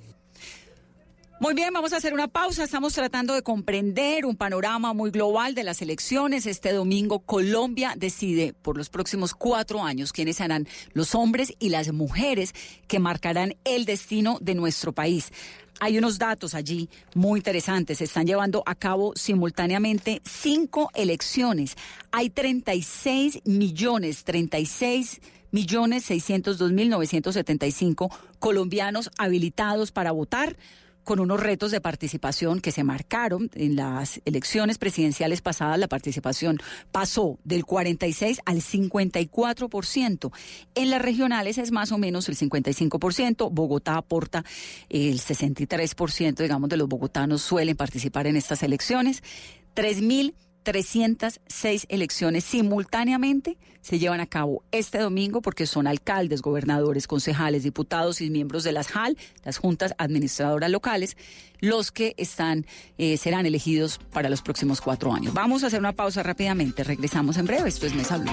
Muy 1.40 1.52
bien, 1.52 1.74
vamos 1.74 1.92
a 1.92 1.96
hacer 1.96 2.14
una 2.14 2.28
pausa. 2.28 2.62
Estamos 2.62 2.94
tratando 2.94 3.34
de 3.34 3.42
comprender 3.42 4.24
un 4.24 4.36
panorama 4.36 4.92
muy 4.92 5.10
global 5.10 5.54
de 5.54 5.64
las 5.64 5.82
elecciones. 5.82 6.46
Este 6.46 6.72
domingo 6.72 7.18
Colombia 7.18 7.94
decide 7.96 8.54
por 8.62 8.78
los 8.78 8.88
próximos 8.88 9.34
cuatro 9.34 9.82
años 9.82 10.12
quiénes 10.12 10.36
serán 10.36 10.68
los 10.92 11.14
hombres 11.16 11.52
y 11.58 11.70
las 11.70 11.92
mujeres 11.92 12.54
que 12.86 13.00
marcarán 13.00 13.56
el 13.64 13.84
destino 13.84 14.38
de 14.40 14.54
nuestro 14.54 14.92
país. 14.92 15.32
Hay 15.80 15.98
unos 15.98 16.18
datos 16.18 16.54
allí 16.54 16.88
muy 17.14 17.40
interesantes. 17.40 17.98
Se 17.98 18.04
están 18.04 18.26
llevando 18.26 18.62
a 18.66 18.74
cabo 18.74 19.12
simultáneamente 19.16 20.22
cinco 20.24 20.90
elecciones. 20.94 21.76
Hay 22.12 22.30
36 22.30 23.40
millones, 23.44 24.24
36 24.24 25.20
millones 25.50 26.04
602 26.04 26.72
mil 26.72 26.90
975 26.90 28.10
colombianos 28.40 29.10
habilitados 29.18 29.92
para 29.92 30.10
votar 30.10 30.56
con 31.04 31.20
unos 31.20 31.40
retos 31.40 31.70
de 31.70 31.80
participación 31.80 32.60
que 32.60 32.72
se 32.72 32.82
marcaron 32.82 33.50
en 33.54 33.76
las 33.76 34.20
elecciones 34.24 34.78
presidenciales 34.78 35.42
pasadas. 35.42 35.78
La 35.78 35.88
participación 35.88 36.58
pasó 36.90 37.38
del 37.44 37.64
46 37.64 38.40
al 38.44 38.56
54%. 38.56 40.32
En 40.74 40.90
las 40.90 41.02
regionales 41.02 41.58
es 41.58 41.70
más 41.70 41.92
o 41.92 41.98
menos 41.98 42.28
el 42.28 42.36
55%. 42.36 43.50
Bogotá 43.52 43.96
aporta 43.96 44.44
el 44.88 45.20
63%, 45.20 46.36
digamos, 46.36 46.68
de 46.68 46.76
los 46.76 46.88
bogotanos 46.88 47.42
suelen 47.42 47.76
participar 47.76 48.26
en 48.26 48.36
estas 48.36 48.62
elecciones. 48.62 49.22
3.000 49.74 50.34
306 50.64 51.86
elecciones 51.88 52.42
simultáneamente 52.42 53.56
se 53.80 53.98
llevan 53.98 54.20
a 54.20 54.26
cabo 54.26 54.64
este 54.72 54.98
domingo 54.98 55.42
porque 55.42 55.66
son 55.66 55.86
alcaldes, 55.86 56.40
gobernadores, 56.42 57.06
concejales, 57.06 57.62
diputados 57.62 58.20
y 58.20 58.30
miembros 58.30 58.64
de 58.64 58.72
las 58.72 58.88
JAL, 58.88 59.16
las 59.44 59.58
juntas 59.58 59.94
administradoras 59.98 60.70
locales, 60.70 61.16
los 61.60 61.92
que 61.92 62.14
están 62.16 62.66
eh, 62.98 63.16
serán 63.18 63.46
elegidos 63.46 64.00
para 64.12 64.28
los 64.30 64.42
próximos 64.42 64.80
cuatro 64.80 65.12
años. 65.12 65.34
Vamos 65.34 65.62
a 65.62 65.68
hacer 65.68 65.80
una 65.80 65.92
pausa 65.92 66.22
rápidamente. 66.22 66.82
Regresamos 66.82 67.36
en 67.36 67.46
breve. 67.46 67.68
Esto 67.68 67.86
es 67.86 67.94
Mesa 67.94 68.16
Blue. 68.16 68.32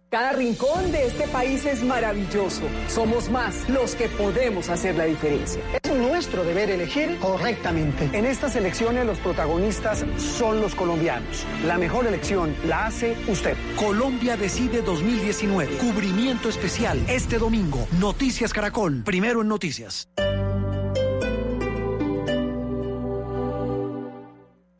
Cada 0.11 0.33
rincón 0.33 0.91
de 0.91 1.07
este 1.07 1.25
país 1.29 1.65
es 1.65 1.83
maravilloso. 1.83 2.63
Somos 2.89 3.29
más 3.29 3.69
los 3.69 3.95
que 3.95 4.09
podemos 4.09 4.67
hacer 4.67 4.95
la 4.95 5.05
diferencia. 5.05 5.61
Es 5.81 5.89
nuestro 5.89 6.43
deber 6.43 6.69
elegir 6.69 7.17
correctamente. 7.19 8.09
En 8.11 8.25
estas 8.25 8.57
elecciones 8.57 9.05
los 9.05 9.19
protagonistas 9.19 10.03
son 10.17 10.59
los 10.59 10.75
colombianos. 10.75 11.45
La 11.65 11.77
mejor 11.77 12.07
elección 12.07 12.53
la 12.67 12.87
hace 12.87 13.15
usted. 13.29 13.55
Colombia 13.77 14.35
Decide 14.35 14.81
2019. 14.81 15.77
Cubrimiento 15.77 16.49
especial 16.49 16.99
este 17.07 17.37
domingo. 17.37 17.87
Noticias 17.97 18.51
Caracol. 18.51 19.03
Primero 19.05 19.43
en 19.43 19.47
noticias. 19.47 20.09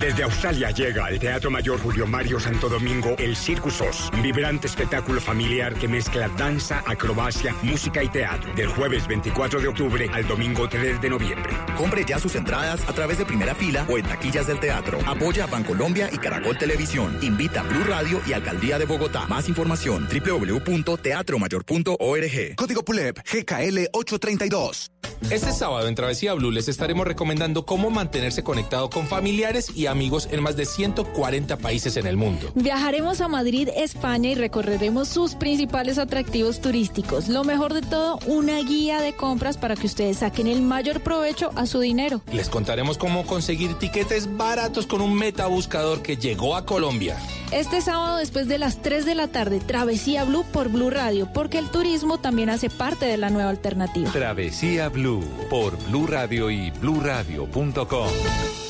Desde 0.01 0.23
Australia 0.23 0.71
llega 0.71 1.05
al 1.05 1.19
Teatro 1.19 1.51
Mayor 1.51 1.79
Julio 1.79 2.07
Mario 2.07 2.39
Santo 2.39 2.67
Domingo 2.67 3.13
el 3.19 3.35
Circus 3.35 3.81
Oz, 3.81 4.09
un 4.11 4.23
vibrante 4.23 4.65
espectáculo 4.65 5.21
familiar 5.21 5.75
que 5.75 5.87
mezcla 5.87 6.27
danza, 6.29 6.83
acrobacia, 6.87 7.55
música 7.61 8.01
y 8.01 8.09
teatro. 8.09 8.51
Del 8.55 8.69
jueves 8.69 9.07
24 9.07 9.61
de 9.61 9.67
octubre 9.67 10.09
al 10.11 10.27
domingo 10.27 10.67
3 10.67 10.99
de 10.99 11.07
noviembre. 11.07 11.53
Compre 11.77 12.03
ya 12.03 12.17
sus 12.17 12.33
entradas 12.33 12.81
a 12.89 12.93
través 12.93 13.19
de 13.19 13.25
primera 13.25 13.53
fila 13.53 13.85
o 13.87 13.99
en 13.99 14.07
taquillas 14.07 14.47
del 14.47 14.59
teatro. 14.59 14.97
Apoya 15.05 15.43
a 15.43 15.47
Bancolombia 15.47 16.09
y 16.11 16.17
Caracol 16.17 16.57
Televisión. 16.57 17.19
Invita 17.21 17.61
a 17.61 17.63
Blue 17.63 17.83
Radio 17.83 18.19
y 18.25 18.33
Alcaldía 18.33 18.79
de 18.79 18.85
Bogotá. 18.85 19.27
Más 19.27 19.47
información 19.49 20.07
www.teatromayor.org. 20.07 22.55
Código 22.55 22.83
PULEP 22.83 23.19
GKL 23.19 23.89
832. 23.93 24.91
Este 25.29 25.53
sábado 25.53 25.87
en 25.87 25.95
Travesía 25.95 26.33
Blue 26.33 26.51
les 26.51 26.67
estaremos 26.67 27.07
recomendando 27.07 27.65
cómo 27.65 27.89
mantenerse 27.89 28.43
conectado 28.43 28.89
con 28.89 29.07
familiares 29.07 29.71
y 29.73 29.85
amigos 29.91 30.27
en 30.31 30.41
más 30.41 30.55
de 30.55 30.65
140 30.65 31.57
países 31.57 31.97
en 31.97 32.07
el 32.07 32.17
mundo. 32.17 32.51
Viajaremos 32.55 33.21
a 33.21 33.27
Madrid, 33.27 33.69
España 33.75 34.31
y 34.31 34.35
recorreremos 34.35 35.07
sus 35.07 35.35
principales 35.35 35.97
atractivos 35.97 36.61
turísticos. 36.61 37.27
Lo 37.27 37.43
mejor 37.43 37.73
de 37.73 37.81
todo, 37.81 38.17
una 38.25 38.57
guía 38.59 39.01
de 39.01 39.13
compras 39.13 39.57
para 39.57 39.75
que 39.75 39.85
ustedes 39.85 40.17
saquen 40.17 40.47
el 40.47 40.61
mayor 40.61 41.01
provecho 41.01 41.51
a 41.55 41.65
su 41.65 41.79
dinero. 41.79 42.21
Les 42.31 42.49
contaremos 42.49 42.97
cómo 42.97 43.25
conseguir 43.25 43.75
tiquetes 43.75 44.37
baratos 44.37 44.87
con 44.87 45.01
un 45.01 45.13
metabuscador 45.13 46.01
que 46.01 46.17
llegó 46.17 46.55
a 46.55 46.65
Colombia. 46.65 47.17
Este 47.51 47.81
sábado 47.81 48.17
después 48.17 48.47
de 48.47 48.57
las 48.57 48.81
3 48.81 49.05
de 49.05 49.13
la 49.13 49.27
tarde, 49.27 49.59
Travesía 49.59 50.23
Blue 50.23 50.45
por 50.53 50.69
Blue 50.69 50.89
Radio, 50.89 51.27
porque 51.33 51.57
el 51.57 51.69
turismo 51.69 52.17
también 52.17 52.49
hace 52.49 52.69
parte 52.69 53.05
de 53.05 53.17
la 53.17 53.29
nueva 53.29 53.49
alternativa. 53.49 54.09
Travesía 54.11 54.87
Blue 54.87 55.23
por 55.49 55.77
Blue 55.89 56.07
Radio 56.07 56.49
y 56.49 56.71
bluradio.com. 56.71 58.09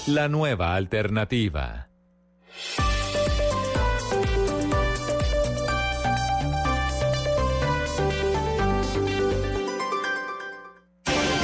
La 0.07 0.27
nueva 0.27 0.75
alternativa. 0.75 1.89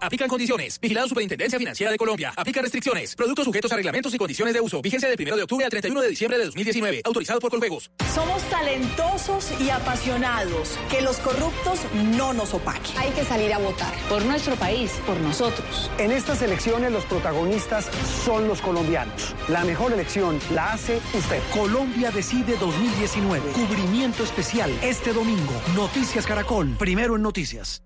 Aplican 0.00 0.28
condiciones. 0.28 0.78
Vigilado 0.80 1.08
Superintendencia 1.08 1.58
Financiera 1.58 1.90
de 1.90 1.98
Colombia. 1.98 2.32
Aplica 2.36 2.62
restricciones. 2.62 3.14
Productos 3.14 3.44
sujetos 3.44 3.72
a 3.72 3.76
reglamentos 3.76 4.14
y 4.14 4.18
condiciones 4.18 4.54
de 4.54 4.60
uso. 4.60 4.82
Vigencia 4.82 5.08
del 5.08 5.18
1 5.20 5.36
de 5.36 5.42
octubre 5.42 5.64
al 5.64 5.70
31 5.70 6.00
de 6.02 6.08
diciembre 6.08 6.38
de 6.38 6.44
2019. 6.46 7.02
Autorizado 7.04 7.40
por 7.40 7.50
Coljuegos. 7.50 7.90
Somos 8.14 8.42
talentosos 8.50 9.52
y 9.60 9.70
apasionados. 9.70 10.78
Que 10.90 11.00
los 11.00 11.18
corruptos 11.18 11.80
no 12.16 12.32
nos 12.32 12.54
opaquen. 12.54 12.96
Hay 12.98 13.10
que 13.10 13.24
salir 13.24 13.52
a 13.52 13.58
votar. 13.58 13.92
Por 14.08 14.24
nuestro 14.24 14.54
país, 14.56 14.92
por 15.06 15.18
nosotros. 15.20 15.90
En 15.98 16.12
estas 16.12 16.42
elecciones 16.42 16.92
los 16.92 17.04
protagonistas 17.04 17.90
son 18.24 18.48
los 18.48 18.60
colombianos. 18.60 19.34
La 19.48 19.64
mejor 19.64 19.92
elección 19.92 20.38
la 20.52 20.72
hace 20.72 21.00
usted. 21.14 21.40
Colombia 21.52 22.10
decide 22.10 22.56
2019. 22.58 23.52
Cubrimiento 23.52 24.24
especial 24.24 24.70
este 24.82 25.12
domingo. 25.12 25.52
Noticias 25.74 26.26
Caracol. 26.26 26.76
Primero 26.78 27.16
en 27.16 27.22
noticias. 27.22 27.85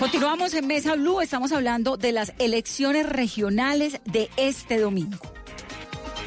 Continuamos 0.00 0.54
en 0.54 0.68
Mesa 0.68 0.94
Blue, 0.94 1.20
estamos 1.20 1.50
hablando 1.50 1.96
de 1.96 2.12
las 2.12 2.32
elecciones 2.38 3.04
regionales 3.04 4.00
de 4.04 4.30
este 4.36 4.78
domingo. 4.78 5.18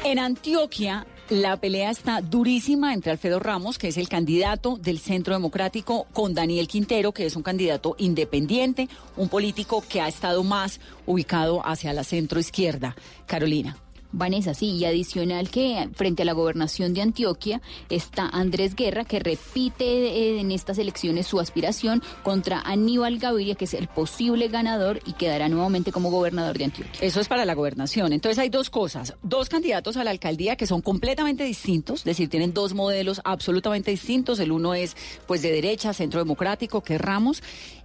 En 0.04 0.18
Antioquia, 0.18 1.06
la 1.30 1.56
pelea 1.56 1.90
está 1.90 2.20
durísima 2.20 2.92
entre 2.92 3.12
Alfredo 3.12 3.40
Ramos, 3.40 3.78
que 3.78 3.88
es 3.88 3.96
el 3.96 4.10
candidato 4.10 4.76
del 4.76 4.98
Centro 4.98 5.32
Democrático, 5.32 6.06
con 6.12 6.34
Daniel 6.34 6.68
Quintero, 6.68 7.12
que 7.12 7.24
es 7.24 7.34
un 7.34 7.42
candidato 7.42 7.96
independiente, 7.96 8.90
un 9.16 9.30
político 9.30 9.82
que 9.88 10.02
ha 10.02 10.08
estado 10.08 10.44
más 10.44 10.78
ubicado 11.06 11.66
hacia 11.66 11.94
la 11.94 12.04
centro 12.04 12.38
izquierda. 12.40 12.94
Carolina. 13.24 13.78
Vanessa, 14.12 14.54
sí, 14.54 14.70
y 14.70 14.84
adicional 14.84 15.50
que 15.50 15.88
frente 15.94 16.22
a 16.22 16.24
la 16.24 16.32
gobernación 16.32 16.94
de 16.94 17.02
Antioquia 17.02 17.60
está 17.90 18.28
Andrés 18.28 18.74
Guerra, 18.74 19.04
que 19.04 19.18
repite 19.18 19.84
eh, 19.84 20.40
en 20.40 20.52
estas 20.52 20.78
elecciones 20.78 21.26
su 21.26 21.40
aspiración 21.40 22.02
contra 22.22 22.60
Aníbal 22.60 23.18
Gaviria, 23.18 23.54
que 23.54 23.64
es 23.64 23.74
el 23.74 23.88
posible 23.88 24.48
ganador 24.48 25.00
y 25.06 25.14
quedará 25.14 25.48
nuevamente 25.48 25.92
como 25.92 26.10
gobernador 26.10 26.58
de 26.58 26.64
Antioquia. 26.64 27.00
Eso 27.00 27.20
es 27.20 27.28
para 27.28 27.44
la 27.44 27.54
gobernación. 27.54 28.12
Entonces 28.12 28.38
hay 28.38 28.48
dos 28.48 28.70
cosas, 28.70 29.14
dos 29.22 29.48
candidatos 29.48 29.96
a 29.96 30.04
la 30.04 30.10
alcaldía 30.10 30.56
que 30.56 30.66
son 30.66 30.82
completamente 30.82 31.44
distintos, 31.44 32.00
es 32.00 32.04
decir, 32.04 32.28
tienen 32.28 32.52
dos 32.52 32.74
modelos 32.74 33.20
absolutamente 33.24 33.90
distintos. 33.90 34.38
El 34.40 34.52
uno 34.52 34.74
es 34.74 34.96
pues 35.26 35.42
de 35.42 35.50
derecha, 35.52 35.92
centro 35.92 36.20
democrático, 36.20 36.82
que 36.82 36.98
Ramos, 36.98 37.42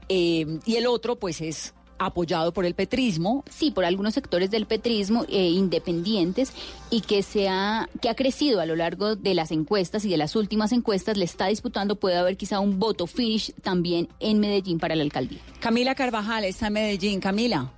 eh, 0.09 0.59
y 0.65 0.75
el 0.75 0.87
otro 0.87 1.17
pues 1.17 1.41
es 1.41 1.73
apoyado 1.99 2.53
por 2.53 2.65
el 2.65 2.73
petrismo. 2.73 3.43
Sí, 3.49 3.71
por 3.71 3.85
algunos 3.85 4.13
sectores 4.13 4.51
del 4.51 4.65
petrismo 4.65 5.25
eh, 5.29 5.49
independientes 5.49 6.53
y 6.89 7.01
que, 7.01 7.23
se 7.23 7.49
ha, 7.49 7.89
que 8.01 8.09
ha 8.09 8.15
crecido 8.15 8.61
a 8.61 8.65
lo 8.65 8.75
largo 8.75 9.15
de 9.15 9.33
las 9.33 9.51
encuestas 9.51 10.05
y 10.05 10.09
de 10.09 10.17
las 10.17 10.35
últimas 10.35 10.71
encuestas, 10.71 11.17
le 11.17 11.25
está 11.25 11.47
disputando, 11.47 11.95
puede 11.95 12.17
haber 12.17 12.37
quizá 12.37 12.59
un 12.59 12.79
voto 12.79 13.07
finish 13.07 13.53
también 13.61 14.09
en 14.19 14.39
Medellín 14.39 14.79
para 14.79 14.95
la 14.95 15.03
alcaldía. 15.03 15.39
Camila 15.59 15.95
Carvajal 15.95 16.45
está 16.45 16.67
en 16.67 16.73
Medellín. 16.73 17.19
Camila. 17.19 17.71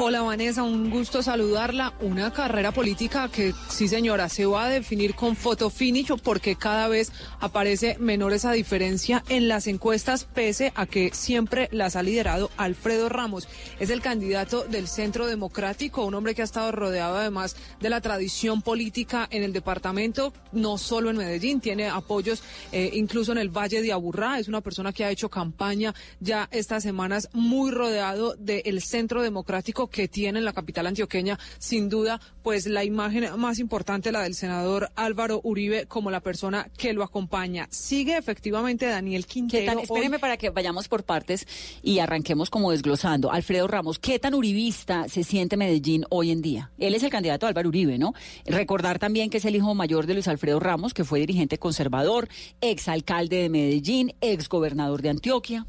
Hola 0.00 0.22
Vanessa, 0.22 0.62
un 0.62 0.90
gusto 0.90 1.24
saludarla. 1.24 1.92
Una 2.00 2.32
carrera 2.32 2.70
política 2.70 3.28
que, 3.28 3.52
sí 3.68 3.88
señora, 3.88 4.28
se 4.28 4.46
va 4.46 4.66
a 4.66 4.70
definir 4.70 5.16
con 5.16 5.34
foto 5.34 5.70
finish 5.70 6.12
porque 6.22 6.54
cada 6.54 6.86
vez 6.86 7.10
aparece 7.40 7.96
menor 7.98 8.32
esa 8.32 8.52
diferencia 8.52 9.24
en 9.28 9.48
las 9.48 9.66
encuestas, 9.66 10.22
pese 10.22 10.72
a 10.76 10.86
que 10.86 11.10
siempre 11.12 11.68
las 11.72 11.96
ha 11.96 12.04
liderado 12.04 12.48
Alfredo 12.56 13.08
Ramos. 13.08 13.48
Es 13.80 13.90
el 13.90 14.00
candidato 14.00 14.62
del 14.62 14.86
Centro 14.86 15.26
Democrático, 15.26 16.04
un 16.04 16.14
hombre 16.14 16.36
que 16.36 16.42
ha 16.42 16.44
estado 16.44 16.70
rodeado 16.70 17.16
además 17.16 17.56
de 17.80 17.90
la 17.90 18.00
tradición 18.00 18.62
política 18.62 19.26
en 19.32 19.42
el 19.42 19.52
departamento, 19.52 20.32
no 20.52 20.78
solo 20.78 21.10
en 21.10 21.16
Medellín, 21.16 21.60
tiene 21.60 21.88
apoyos 21.88 22.44
eh, 22.70 22.90
incluso 22.92 23.32
en 23.32 23.38
el 23.38 23.48
Valle 23.48 23.82
de 23.82 23.92
Aburrá. 23.92 24.38
Es 24.38 24.46
una 24.46 24.60
persona 24.60 24.92
que 24.92 25.04
ha 25.04 25.10
hecho 25.10 25.28
campaña 25.28 25.92
ya 26.20 26.48
estas 26.52 26.84
semanas 26.84 27.30
muy 27.32 27.72
rodeado 27.72 28.36
del 28.38 28.80
Centro 28.80 29.22
Democrático 29.22 29.87
que 29.88 30.08
tiene 30.08 30.38
en 30.38 30.44
la 30.44 30.52
capital 30.52 30.86
antioqueña, 30.86 31.38
sin 31.58 31.88
duda, 31.88 32.20
pues 32.42 32.66
la 32.66 32.84
imagen 32.84 33.26
más 33.38 33.58
importante, 33.58 34.12
la 34.12 34.22
del 34.22 34.34
senador 34.34 34.90
Álvaro 34.94 35.40
Uribe, 35.42 35.86
como 35.86 36.10
la 36.10 36.20
persona 36.20 36.68
que 36.76 36.92
lo 36.92 37.02
acompaña. 37.02 37.68
Sigue 37.70 38.16
efectivamente 38.16 38.86
Daniel 38.86 39.26
Quintero. 39.26 39.80
Espéreme 39.80 40.18
para 40.18 40.36
que 40.36 40.50
vayamos 40.50 40.88
por 40.88 41.04
partes 41.04 41.46
y 41.82 41.98
arranquemos 41.98 42.50
como 42.50 42.70
desglosando. 42.70 43.32
Alfredo 43.32 43.66
Ramos, 43.66 43.98
¿qué 43.98 44.18
tan 44.18 44.34
uribista 44.34 45.08
se 45.08 45.24
siente 45.24 45.56
Medellín 45.56 46.04
hoy 46.10 46.30
en 46.30 46.42
día? 46.42 46.70
Él 46.78 46.94
es 46.94 47.02
el 47.02 47.10
candidato 47.10 47.46
Álvaro 47.46 47.68
Uribe, 47.68 47.98
¿no? 47.98 48.14
Recordar 48.46 48.98
también 48.98 49.30
que 49.30 49.38
es 49.38 49.44
el 49.44 49.56
hijo 49.56 49.74
mayor 49.74 50.06
de 50.06 50.14
Luis 50.14 50.28
Alfredo 50.28 50.60
Ramos, 50.60 50.94
que 50.94 51.04
fue 51.04 51.20
dirigente 51.20 51.58
conservador, 51.58 52.28
exalcalde 52.60 53.42
de 53.42 53.48
Medellín, 53.48 54.14
exgobernador 54.20 55.02
de 55.02 55.10
Antioquia. 55.10 55.66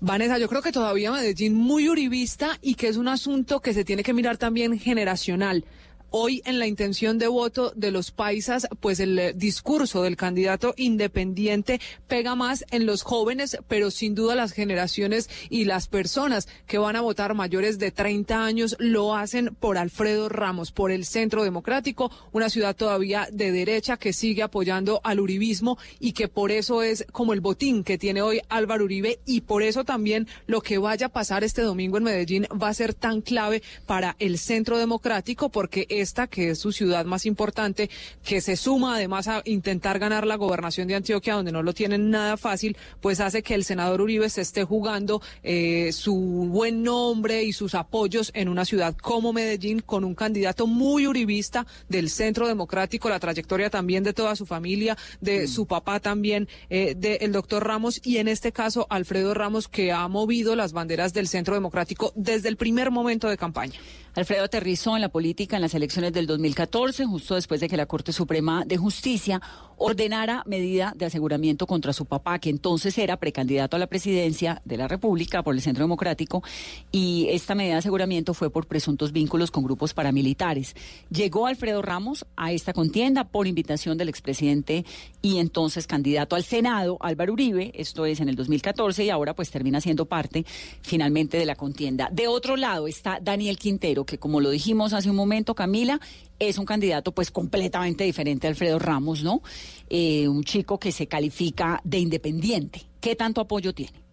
Vanessa, 0.00 0.38
yo 0.38 0.48
creo 0.48 0.62
que 0.62 0.70
todavía 0.70 1.10
Medellín 1.10 1.54
muy 1.54 1.88
uribista 1.88 2.56
y 2.62 2.74
que 2.74 2.86
es 2.86 2.96
un 2.96 3.08
asunto 3.08 3.60
que 3.60 3.74
se 3.74 3.84
tiene 3.84 4.04
que 4.04 4.12
mirar 4.12 4.36
también 4.38 4.78
generacional. 4.78 5.64
Hoy 6.10 6.40
en 6.46 6.58
la 6.58 6.66
intención 6.66 7.18
de 7.18 7.28
voto 7.28 7.70
de 7.76 7.90
los 7.90 8.12
paisas, 8.12 8.66
pues 8.80 8.98
el 8.98 9.18
eh, 9.18 9.34
discurso 9.34 10.02
del 10.02 10.16
candidato 10.16 10.72
independiente 10.78 11.82
pega 12.06 12.34
más 12.34 12.64
en 12.70 12.86
los 12.86 13.02
jóvenes, 13.02 13.58
pero 13.68 13.90
sin 13.90 14.14
duda 14.14 14.34
las 14.34 14.52
generaciones 14.52 15.28
y 15.50 15.66
las 15.66 15.86
personas 15.86 16.48
que 16.66 16.78
van 16.78 16.96
a 16.96 17.02
votar 17.02 17.34
mayores 17.34 17.78
de 17.78 17.90
30 17.90 18.42
años 18.42 18.74
lo 18.78 19.14
hacen 19.14 19.54
por 19.60 19.76
Alfredo 19.76 20.30
Ramos, 20.30 20.72
por 20.72 20.90
el 20.90 21.04
Centro 21.04 21.44
Democrático, 21.44 22.10
una 22.32 22.48
ciudad 22.48 22.74
todavía 22.74 23.28
de 23.30 23.52
derecha 23.52 23.98
que 23.98 24.14
sigue 24.14 24.42
apoyando 24.42 25.02
al 25.04 25.20
uribismo 25.20 25.76
y 26.00 26.12
que 26.12 26.28
por 26.28 26.52
eso 26.52 26.82
es 26.82 27.04
como 27.12 27.34
el 27.34 27.42
botín 27.42 27.84
que 27.84 27.98
tiene 27.98 28.22
hoy 28.22 28.40
Álvaro 28.48 28.84
Uribe 28.84 29.20
y 29.26 29.42
por 29.42 29.62
eso 29.62 29.84
también 29.84 30.26
lo 30.46 30.62
que 30.62 30.78
vaya 30.78 31.06
a 31.06 31.12
pasar 31.12 31.44
este 31.44 31.60
domingo 31.60 31.98
en 31.98 32.04
Medellín 32.04 32.46
va 32.50 32.68
a 32.68 32.74
ser 32.74 32.94
tan 32.94 33.20
clave 33.20 33.62
para 33.84 34.16
el 34.18 34.38
Centro 34.38 34.78
Democrático 34.78 35.50
porque 35.50 35.86
esta, 36.00 36.26
que 36.26 36.50
es 36.50 36.58
su 36.58 36.72
ciudad 36.72 37.04
más 37.04 37.26
importante, 37.26 37.90
que 38.24 38.40
se 38.40 38.56
suma 38.56 38.96
además 38.96 39.28
a 39.28 39.42
intentar 39.44 39.98
ganar 39.98 40.26
la 40.26 40.36
gobernación 40.36 40.88
de 40.88 40.94
Antioquia, 40.94 41.34
donde 41.34 41.52
no 41.52 41.62
lo 41.62 41.74
tienen 41.74 42.10
nada 42.10 42.36
fácil, 42.36 42.76
pues 43.00 43.20
hace 43.20 43.42
que 43.42 43.54
el 43.54 43.64
senador 43.64 44.00
Uribe 44.00 44.28
se 44.30 44.40
esté 44.40 44.64
jugando 44.64 45.20
eh, 45.42 45.92
su 45.92 46.14
buen 46.14 46.82
nombre 46.82 47.44
y 47.44 47.52
sus 47.52 47.74
apoyos 47.74 48.30
en 48.34 48.48
una 48.48 48.64
ciudad 48.64 48.96
como 48.96 49.32
Medellín, 49.32 49.80
con 49.80 50.04
un 50.04 50.14
candidato 50.14 50.66
muy 50.66 51.06
uribista 51.06 51.66
del 51.88 52.10
Centro 52.10 52.46
Democrático, 52.46 53.08
la 53.08 53.20
trayectoria 53.20 53.70
también 53.70 54.04
de 54.04 54.12
toda 54.12 54.36
su 54.36 54.46
familia, 54.46 54.96
de 55.20 55.46
su 55.48 55.66
papá 55.66 56.00
también, 56.00 56.48
eh, 56.70 56.94
del 56.96 57.32
doctor 57.32 57.66
Ramos, 57.66 58.00
y 58.04 58.18
en 58.18 58.28
este 58.28 58.52
caso 58.52 58.86
Alfredo 58.90 59.34
Ramos, 59.34 59.68
que 59.68 59.92
ha 59.92 60.06
movido 60.08 60.56
las 60.56 60.72
banderas 60.72 61.12
del 61.12 61.28
Centro 61.28 61.54
Democrático 61.54 62.12
desde 62.14 62.48
el 62.48 62.56
primer 62.56 62.90
momento 62.90 63.28
de 63.28 63.36
campaña. 63.36 63.78
Alfredo 64.18 64.42
aterrizó 64.42 64.96
en 64.96 65.02
la 65.02 65.10
política 65.10 65.54
en 65.54 65.62
las 65.62 65.74
elecciones 65.74 66.12
del 66.12 66.26
2014, 66.26 67.04
justo 67.04 67.36
después 67.36 67.60
de 67.60 67.68
que 67.68 67.76
la 67.76 67.86
Corte 67.86 68.12
Suprema 68.12 68.64
de 68.66 68.76
Justicia 68.76 69.40
ordenara 69.76 70.42
medida 70.44 70.92
de 70.96 71.06
aseguramiento 71.06 71.68
contra 71.68 71.92
su 71.92 72.04
papá, 72.04 72.40
que 72.40 72.50
entonces 72.50 72.98
era 72.98 73.16
precandidato 73.16 73.76
a 73.76 73.78
la 73.78 73.86
presidencia 73.86 74.60
de 74.64 74.76
la 74.76 74.88
República 74.88 75.44
por 75.44 75.54
el 75.54 75.60
Centro 75.60 75.84
Democrático, 75.84 76.42
y 76.90 77.28
esta 77.30 77.54
medida 77.54 77.74
de 77.74 77.78
aseguramiento 77.78 78.34
fue 78.34 78.50
por 78.50 78.66
presuntos 78.66 79.12
vínculos 79.12 79.52
con 79.52 79.62
grupos 79.62 79.94
paramilitares. 79.94 80.74
Llegó 81.10 81.46
Alfredo 81.46 81.80
Ramos 81.80 82.26
a 82.36 82.50
esta 82.50 82.72
contienda 82.72 83.22
por 83.22 83.46
invitación 83.46 83.98
del 83.98 84.08
expresidente 84.08 84.84
y 85.22 85.38
entonces 85.38 85.86
candidato 85.86 86.34
al 86.34 86.42
Senado, 86.42 86.98
Álvaro 87.00 87.34
Uribe, 87.34 87.70
esto 87.74 88.04
es 88.04 88.18
en 88.18 88.28
el 88.28 88.34
2014, 88.34 89.04
y 89.04 89.10
ahora 89.10 89.36
pues 89.36 89.52
termina 89.52 89.80
siendo 89.80 90.06
parte 90.06 90.44
finalmente 90.82 91.38
de 91.38 91.46
la 91.46 91.54
contienda. 91.54 92.08
De 92.10 92.26
otro 92.26 92.56
lado 92.56 92.88
está 92.88 93.20
Daniel 93.22 93.58
Quintero, 93.58 94.04
que 94.08 94.18
como 94.18 94.40
lo 94.40 94.50
dijimos 94.50 94.94
hace 94.94 95.10
un 95.10 95.16
momento, 95.16 95.54
Camila, 95.54 96.00
es 96.38 96.58
un 96.58 96.64
candidato 96.64 97.12
pues 97.12 97.30
completamente 97.30 98.04
diferente 98.04 98.46
a 98.46 98.50
Alfredo 98.50 98.78
Ramos, 98.78 99.22
¿no? 99.22 99.42
Eh, 99.90 100.26
un 100.26 100.42
chico 100.42 100.78
que 100.78 100.90
se 100.90 101.06
califica 101.06 101.80
de 101.84 101.98
independiente. 101.98 102.86
¿Qué 103.00 103.14
tanto 103.14 103.40
apoyo 103.40 103.72
tiene? 103.74 104.08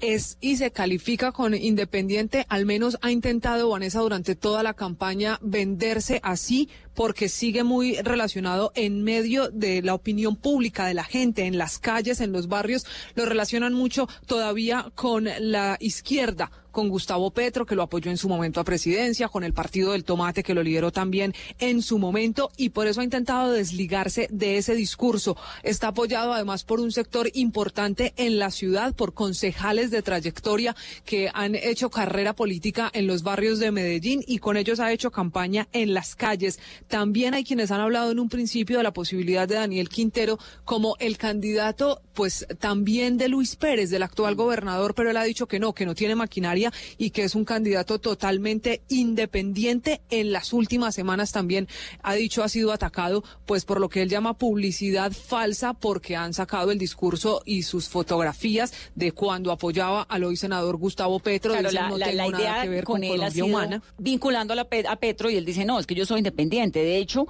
es 0.00 0.38
y 0.40 0.56
se 0.56 0.70
califica 0.70 1.32
con 1.32 1.54
independiente, 1.54 2.46
al 2.48 2.66
menos 2.66 2.98
ha 3.00 3.10
intentado 3.10 3.70
Vanessa 3.70 4.00
durante 4.00 4.34
toda 4.34 4.62
la 4.62 4.74
campaña 4.74 5.38
venderse 5.40 6.20
así 6.22 6.68
porque 6.94 7.28
sigue 7.28 7.64
muy 7.64 7.94
relacionado 7.96 8.72
en 8.74 9.02
medio 9.02 9.48
de 9.48 9.82
la 9.82 9.94
opinión 9.94 10.36
pública 10.36 10.86
de 10.86 10.94
la 10.94 11.04
gente, 11.04 11.46
en 11.46 11.58
las 11.58 11.78
calles, 11.78 12.20
en 12.20 12.32
los 12.32 12.48
barrios, 12.48 12.86
lo 13.14 13.24
relacionan 13.24 13.72
mucho 13.72 14.08
todavía 14.26 14.90
con 14.94 15.28
la 15.38 15.76
izquierda 15.80 16.50
con 16.74 16.90
Gustavo 16.90 17.30
Petro, 17.30 17.64
que 17.64 17.76
lo 17.76 17.82
apoyó 17.82 18.10
en 18.10 18.18
su 18.18 18.28
momento 18.28 18.60
a 18.60 18.64
presidencia, 18.64 19.28
con 19.28 19.44
el 19.44 19.54
Partido 19.54 19.92
del 19.92 20.04
Tomate, 20.04 20.42
que 20.42 20.52
lo 20.52 20.62
lideró 20.62 20.92
también 20.92 21.32
en 21.58 21.80
su 21.80 21.98
momento, 21.98 22.50
y 22.58 22.70
por 22.70 22.86
eso 22.86 23.00
ha 23.00 23.04
intentado 23.04 23.52
desligarse 23.52 24.28
de 24.30 24.58
ese 24.58 24.74
discurso. 24.74 25.36
Está 25.62 25.88
apoyado 25.88 26.34
además 26.34 26.64
por 26.64 26.80
un 26.80 26.92
sector 26.92 27.30
importante 27.32 28.12
en 28.16 28.38
la 28.38 28.50
ciudad, 28.50 28.94
por 28.94 29.14
concejales 29.14 29.90
de 29.90 30.02
trayectoria 30.02 30.74
que 31.04 31.30
han 31.32 31.54
hecho 31.54 31.90
carrera 31.90 32.34
política 32.34 32.90
en 32.92 33.06
los 33.06 33.22
barrios 33.22 33.60
de 33.60 33.70
Medellín 33.70 34.24
y 34.26 34.38
con 34.38 34.56
ellos 34.56 34.80
ha 34.80 34.92
hecho 34.92 35.12
campaña 35.12 35.68
en 35.72 35.94
las 35.94 36.16
calles. 36.16 36.58
También 36.88 37.34
hay 37.34 37.44
quienes 37.44 37.70
han 37.70 37.80
hablado 37.80 38.10
en 38.10 38.18
un 38.18 38.28
principio 38.28 38.78
de 38.78 38.82
la 38.82 38.92
posibilidad 38.92 39.46
de 39.46 39.54
Daniel 39.54 39.88
Quintero 39.88 40.38
como 40.64 40.96
el 40.98 41.18
candidato, 41.18 42.02
pues 42.14 42.46
también 42.58 43.16
de 43.16 43.28
Luis 43.28 43.54
Pérez, 43.54 43.90
del 43.90 44.02
actual 44.02 44.34
gobernador, 44.34 44.94
pero 44.94 45.10
él 45.10 45.16
ha 45.16 45.22
dicho 45.22 45.46
que 45.46 45.60
no, 45.60 45.72
que 45.72 45.86
no 45.86 45.94
tiene 45.94 46.16
maquinaria 46.16 46.63
y 46.98 47.10
que 47.10 47.24
es 47.24 47.34
un 47.34 47.44
candidato 47.44 47.98
totalmente 47.98 48.82
independiente. 48.88 50.00
En 50.10 50.32
las 50.32 50.52
últimas 50.52 50.94
semanas 50.94 51.32
también 51.32 51.68
ha 52.02 52.14
dicho 52.14 52.42
ha 52.42 52.48
sido 52.48 52.72
atacado 52.72 53.24
pues 53.46 53.64
por 53.64 53.80
lo 53.80 53.88
que 53.88 54.02
él 54.02 54.08
llama 54.08 54.38
publicidad 54.38 55.12
falsa 55.12 55.74
porque 55.74 56.16
han 56.16 56.34
sacado 56.34 56.70
el 56.70 56.78
discurso 56.78 57.42
y 57.44 57.62
sus 57.62 57.88
fotografías 57.88 58.72
de 58.94 59.12
cuando 59.12 59.52
apoyaba 59.52 60.02
al 60.02 60.24
hoy 60.24 60.36
senador 60.36 60.76
Gustavo 60.76 61.18
Petro. 61.18 61.52
Claro, 61.52 61.70
la, 61.70 62.12
la, 62.12 62.26
idea 62.26 62.84
con, 62.84 63.04
él 63.04 63.22
ha 63.22 63.30
sido 63.30 63.46
humana. 63.46 63.82
vinculando 63.98 64.54
a 64.54 64.96
Petro 64.96 65.30
y 65.30 65.36
él 65.36 65.44
dice 65.44 65.64
no, 65.64 65.78
es 65.78 65.86
que 65.86 65.94
yo 65.94 66.06
soy 66.06 66.18
independiente. 66.18 66.80
De 66.80 66.98
hecho, 66.98 67.26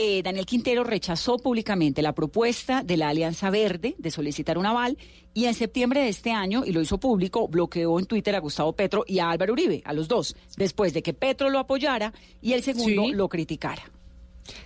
eh, 0.00 0.22
Daniel 0.22 0.46
Quintero 0.46 0.84
rechazó 0.84 1.38
públicamente 1.38 2.02
la 2.02 2.14
propuesta 2.14 2.84
de 2.84 2.96
la 2.96 3.08
Alianza 3.08 3.50
Verde 3.50 3.96
de 3.98 4.12
solicitar 4.12 4.56
un 4.56 4.64
aval 4.64 4.96
y 5.34 5.46
en 5.46 5.54
septiembre 5.54 6.02
de 6.02 6.08
este 6.08 6.30
año, 6.30 6.62
y 6.64 6.70
lo 6.70 6.80
hizo 6.80 6.98
público, 6.98 7.48
bloqueó 7.48 7.98
en 7.98 8.06
Twitter 8.06 8.36
a 8.36 8.38
Gustavo 8.38 8.74
Petro 8.74 9.02
y 9.08 9.18
a 9.18 9.28
Álvaro 9.28 9.54
Uribe, 9.54 9.82
a 9.84 9.92
los 9.92 10.06
dos, 10.06 10.36
después 10.56 10.94
de 10.94 11.02
que 11.02 11.14
Petro 11.14 11.50
lo 11.50 11.58
apoyara 11.58 12.12
y 12.40 12.52
el 12.52 12.62
segundo 12.62 13.08
lo 13.12 13.28
criticara. 13.28 13.90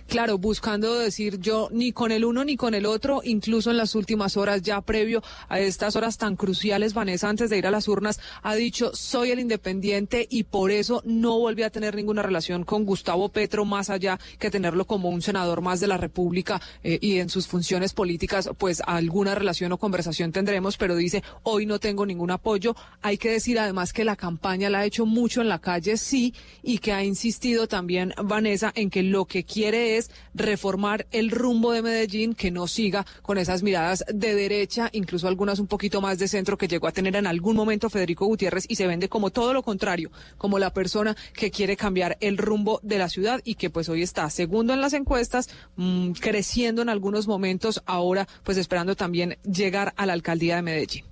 Claro, 0.07 0.37
buscando 0.37 0.97
decir 0.99 1.39
yo 1.39 1.69
ni 1.71 1.91
con 1.91 2.11
el 2.11 2.25
uno 2.25 2.43
ni 2.43 2.55
con 2.55 2.73
el 2.73 2.85
otro, 2.85 3.21
incluso 3.23 3.71
en 3.71 3.77
las 3.77 3.95
últimas 3.95 4.37
horas, 4.37 4.61
ya 4.61 4.81
previo 4.81 5.23
a 5.49 5.59
estas 5.59 5.95
horas 5.95 6.17
tan 6.17 6.35
cruciales, 6.35 6.93
Vanessa, 6.93 7.29
antes 7.29 7.49
de 7.49 7.57
ir 7.57 7.67
a 7.67 7.71
las 7.71 7.87
urnas, 7.87 8.19
ha 8.41 8.55
dicho 8.55 8.91
soy 8.93 9.31
el 9.31 9.39
independiente 9.39 10.27
y 10.29 10.43
por 10.43 10.71
eso 10.71 11.01
no 11.05 11.39
vuelve 11.39 11.65
a 11.65 11.69
tener 11.69 11.95
ninguna 11.95 12.21
relación 12.21 12.63
con 12.63 12.85
Gustavo 12.85 13.29
Petro, 13.29 13.65
más 13.65 13.89
allá 13.89 14.19
que 14.39 14.51
tenerlo 14.51 14.85
como 14.85 15.09
un 15.09 15.21
senador 15.21 15.61
más 15.61 15.79
de 15.79 15.87
la 15.87 15.97
República 15.97 16.61
eh, 16.83 16.99
y 17.01 17.19
en 17.19 17.29
sus 17.29 17.47
funciones 17.47 17.93
políticas, 17.93 18.49
pues 18.57 18.81
alguna 18.85 19.35
relación 19.35 19.71
o 19.71 19.77
conversación 19.77 20.31
tendremos, 20.31 20.77
pero 20.77 20.95
dice 20.95 21.23
hoy 21.43 21.65
no 21.65 21.79
tengo 21.79 22.05
ningún 22.05 22.31
apoyo. 22.31 22.75
Hay 23.01 23.17
que 23.17 23.31
decir 23.31 23.59
además 23.59 23.93
que 23.93 24.03
la 24.03 24.15
campaña 24.15 24.69
la 24.69 24.79
ha 24.79 24.85
hecho 24.85 25.05
mucho 25.05 25.41
en 25.41 25.49
la 25.49 25.59
calle, 25.59 25.97
sí, 25.97 26.33
y 26.61 26.77
que 26.77 26.93
ha 26.93 27.03
insistido 27.03 27.67
también 27.67 28.13
Vanessa 28.23 28.71
en 28.75 28.89
que 28.89 29.03
lo 29.03 29.25
que 29.25 29.43
quiere 29.43 29.72
es 29.73 30.11
reformar 30.33 31.07
el 31.11 31.31
rumbo 31.31 31.71
de 31.71 31.81
Medellín, 31.81 32.33
que 32.35 32.51
no 32.51 32.67
siga 32.67 33.05
con 33.21 33.37
esas 33.37 33.63
miradas 33.63 34.03
de 34.13 34.35
derecha, 34.35 34.89
incluso 34.93 35.27
algunas 35.27 35.59
un 35.59 35.67
poquito 35.67 36.01
más 36.01 36.19
de 36.19 36.27
centro 36.27 36.57
que 36.57 36.67
llegó 36.67 36.87
a 36.87 36.91
tener 36.91 37.15
en 37.15 37.27
algún 37.27 37.55
momento 37.55 37.89
Federico 37.89 38.25
Gutiérrez 38.25 38.65
y 38.67 38.75
se 38.75 38.87
vende 38.87 39.09
como 39.09 39.29
todo 39.29 39.53
lo 39.53 39.63
contrario, 39.63 40.11
como 40.37 40.59
la 40.59 40.73
persona 40.73 41.15
que 41.33 41.51
quiere 41.51 41.77
cambiar 41.77 42.17
el 42.21 42.37
rumbo 42.37 42.79
de 42.83 42.97
la 42.97 43.09
ciudad 43.09 43.41
y 43.43 43.55
que 43.55 43.69
pues 43.69 43.89
hoy 43.89 44.01
está 44.01 44.29
segundo 44.29 44.73
en 44.73 44.81
las 44.81 44.93
encuestas, 44.93 45.49
mmm, 45.75 46.11
creciendo 46.11 46.81
en 46.81 46.89
algunos 46.89 47.27
momentos, 47.27 47.81
ahora 47.85 48.27
pues 48.43 48.57
esperando 48.57 48.95
también 48.95 49.37
llegar 49.43 49.93
a 49.97 50.05
la 50.05 50.13
alcaldía 50.13 50.55
de 50.55 50.61
Medellín. 50.61 51.05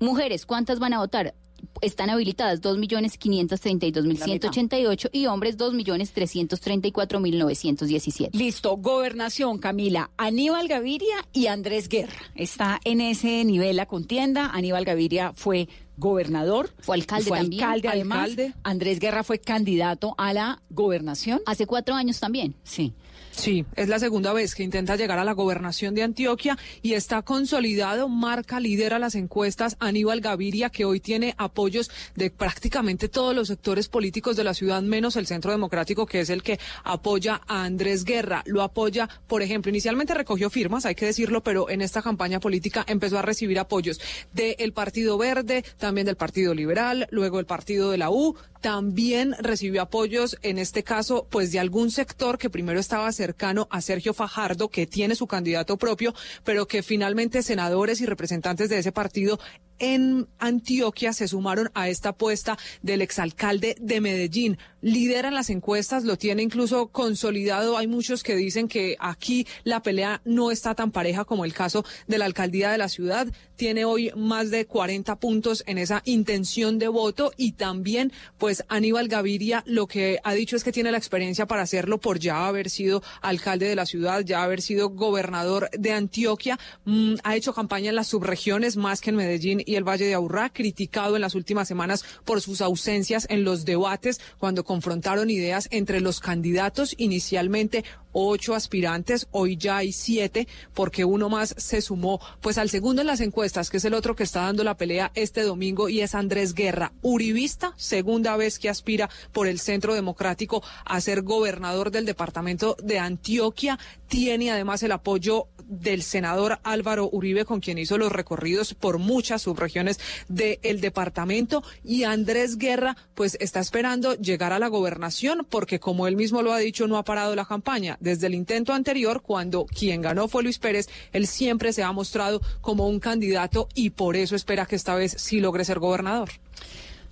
Mujeres, 0.00 0.46
¿cuántas 0.46 0.78
van 0.78 0.94
a 0.94 1.00
votar? 1.00 1.34
Están 1.80 2.10
habilitadas 2.10 2.60
2.532.188 2.62 5.10
y 5.12 5.26
hombres 5.26 5.56
2.334.917. 5.58 8.30
Listo, 8.32 8.76
gobernación, 8.76 9.58
Camila. 9.58 10.10
Aníbal 10.16 10.68
Gaviria 10.68 11.16
y 11.32 11.46
Andrés 11.46 11.88
Guerra. 11.88 12.12
Está 12.34 12.80
en 12.84 13.00
ese 13.00 13.44
nivel 13.44 13.76
la 13.76 13.86
contienda. 13.86 14.50
Aníbal 14.52 14.84
Gaviria 14.84 15.32
fue 15.34 15.68
gobernador, 15.96 16.70
fue 16.78 16.96
alcalde 16.96 17.28
fue 17.28 17.38
también. 17.38 17.64
alcalde 17.64 17.88
además. 17.88 18.30
Andrés 18.62 19.00
Guerra 19.00 19.24
fue 19.24 19.38
candidato 19.38 20.14
a 20.18 20.32
la 20.32 20.62
gobernación. 20.70 21.40
Hace 21.46 21.66
cuatro 21.66 21.94
años 21.94 22.20
también. 22.20 22.54
Sí. 22.64 22.92
Sí, 23.36 23.66
es 23.76 23.88
la 23.88 23.98
segunda 23.98 24.32
vez 24.32 24.54
que 24.54 24.62
intenta 24.62 24.96
llegar 24.96 25.18
a 25.18 25.24
la 25.24 25.32
gobernación 25.32 25.94
de 25.94 26.02
Antioquia 26.02 26.56
y 26.80 26.94
está 26.94 27.20
consolidado, 27.20 28.08
marca, 28.08 28.60
lidera 28.60 28.98
las 28.98 29.14
encuestas 29.14 29.76
Aníbal 29.78 30.22
Gaviria, 30.22 30.70
que 30.70 30.86
hoy 30.86 31.00
tiene 31.00 31.34
apoyos 31.36 31.90
de 32.14 32.30
prácticamente 32.30 33.10
todos 33.10 33.36
los 33.36 33.48
sectores 33.48 33.88
políticos 33.88 34.36
de 34.36 34.44
la 34.44 34.54
ciudad, 34.54 34.80
menos 34.82 35.16
el 35.16 35.26
Centro 35.26 35.50
Democrático, 35.50 36.06
que 36.06 36.20
es 36.20 36.30
el 36.30 36.42
que 36.42 36.58
apoya 36.82 37.42
a 37.46 37.64
Andrés 37.64 38.04
Guerra. 38.04 38.42
Lo 38.46 38.62
apoya, 38.62 39.08
por 39.26 39.42
ejemplo, 39.42 39.68
inicialmente 39.68 40.14
recogió 40.14 40.48
firmas, 40.48 40.86
hay 40.86 40.94
que 40.94 41.06
decirlo, 41.06 41.42
pero 41.42 41.68
en 41.68 41.82
esta 41.82 42.00
campaña 42.00 42.40
política 42.40 42.86
empezó 42.88 43.18
a 43.18 43.22
recibir 43.22 43.58
apoyos 43.58 44.00
del 44.32 44.72
Partido 44.72 45.18
Verde, 45.18 45.62
también 45.76 46.06
del 46.06 46.16
Partido 46.16 46.54
Liberal, 46.54 47.06
luego 47.10 47.38
el 47.38 47.46
Partido 47.46 47.90
de 47.90 47.98
la 47.98 48.08
U, 48.10 48.34
también 48.66 49.36
recibió 49.38 49.82
apoyos, 49.82 50.38
en 50.42 50.58
este 50.58 50.82
caso, 50.82 51.28
pues 51.30 51.52
de 51.52 51.60
algún 51.60 51.92
sector 51.92 52.36
que 52.36 52.50
primero 52.50 52.80
estaba 52.80 53.12
cercano 53.12 53.68
a 53.70 53.80
Sergio 53.80 54.12
Fajardo, 54.12 54.70
que 54.70 54.88
tiene 54.88 55.14
su 55.14 55.28
candidato 55.28 55.76
propio, 55.76 56.12
pero 56.42 56.66
que 56.66 56.82
finalmente 56.82 57.44
senadores 57.44 58.00
y 58.00 58.06
representantes 58.06 58.68
de 58.68 58.78
ese 58.78 58.90
partido 58.90 59.38
en 59.78 60.26
Antioquia 60.38 61.12
se 61.12 61.28
sumaron 61.28 61.70
a 61.74 61.88
esta 61.88 62.10
apuesta 62.10 62.58
del 62.82 63.02
exalcalde 63.02 63.76
de 63.80 64.00
Medellín. 64.00 64.58
Lideran 64.80 65.34
las 65.34 65.50
encuestas, 65.50 66.04
lo 66.04 66.16
tiene 66.16 66.42
incluso 66.42 66.88
consolidado. 66.88 67.76
Hay 67.76 67.86
muchos 67.86 68.22
que 68.22 68.36
dicen 68.36 68.68
que 68.68 68.96
aquí 68.98 69.46
la 69.64 69.82
pelea 69.82 70.22
no 70.24 70.50
está 70.50 70.74
tan 70.74 70.90
pareja 70.90 71.24
como 71.24 71.44
el 71.44 71.54
caso 71.54 71.84
de 72.06 72.18
la 72.18 72.24
alcaldía 72.24 72.70
de 72.70 72.78
la 72.78 72.88
ciudad. 72.88 73.26
Tiene 73.56 73.84
hoy 73.84 74.10
más 74.14 74.50
de 74.50 74.66
40 74.66 75.16
puntos 75.16 75.64
en 75.66 75.78
esa 75.78 76.02
intención 76.04 76.78
de 76.78 76.88
voto 76.88 77.32
y 77.36 77.52
también, 77.52 78.12
pues 78.38 78.64
Aníbal 78.68 79.08
Gaviria 79.08 79.62
lo 79.66 79.86
que 79.86 80.18
ha 80.22 80.34
dicho 80.34 80.56
es 80.56 80.64
que 80.64 80.72
tiene 80.72 80.92
la 80.92 80.98
experiencia 80.98 81.46
para 81.46 81.62
hacerlo 81.62 81.98
por 81.98 82.18
ya 82.18 82.46
haber 82.46 82.70
sido 82.70 83.02
alcalde 83.22 83.66
de 83.66 83.74
la 83.74 83.86
ciudad, 83.86 84.20
ya 84.20 84.42
haber 84.42 84.62
sido 84.62 84.90
gobernador 84.90 85.70
de 85.72 85.92
Antioquia. 85.92 86.58
Mm, 86.84 87.14
ha 87.24 87.36
hecho 87.36 87.54
campaña 87.54 87.90
en 87.90 87.96
las 87.96 88.08
subregiones 88.08 88.76
más 88.76 89.00
que 89.00 89.10
en 89.10 89.16
Medellín 89.16 89.62
y 89.64 89.74
el 89.74 89.84
Valle 89.84 90.06
de 90.06 90.14
Aburrá, 90.14 90.50
criticado 90.50 91.16
en 91.16 91.22
las 91.22 91.34
últimas 91.34 91.68
semanas 91.68 92.04
por 92.24 92.40
sus 92.40 92.60
ausencias 92.60 93.26
en 93.30 93.44
los 93.44 93.64
debates 93.64 94.20
cuando 94.38 94.64
confrontaron 94.64 95.30
ideas 95.30 95.68
entre 95.70 96.00
los 96.00 96.20
candidatos 96.20 96.94
inicialmente 96.98 97.84
ocho 98.18 98.54
aspirantes, 98.54 99.28
hoy 99.30 99.58
ya 99.58 99.76
hay 99.76 99.92
siete, 99.92 100.48
porque 100.72 101.04
uno 101.04 101.28
más 101.28 101.54
se 101.58 101.82
sumó 101.82 102.18
pues 102.40 102.56
al 102.56 102.70
segundo 102.70 103.02
en 103.02 103.06
las 103.06 103.20
encuestas, 103.20 103.45
que 103.46 103.76
es 103.76 103.84
el 103.84 103.94
otro 103.94 104.16
que 104.16 104.24
está 104.24 104.42
dando 104.42 104.64
la 104.64 104.76
pelea 104.76 105.12
este 105.14 105.42
domingo, 105.42 105.88
y 105.88 106.00
es 106.00 106.14
Andrés 106.14 106.52
Guerra, 106.52 106.92
uribista, 107.00 107.74
segunda 107.76 108.36
vez 108.36 108.58
que 108.58 108.68
aspira 108.68 109.08
por 109.32 109.46
el 109.46 109.60
Centro 109.60 109.94
Democrático 109.94 110.64
a 110.84 111.00
ser 111.00 111.22
gobernador 111.22 111.92
del 111.92 112.06
departamento 112.06 112.76
de 112.82 112.98
Antioquia, 112.98 113.78
tiene 114.08 114.50
además 114.50 114.82
el 114.82 114.92
apoyo 114.92 115.46
del 115.68 116.02
senador 116.02 116.58
Álvaro 116.62 117.08
Uribe, 117.10 117.44
con 117.44 117.60
quien 117.60 117.78
hizo 117.78 117.98
los 117.98 118.12
recorridos 118.12 118.74
por 118.74 118.98
muchas 118.98 119.42
subregiones 119.42 119.98
del 120.28 120.80
departamento, 120.80 121.62
y 121.84 122.04
Andrés 122.04 122.56
Guerra, 122.56 122.96
pues 123.14 123.36
está 123.40 123.60
esperando 123.60 124.14
llegar 124.14 124.52
a 124.52 124.58
la 124.58 124.68
gobernación, 124.68 125.46
porque 125.48 125.80
como 125.80 126.06
él 126.06 126.16
mismo 126.16 126.42
lo 126.42 126.52
ha 126.52 126.58
dicho, 126.58 126.86
no 126.86 126.98
ha 126.98 127.04
parado 127.04 127.34
la 127.34 127.44
campaña. 127.44 127.96
Desde 128.00 128.26
el 128.26 128.34
intento 128.34 128.72
anterior, 128.72 129.22
cuando 129.22 129.66
quien 129.66 130.02
ganó 130.02 130.28
fue 130.28 130.42
Luis 130.42 130.58
Pérez, 130.58 130.88
él 131.12 131.26
siempre 131.26 131.72
se 131.72 131.82
ha 131.82 131.92
mostrado 131.92 132.40
como 132.60 132.88
un 132.88 133.00
candidato 133.00 133.68
y 133.74 133.90
por 133.90 134.16
eso 134.16 134.36
espera 134.36 134.66
que 134.66 134.76
esta 134.76 134.94
vez 134.94 135.14
sí 135.18 135.40
logre 135.40 135.64
ser 135.64 135.78
gobernador. 135.78 136.30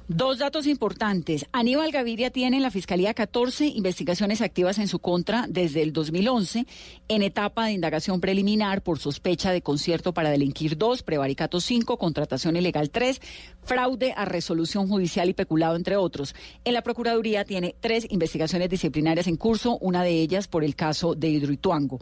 Dos 0.06 0.36
datos 0.36 0.66
importantes. 0.66 1.46
Aníbal 1.50 1.90
Gaviria 1.90 2.28
tiene 2.28 2.58
en 2.58 2.62
la 2.62 2.70
Fiscalía 2.70 3.14
14 3.14 3.68
investigaciones 3.68 4.42
activas 4.42 4.78
en 4.78 4.86
su 4.86 4.98
contra 4.98 5.46
desde 5.48 5.80
el 5.80 5.94
2011, 5.94 6.66
en 7.08 7.22
etapa 7.22 7.64
de 7.64 7.72
indagación 7.72 8.20
preliminar 8.20 8.82
por 8.82 8.98
sospecha 8.98 9.50
de 9.50 9.62
concierto 9.62 10.12
para 10.12 10.28
delinquir 10.28 10.76
2, 10.76 11.02
prevaricato 11.04 11.58
5, 11.58 11.96
contratación 11.96 12.56
ilegal 12.56 12.90
3, 12.90 13.18
fraude 13.62 14.12
a 14.14 14.26
resolución 14.26 14.88
judicial 14.88 15.30
y 15.30 15.32
peculado, 15.32 15.74
entre 15.74 15.96
otros. 15.96 16.34
En 16.66 16.74
la 16.74 16.82
Procuraduría 16.82 17.46
tiene 17.46 17.74
tres 17.80 18.06
investigaciones 18.10 18.68
disciplinarias 18.68 19.26
en 19.26 19.36
curso, 19.36 19.78
una 19.78 20.02
de 20.02 20.20
ellas 20.20 20.48
por 20.48 20.64
el 20.64 20.76
caso 20.76 21.14
de 21.14 21.28
Hidroituango 21.28 21.98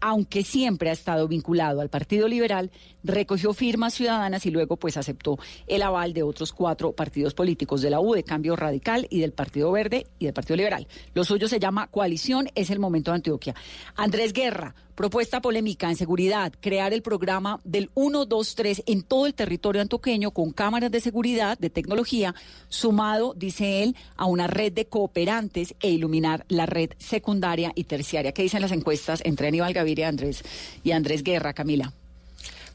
aunque 0.00 0.44
siempre 0.44 0.90
ha 0.90 0.92
estado 0.92 1.28
vinculado 1.28 1.80
al 1.80 1.88
Partido 1.88 2.28
Liberal, 2.28 2.70
recogió 3.02 3.52
firmas 3.52 3.94
ciudadanas 3.94 4.46
y 4.46 4.50
luego 4.50 4.76
pues 4.76 4.96
aceptó 4.96 5.38
el 5.66 5.82
aval 5.82 6.12
de 6.12 6.22
otros 6.22 6.52
cuatro 6.52 6.92
partidos 6.92 7.34
políticos, 7.34 7.45
de 7.46 7.90
la 7.90 8.00
U, 8.00 8.14
de 8.14 8.24
Cambio 8.24 8.56
Radical 8.56 9.06
y 9.10 9.20
del 9.20 9.32
Partido 9.32 9.70
Verde 9.72 10.06
y 10.18 10.24
del 10.24 10.34
Partido 10.34 10.56
Liberal. 10.56 10.86
Lo 11.14 11.24
suyo 11.24 11.48
se 11.48 11.60
llama 11.60 11.86
Coalición, 11.88 12.48
es 12.54 12.70
el 12.70 12.78
momento 12.78 13.10
de 13.10 13.16
Antioquia. 13.16 13.54
Andrés 13.94 14.32
Guerra, 14.32 14.74
propuesta 14.94 15.40
polémica 15.40 15.88
en 15.88 15.96
seguridad, 15.96 16.52
crear 16.60 16.92
el 16.92 17.02
programa 17.02 17.60
del 17.64 17.90
123 17.94 18.82
en 18.86 19.02
todo 19.02 19.26
el 19.26 19.34
territorio 19.34 19.82
antioqueño 19.82 20.32
con 20.32 20.52
cámaras 20.52 20.90
de 20.90 21.00
seguridad, 21.00 21.58
de 21.58 21.70
tecnología, 21.70 22.34
sumado, 22.68 23.34
dice 23.34 23.82
él, 23.82 23.96
a 24.16 24.26
una 24.26 24.46
red 24.46 24.72
de 24.72 24.86
cooperantes 24.86 25.74
e 25.80 25.90
iluminar 25.90 26.44
la 26.48 26.66
red 26.66 26.90
secundaria 26.98 27.72
y 27.74 27.84
terciaria. 27.84 28.32
¿Qué 28.32 28.42
dicen 28.42 28.62
las 28.62 28.72
encuestas 28.72 29.22
entre 29.24 29.48
Aníbal 29.48 29.72
Gaviria 29.72 30.08
Andrés, 30.08 30.42
y 30.82 30.92
Andrés 30.92 31.22
Guerra, 31.22 31.52
Camila? 31.52 31.92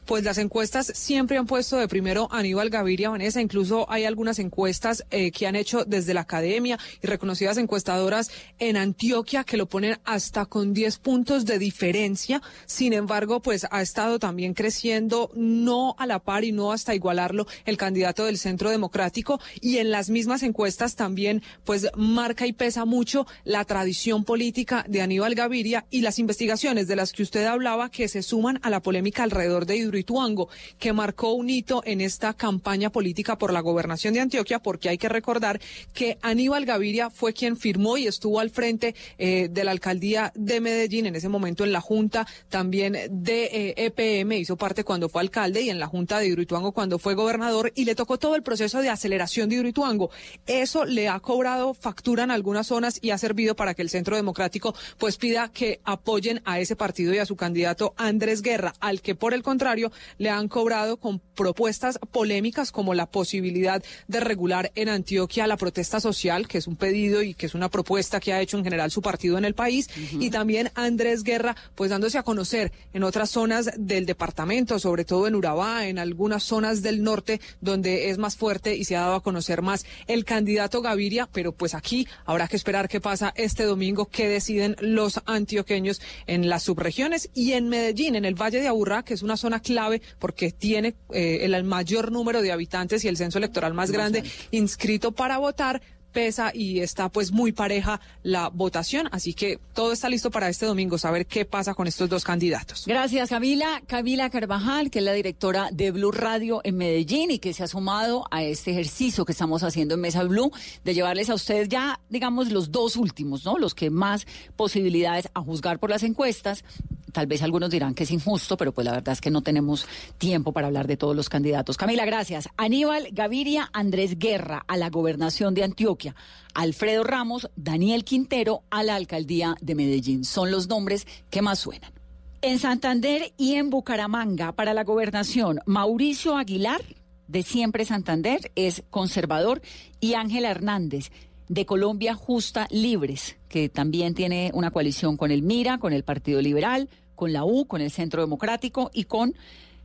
Pues 0.04 0.24
las 0.24 0.38
encuestas 0.38 0.92
siempre 0.94 1.38
han 1.38 1.46
puesto 1.46 1.76
de 1.76 1.88
primero 1.88 2.28
a 2.30 2.38
Aníbal 2.38 2.70
Gaviria, 2.70 3.10
Vanessa. 3.10 3.40
Incluso 3.40 3.90
hay 3.90 4.04
algunas 4.04 4.38
encuestas 4.38 5.04
eh, 5.10 5.30
que 5.30 5.46
han 5.46 5.56
hecho 5.56 5.84
desde 5.84 6.14
la 6.14 6.22
academia 6.22 6.78
y 7.02 7.06
reconocidas 7.06 7.56
encuestadoras 7.58 8.30
en 8.58 8.76
Antioquia 8.76 9.44
que 9.44 9.56
lo 9.56 9.66
ponen 9.66 9.98
hasta 10.04 10.46
con 10.46 10.74
10 10.74 10.98
puntos 10.98 11.44
de 11.46 11.58
diferencia. 11.58 12.42
Sin 12.66 12.92
embargo, 12.92 13.40
pues 13.40 13.66
ha 13.70 13.82
estado 13.82 14.18
también 14.18 14.54
creciendo 14.54 15.30
no 15.34 15.94
a 15.98 16.06
la 16.06 16.18
par 16.18 16.44
y 16.44 16.52
no 16.52 16.72
hasta 16.72 16.94
igualarlo 16.94 17.46
el 17.64 17.76
candidato 17.76 18.24
del 18.24 18.38
Centro 18.38 18.70
Democrático. 18.70 19.40
Y 19.60 19.78
en 19.78 19.90
las 19.90 20.10
mismas 20.10 20.42
encuestas 20.42 20.96
también, 20.96 21.42
pues 21.64 21.88
marca 21.96 22.46
y 22.46 22.52
pesa 22.52 22.84
mucho 22.84 23.26
la 23.44 23.64
tradición 23.64 24.24
política 24.24 24.84
de 24.88 25.02
Aníbal 25.02 25.34
Gaviria 25.34 25.86
y 25.90 26.00
las 26.00 26.18
investigaciones 26.18 26.88
de 26.88 26.96
las 26.96 27.12
que 27.12 27.22
usted 27.22 27.44
hablaba 27.44 27.90
que 27.90 28.08
se 28.08 28.22
suman 28.22 28.58
a 28.62 28.70
la 28.70 28.80
polémica 28.80 29.22
alrededor 29.22 29.66
de 29.66 29.76
Hidroituango, 29.92 30.48
que 30.78 30.92
marcó 30.92 31.32
un 31.32 31.50
hito 31.50 31.82
en 31.84 32.00
esta 32.00 32.34
campaña 32.34 32.90
política 32.90 33.36
por 33.36 33.52
la 33.52 33.60
gobernación 33.60 34.14
de 34.14 34.20
Antioquia, 34.20 34.58
porque 34.60 34.88
hay 34.88 34.98
que 34.98 35.08
recordar 35.08 35.60
que 35.92 36.18
Aníbal 36.22 36.64
Gaviria 36.64 37.10
fue 37.10 37.32
quien 37.32 37.56
firmó 37.56 37.96
y 37.98 38.06
estuvo 38.06 38.40
al 38.40 38.50
frente 38.50 38.94
eh, 39.18 39.48
de 39.50 39.64
la 39.64 39.70
alcaldía 39.70 40.32
de 40.34 40.60
Medellín, 40.60 41.06
en 41.06 41.16
ese 41.16 41.28
momento 41.28 41.64
en 41.64 41.72
la 41.72 41.80
Junta 41.80 42.26
también 42.48 42.96
de 43.10 43.74
EPM, 43.76 44.32
eh, 44.32 44.36
e 44.36 44.40
hizo 44.40 44.56
parte 44.56 44.84
cuando 44.84 45.08
fue 45.08 45.20
alcalde 45.20 45.62
y 45.62 45.70
en 45.70 45.78
la 45.78 45.86
Junta 45.86 46.18
de 46.18 46.26
Hidroituango 46.26 46.72
cuando 46.72 46.98
fue 46.98 47.14
gobernador 47.14 47.72
y 47.74 47.84
le 47.84 47.94
tocó 47.94 48.18
todo 48.18 48.34
el 48.34 48.42
proceso 48.42 48.80
de 48.80 48.88
aceleración 48.88 49.48
de 49.48 49.56
Hidroituango. 49.56 50.10
Eso 50.46 50.84
le 50.84 51.08
ha 51.08 51.20
cobrado 51.20 51.74
factura 51.74 52.24
en 52.24 52.30
algunas 52.30 52.68
zonas 52.68 52.98
y 53.02 53.10
ha 53.10 53.18
servido 53.18 53.54
para 53.56 53.74
que 53.74 53.82
el 53.82 53.90
Centro 53.90 54.16
Democrático 54.16 54.74
pues 54.98 55.16
pida 55.16 55.50
que 55.52 55.80
apoyen 55.84 56.40
a 56.44 56.60
ese 56.60 56.76
partido 56.76 57.12
y 57.14 57.18
a 57.18 57.26
su 57.26 57.36
candidato 57.36 57.94
Andrés 57.96 58.42
Guerra, 58.42 58.74
al 58.80 59.00
que 59.00 59.14
por 59.14 59.34
el 59.34 59.42
contrario 59.42 59.81
le 60.18 60.30
han 60.30 60.48
cobrado 60.48 60.98
con 60.98 61.18
propuestas 61.18 61.98
polémicas 62.10 62.70
como 62.70 62.94
la 62.94 63.06
posibilidad 63.06 63.82
de 64.06 64.20
regular 64.20 64.70
en 64.74 64.88
Antioquia 64.88 65.46
la 65.46 65.56
protesta 65.56 66.00
social, 66.00 66.46
que 66.46 66.58
es 66.58 66.66
un 66.66 66.76
pedido 66.76 67.22
y 67.22 67.34
que 67.34 67.46
es 67.46 67.54
una 67.54 67.70
propuesta 67.70 68.20
que 68.20 68.32
ha 68.32 68.40
hecho 68.40 68.58
en 68.58 68.64
general 68.64 68.90
su 68.90 69.02
partido 69.02 69.38
en 69.38 69.44
el 69.44 69.54
país, 69.54 69.88
y 70.12 70.30
también 70.30 70.70
Andrés 70.74 71.22
Guerra, 71.22 71.56
pues 71.74 71.90
dándose 71.90 72.18
a 72.18 72.22
conocer 72.22 72.72
en 72.92 73.02
otras 73.02 73.30
zonas 73.30 73.70
del 73.76 74.06
departamento, 74.06 74.78
sobre 74.78 75.04
todo 75.04 75.26
en 75.26 75.34
Urabá, 75.34 75.86
en 75.86 75.98
algunas 75.98 76.42
zonas 76.42 76.82
del 76.82 77.02
norte, 77.02 77.40
donde 77.60 78.10
es 78.10 78.18
más 78.18 78.36
fuerte 78.36 78.76
y 78.76 78.84
se 78.84 78.96
ha 78.96 79.00
dado 79.00 79.14
a 79.14 79.22
conocer 79.22 79.62
más 79.62 79.86
el 80.06 80.24
candidato 80.24 80.82
Gaviria, 80.82 81.28
pero 81.32 81.52
pues 81.52 81.74
aquí 81.74 82.06
habrá 82.24 82.48
que 82.48 82.56
esperar 82.56 82.88
qué 82.88 83.00
pasa 83.00 83.32
este 83.36 83.64
domingo, 83.64 84.06
qué 84.06 84.28
deciden 84.28 84.76
los 84.80 85.20
antioqueños 85.26 86.00
en 86.26 86.48
las 86.48 86.62
subregiones 86.64 87.30
y 87.34 87.52
en 87.52 87.68
Medellín, 87.68 88.16
en 88.16 88.24
el 88.24 88.34
Valle 88.34 88.60
de 88.60 88.68
Aburrá, 88.68 89.02
que 89.02 89.14
es 89.14 89.22
una 89.22 89.36
zona 89.36 89.60
clave 89.60 89.71
porque 90.18 90.52
tiene 90.52 90.94
eh, 91.12 91.40
el 91.42 91.64
mayor 91.64 92.12
número 92.12 92.42
de 92.42 92.52
habitantes 92.52 93.04
y 93.04 93.08
el 93.08 93.16
censo 93.16 93.38
electoral 93.38 93.74
más 93.74 93.90
grande 93.90 94.22
inscrito 94.50 95.12
para 95.12 95.38
votar 95.38 95.82
pesa 96.12 96.52
y 96.54 96.80
está 96.80 97.08
pues 97.08 97.32
muy 97.32 97.50
pareja 97.52 98.00
la 98.22 98.48
votación, 98.48 99.08
así 99.10 99.34
que 99.34 99.58
todo 99.72 99.92
está 99.92 100.08
listo 100.08 100.30
para 100.30 100.48
este 100.48 100.66
domingo, 100.66 100.98
saber 100.98 101.26
qué 101.26 101.44
pasa 101.44 101.74
con 101.74 101.86
estos 101.86 102.08
dos 102.08 102.22
candidatos. 102.22 102.84
Gracias, 102.86 103.30
Camila. 103.30 103.82
Camila 103.86 104.30
Carvajal, 104.30 104.90
que 104.90 105.00
es 105.00 105.04
la 105.04 105.14
directora 105.14 105.70
de 105.72 105.90
Blue 105.90 106.12
Radio 106.12 106.60
en 106.62 106.76
Medellín 106.76 107.30
y 107.30 107.38
que 107.38 107.52
se 107.52 107.64
ha 107.64 107.66
sumado 107.66 108.26
a 108.30 108.44
este 108.44 108.70
ejercicio 108.70 109.24
que 109.24 109.32
estamos 109.32 109.62
haciendo 109.64 109.94
en 109.94 110.00
Mesa 110.00 110.22
Blue 110.24 110.52
de 110.84 110.94
llevarles 110.94 111.30
a 111.30 111.34
ustedes 111.34 111.68
ya, 111.68 111.98
digamos, 112.10 112.52
los 112.52 112.70
dos 112.70 112.96
últimos, 112.96 113.44
¿no? 113.44 113.58
Los 113.58 113.74
que 113.74 113.90
más 113.90 114.26
posibilidades 114.56 115.28
a 115.34 115.40
juzgar 115.40 115.78
por 115.78 115.90
las 115.90 116.02
encuestas 116.02 116.64
Tal 117.12 117.26
vez 117.26 117.42
algunos 117.42 117.70
dirán 117.70 117.94
que 117.94 118.04
es 118.04 118.10
injusto, 118.10 118.56
pero 118.56 118.72
pues 118.72 118.84
la 118.84 118.92
verdad 118.92 119.12
es 119.12 119.20
que 119.20 119.30
no 119.30 119.42
tenemos 119.42 119.86
tiempo 120.18 120.52
para 120.52 120.66
hablar 120.66 120.86
de 120.86 120.96
todos 120.96 121.14
los 121.14 121.28
candidatos. 121.28 121.76
Camila, 121.76 122.04
gracias. 122.06 122.48
Aníbal 122.56 123.08
Gaviria, 123.12 123.68
Andrés 123.72 124.18
Guerra 124.18 124.64
a 124.66 124.76
la 124.76 124.90
gobernación 124.90 125.54
de 125.54 125.64
Antioquia. 125.64 126.16
Alfredo 126.54 127.04
Ramos, 127.04 127.50
Daniel 127.54 128.04
Quintero 128.04 128.62
a 128.70 128.82
la 128.82 128.96
alcaldía 128.96 129.56
de 129.60 129.74
Medellín. 129.74 130.24
Son 130.24 130.50
los 130.50 130.68
nombres 130.68 131.06
que 131.30 131.42
más 131.42 131.58
suenan. 131.58 131.92
En 132.40 132.58
Santander 132.58 133.32
y 133.36 133.54
en 133.54 133.70
Bucaramanga 133.70 134.52
para 134.52 134.74
la 134.74 134.82
gobernación, 134.82 135.60
Mauricio 135.64 136.36
Aguilar, 136.36 136.82
de 137.28 137.42
Siempre 137.42 137.84
Santander, 137.84 138.50
es 138.56 138.82
conservador, 138.90 139.62
y 140.00 140.14
Ángela 140.14 140.50
Hernández, 140.50 141.12
de 141.48 141.66
Colombia 141.66 142.14
Justa 142.14 142.66
Libres, 142.70 143.36
que 143.48 143.68
también 143.68 144.14
tiene 144.14 144.50
una 144.54 144.70
coalición 144.70 145.16
con 145.16 145.30
el 145.30 145.42
MIRA, 145.42 145.78
con 145.78 145.92
el 145.92 146.02
Partido 146.02 146.40
Liberal, 146.40 146.88
con 147.22 147.32
la 147.32 147.44
U, 147.44 147.66
con 147.66 147.80
el 147.80 147.92
Centro 147.92 148.20
Democrático 148.20 148.90
y 148.92 149.04
con 149.04 149.36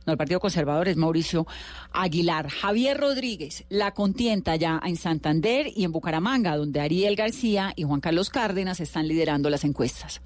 el 0.06 0.16
Partido 0.16 0.40
Conservador 0.40 0.88
es 0.88 0.96
Mauricio 0.96 1.46
Aguilar. 1.92 2.48
Javier 2.48 2.98
Rodríguez 2.98 3.62
la 3.68 3.94
contienda 3.94 4.56
ya 4.56 4.80
en 4.84 4.96
Santander 4.96 5.70
y 5.72 5.84
en 5.84 5.92
Bucaramanga, 5.92 6.56
donde 6.56 6.80
Ariel 6.80 7.14
García 7.14 7.74
y 7.76 7.84
Juan 7.84 8.00
Carlos 8.00 8.30
Cárdenas 8.30 8.80
están 8.80 9.06
liderando 9.06 9.50
las 9.50 9.62
encuestas. 9.62 10.20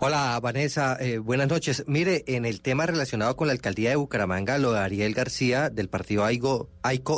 Hola 0.00 0.38
Vanessa, 0.40 0.96
eh, 1.00 1.18
buenas 1.18 1.48
noches. 1.48 1.82
Mire, 1.86 2.22
en 2.26 2.44
el 2.44 2.60
tema 2.60 2.86
relacionado 2.86 3.34
con 3.36 3.46
la 3.46 3.54
alcaldía 3.54 3.90
de 3.90 3.96
Bucaramanga, 3.96 4.58
lo 4.58 4.72
de 4.72 4.80
Ariel 4.80 5.14
García 5.14 5.70
del 5.70 5.88
partido 5.88 6.24
AICO 6.24 6.68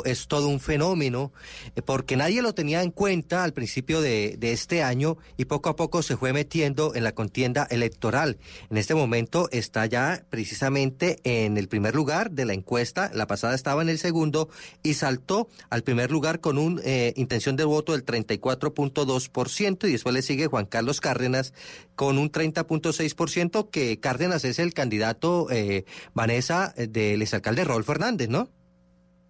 es 0.05 0.27
todo 0.27 0.47
un 0.47 0.59
fenómeno 0.59 1.33
eh, 1.75 1.81
porque 1.81 2.15
nadie 2.15 2.41
lo 2.41 2.55
tenía 2.55 2.81
en 2.81 2.91
cuenta 2.91 3.43
al 3.43 3.53
principio 3.53 4.01
de, 4.01 4.37
este 4.41 4.83
año 4.83 5.17
y 5.37 5.45
poco 5.45 5.69
a 5.69 5.75
poco 5.75 6.01
se 6.01 6.17
fue 6.17 6.33
metiendo 6.33 6.95
en 6.95 7.03
la 7.03 7.11
contienda 7.11 7.67
electoral. 7.69 8.37
En 8.69 8.77
este 8.77 8.95
momento 8.95 9.49
está 9.51 9.85
ya 9.85 10.25
precisamente 10.29 11.19
en 11.23 11.57
el 11.57 11.67
primer 11.67 11.93
lugar 11.93 12.31
de 12.31 12.45
la 12.45 12.53
encuesta, 12.53 13.11
la 13.13 13.27
pasada 13.27 13.53
estaba 13.53 13.81
en 13.81 13.89
el 13.89 13.99
segundo 13.99 14.49
y 14.81 14.95
saltó 14.95 15.49
al 15.69 15.83
primer 15.83 16.09
lugar 16.09 16.39
con 16.39 16.57
una 16.57 16.81
eh, 16.83 17.13
intención 17.17 17.57
de 17.57 17.65
voto 17.65 17.91
del 17.91 18.05
34.2% 18.05 19.87
y 19.87 19.91
después 19.91 20.15
le 20.15 20.21
sigue 20.21 20.47
Juan 20.47 20.65
Carlos 20.65 21.01
Cárdenas 21.01 21.53
con 21.95 22.17
un 22.17 22.31
30.6%, 22.65 23.69
que 23.69 23.99
Cárdenas 23.99 24.45
es 24.45 24.59
el 24.59 24.73
candidato, 24.73 25.47
eh, 25.51 25.85
Vanessa, 26.13 26.73
del 26.77 27.21
exalcalde 27.21 27.63
Raúl 27.63 27.83
Fernández, 27.83 28.29
¿no? 28.29 28.49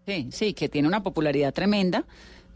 Sí, 0.06 0.30
sí, 0.32 0.54
que 0.54 0.70
tiene 0.70 0.88
una 0.88 1.04
popularidad 1.04 1.54
tremenda, 1.54 2.06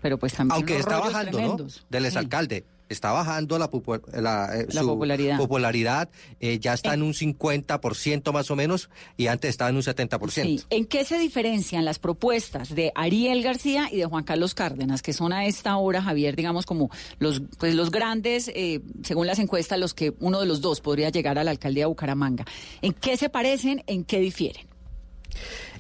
pero 0.02 0.18
pues 0.18 0.34
también. 0.34 0.56
Aunque 0.56 0.78
está 0.78 1.00
bajando, 1.00 1.40
¿no? 1.40 1.58
Del 1.90 2.06
exalcalde. 2.06 2.66
Está 2.88 3.12
bajando 3.12 3.58
la, 3.58 3.70
la, 4.14 4.60
eh, 4.60 4.68
la 4.70 4.82
su 4.82 4.88
popularidad. 4.88 5.38
popularidad 5.38 6.10
eh, 6.40 6.60
ya 6.60 6.74
está 6.74 6.94
en 6.94 7.02
un 7.02 7.14
50% 7.14 8.32
más 8.32 8.52
o 8.52 8.56
menos 8.56 8.90
y 9.18 9.28
antes 9.28 9.50
estaba 9.50 9.70
en 9.70 9.78
un 9.78 9.82
70%. 9.82 10.30
Sí. 10.30 10.64
¿En 10.70 10.86
qué 10.86 11.04
se 11.06 11.18
diferencian 11.18 11.84
las 11.86 11.98
propuestas 12.00 12.76
de 12.76 12.92
Ariel 12.96 13.42
García 13.42 13.90
y 13.92 13.98
de 13.98 14.06
Juan 14.06 14.24
Carlos 14.24 14.54
Cárdenas, 14.54 15.02
que 15.02 15.14
son 15.14 15.34
a 15.34 15.46
esta 15.46 15.76
hora, 15.78 16.02
Javier, 16.02 16.36
digamos 16.36 16.66
como 16.66 16.90
los, 17.20 17.42
pues 17.58 17.74
los 17.74 17.90
grandes, 17.92 18.50
eh, 18.54 18.82
según 19.04 19.28
las 19.28 19.40
encuestas, 19.40 19.80
los 19.80 19.94
que 19.94 20.14
uno 20.20 20.40
de 20.40 20.46
los 20.46 20.62
dos 20.62 20.82
podría 20.82 21.10
llegar 21.10 21.40
a 21.40 21.44
la 21.44 21.52
alcaldía 21.52 21.84
de 21.84 21.88
Bucaramanga? 21.88 22.46
¿En 22.82 22.94
qué 22.94 23.18
se 23.18 23.30
parecen? 23.30 23.84
¿En 23.88 24.04
qué 24.04 24.20
difieren? 24.20 24.68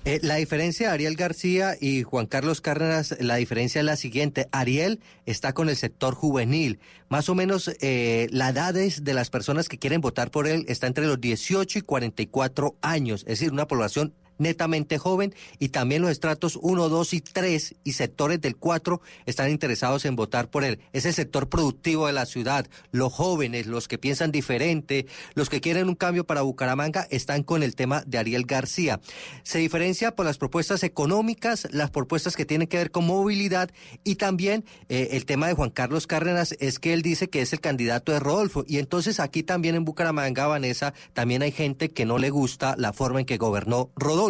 Eh, 0.07 0.19
la 0.21 0.35
diferencia 0.35 0.89
de 0.89 0.93
Ariel 0.93 1.15
García 1.15 1.75
y 1.81 2.03
Juan 2.03 2.27
Carlos 2.27 2.61
Cárdenas, 2.61 3.15
la 3.19 3.37
diferencia 3.37 3.79
es 3.79 3.85
la 3.85 3.95
siguiente. 3.95 4.47
Ariel 4.51 4.99
está 5.25 5.53
con 5.53 5.67
el 5.67 5.75
sector 5.75 6.13
juvenil. 6.13 6.79
Más 7.09 7.27
o 7.27 7.33
menos 7.33 7.71
eh, 7.81 8.27
la 8.29 8.49
edad 8.49 8.75
de 8.75 9.13
las 9.15 9.31
personas 9.31 9.67
que 9.67 9.79
quieren 9.79 10.01
votar 10.01 10.29
por 10.29 10.47
él 10.47 10.63
está 10.67 10.85
entre 10.85 11.07
los 11.07 11.19
18 11.19 11.79
y 11.79 11.81
44 11.81 12.75
años, 12.83 13.21
es 13.21 13.39
decir, 13.39 13.51
una 13.51 13.67
población 13.67 14.13
netamente 14.37 14.97
joven 14.97 15.33
y 15.59 15.69
también 15.69 16.01
los 16.01 16.11
estratos 16.11 16.57
1, 16.61 16.89
2 16.89 17.13
y 17.13 17.21
3 17.21 17.75
y 17.83 17.93
sectores 17.93 18.41
del 18.41 18.55
4 18.57 19.01
están 19.25 19.49
interesados 19.49 20.05
en 20.05 20.15
votar 20.15 20.49
por 20.49 20.63
él. 20.63 20.79
Es 20.93 21.05
el 21.05 21.13
sector 21.13 21.49
productivo 21.49 22.07
de 22.07 22.13
la 22.13 22.25
ciudad. 22.25 22.67
Los 22.91 23.13
jóvenes, 23.13 23.67
los 23.67 23.87
que 23.87 23.97
piensan 23.97 24.31
diferente, 24.31 25.05
los 25.33 25.49
que 25.49 25.61
quieren 25.61 25.87
un 25.87 25.95
cambio 25.95 26.25
para 26.25 26.41
Bucaramanga 26.41 27.07
están 27.09 27.43
con 27.43 27.63
el 27.63 27.75
tema 27.75 28.03
de 28.05 28.17
Ariel 28.17 28.45
García. 28.45 28.99
Se 29.43 29.59
diferencia 29.59 30.15
por 30.15 30.25
las 30.25 30.37
propuestas 30.37 30.83
económicas, 30.83 31.67
las 31.71 31.91
propuestas 31.91 32.35
que 32.35 32.45
tienen 32.45 32.67
que 32.67 32.77
ver 32.77 32.91
con 32.91 33.05
movilidad 33.05 33.69
y 34.03 34.15
también 34.15 34.65
eh, 34.89 35.09
el 35.11 35.25
tema 35.25 35.47
de 35.47 35.53
Juan 35.53 35.69
Carlos 35.69 36.07
Cárdenas 36.07 36.55
es 36.59 36.79
que 36.79 36.93
él 36.93 37.01
dice 37.01 37.29
que 37.29 37.41
es 37.41 37.53
el 37.53 37.61
candidato 37.61 38.11
de 38.11 38.19
Rodolfo 38.19 38.65
y 38.67 38.79
entonces 38.79 39.19
aquí 39.19 39.43
también 39.43 39.75
en 39.75 39.85
Bucaramanga, 39.85 40.47
Vanessa, 40.47 40.93
también 41.13 41.41
hay 41.41 41.51
gente 41.51 41.91
que 41.91 42.05
no 42.05 42.17
le 42.17 42.29
gusta 42.29 42.75
la 42.77 42.93
forma 42.93 43.21
en 43.21 43.25
que 43.25 43.37
gobernó 43.37 43.91
Rodolfo 43.95 44.24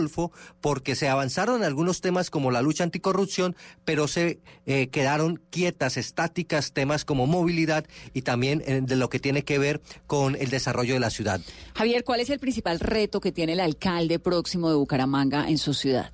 porque 0.61 0.95
se 0.95 1.07
avanzaron 1.07 1.63
algunos 1.63 2.01
temas 2.01 2.29
como 2.29 2.51
la 2.51 2.61
lucha 2.61 2.83
anticorrupción, 2.83 3.55
pero 3.83 4.07
se 4.07 4.39
eh, 4.65 4.87
quedaron 4.87 5.41
quietas, 5.49 5.97
estáticas, 5.97 6.73
temas 6.73 7.05
como 7.05 7.27
movilidad 7.27 7.85
y 8.13 8.21
también 8.21 8.63
eh, 8.65 8.81
de 8.83 8.95
lo 8.95 9.09
que 9.09 9.19
tiene 9.19 9.43
que 9.43 9.59
ver 9.59 9.81
con 10.07 10.35
el 10.35 10.49
desarrollo 10.49 10.93
de 10.93 10.99
la 10.99 11.09
ciudad. 11.09 11.41
Javier, 11.75 12.03
¿cuál 12.03 12.19
es 12.19 12.29
el 12.29 12.39
principal 12.39 12.79
reto 12.79 13.19
que 13.19 13.31
tiene 13.31 13.53
el 13.53 13.59
alcalde 13.59 14.19
próximo 14.19 14.69
de 14.69 14.75
Bucaramanga 14.75 15.49
en 15.49 15.57
su 15.57 15.73
ciudad? 15.73 16.11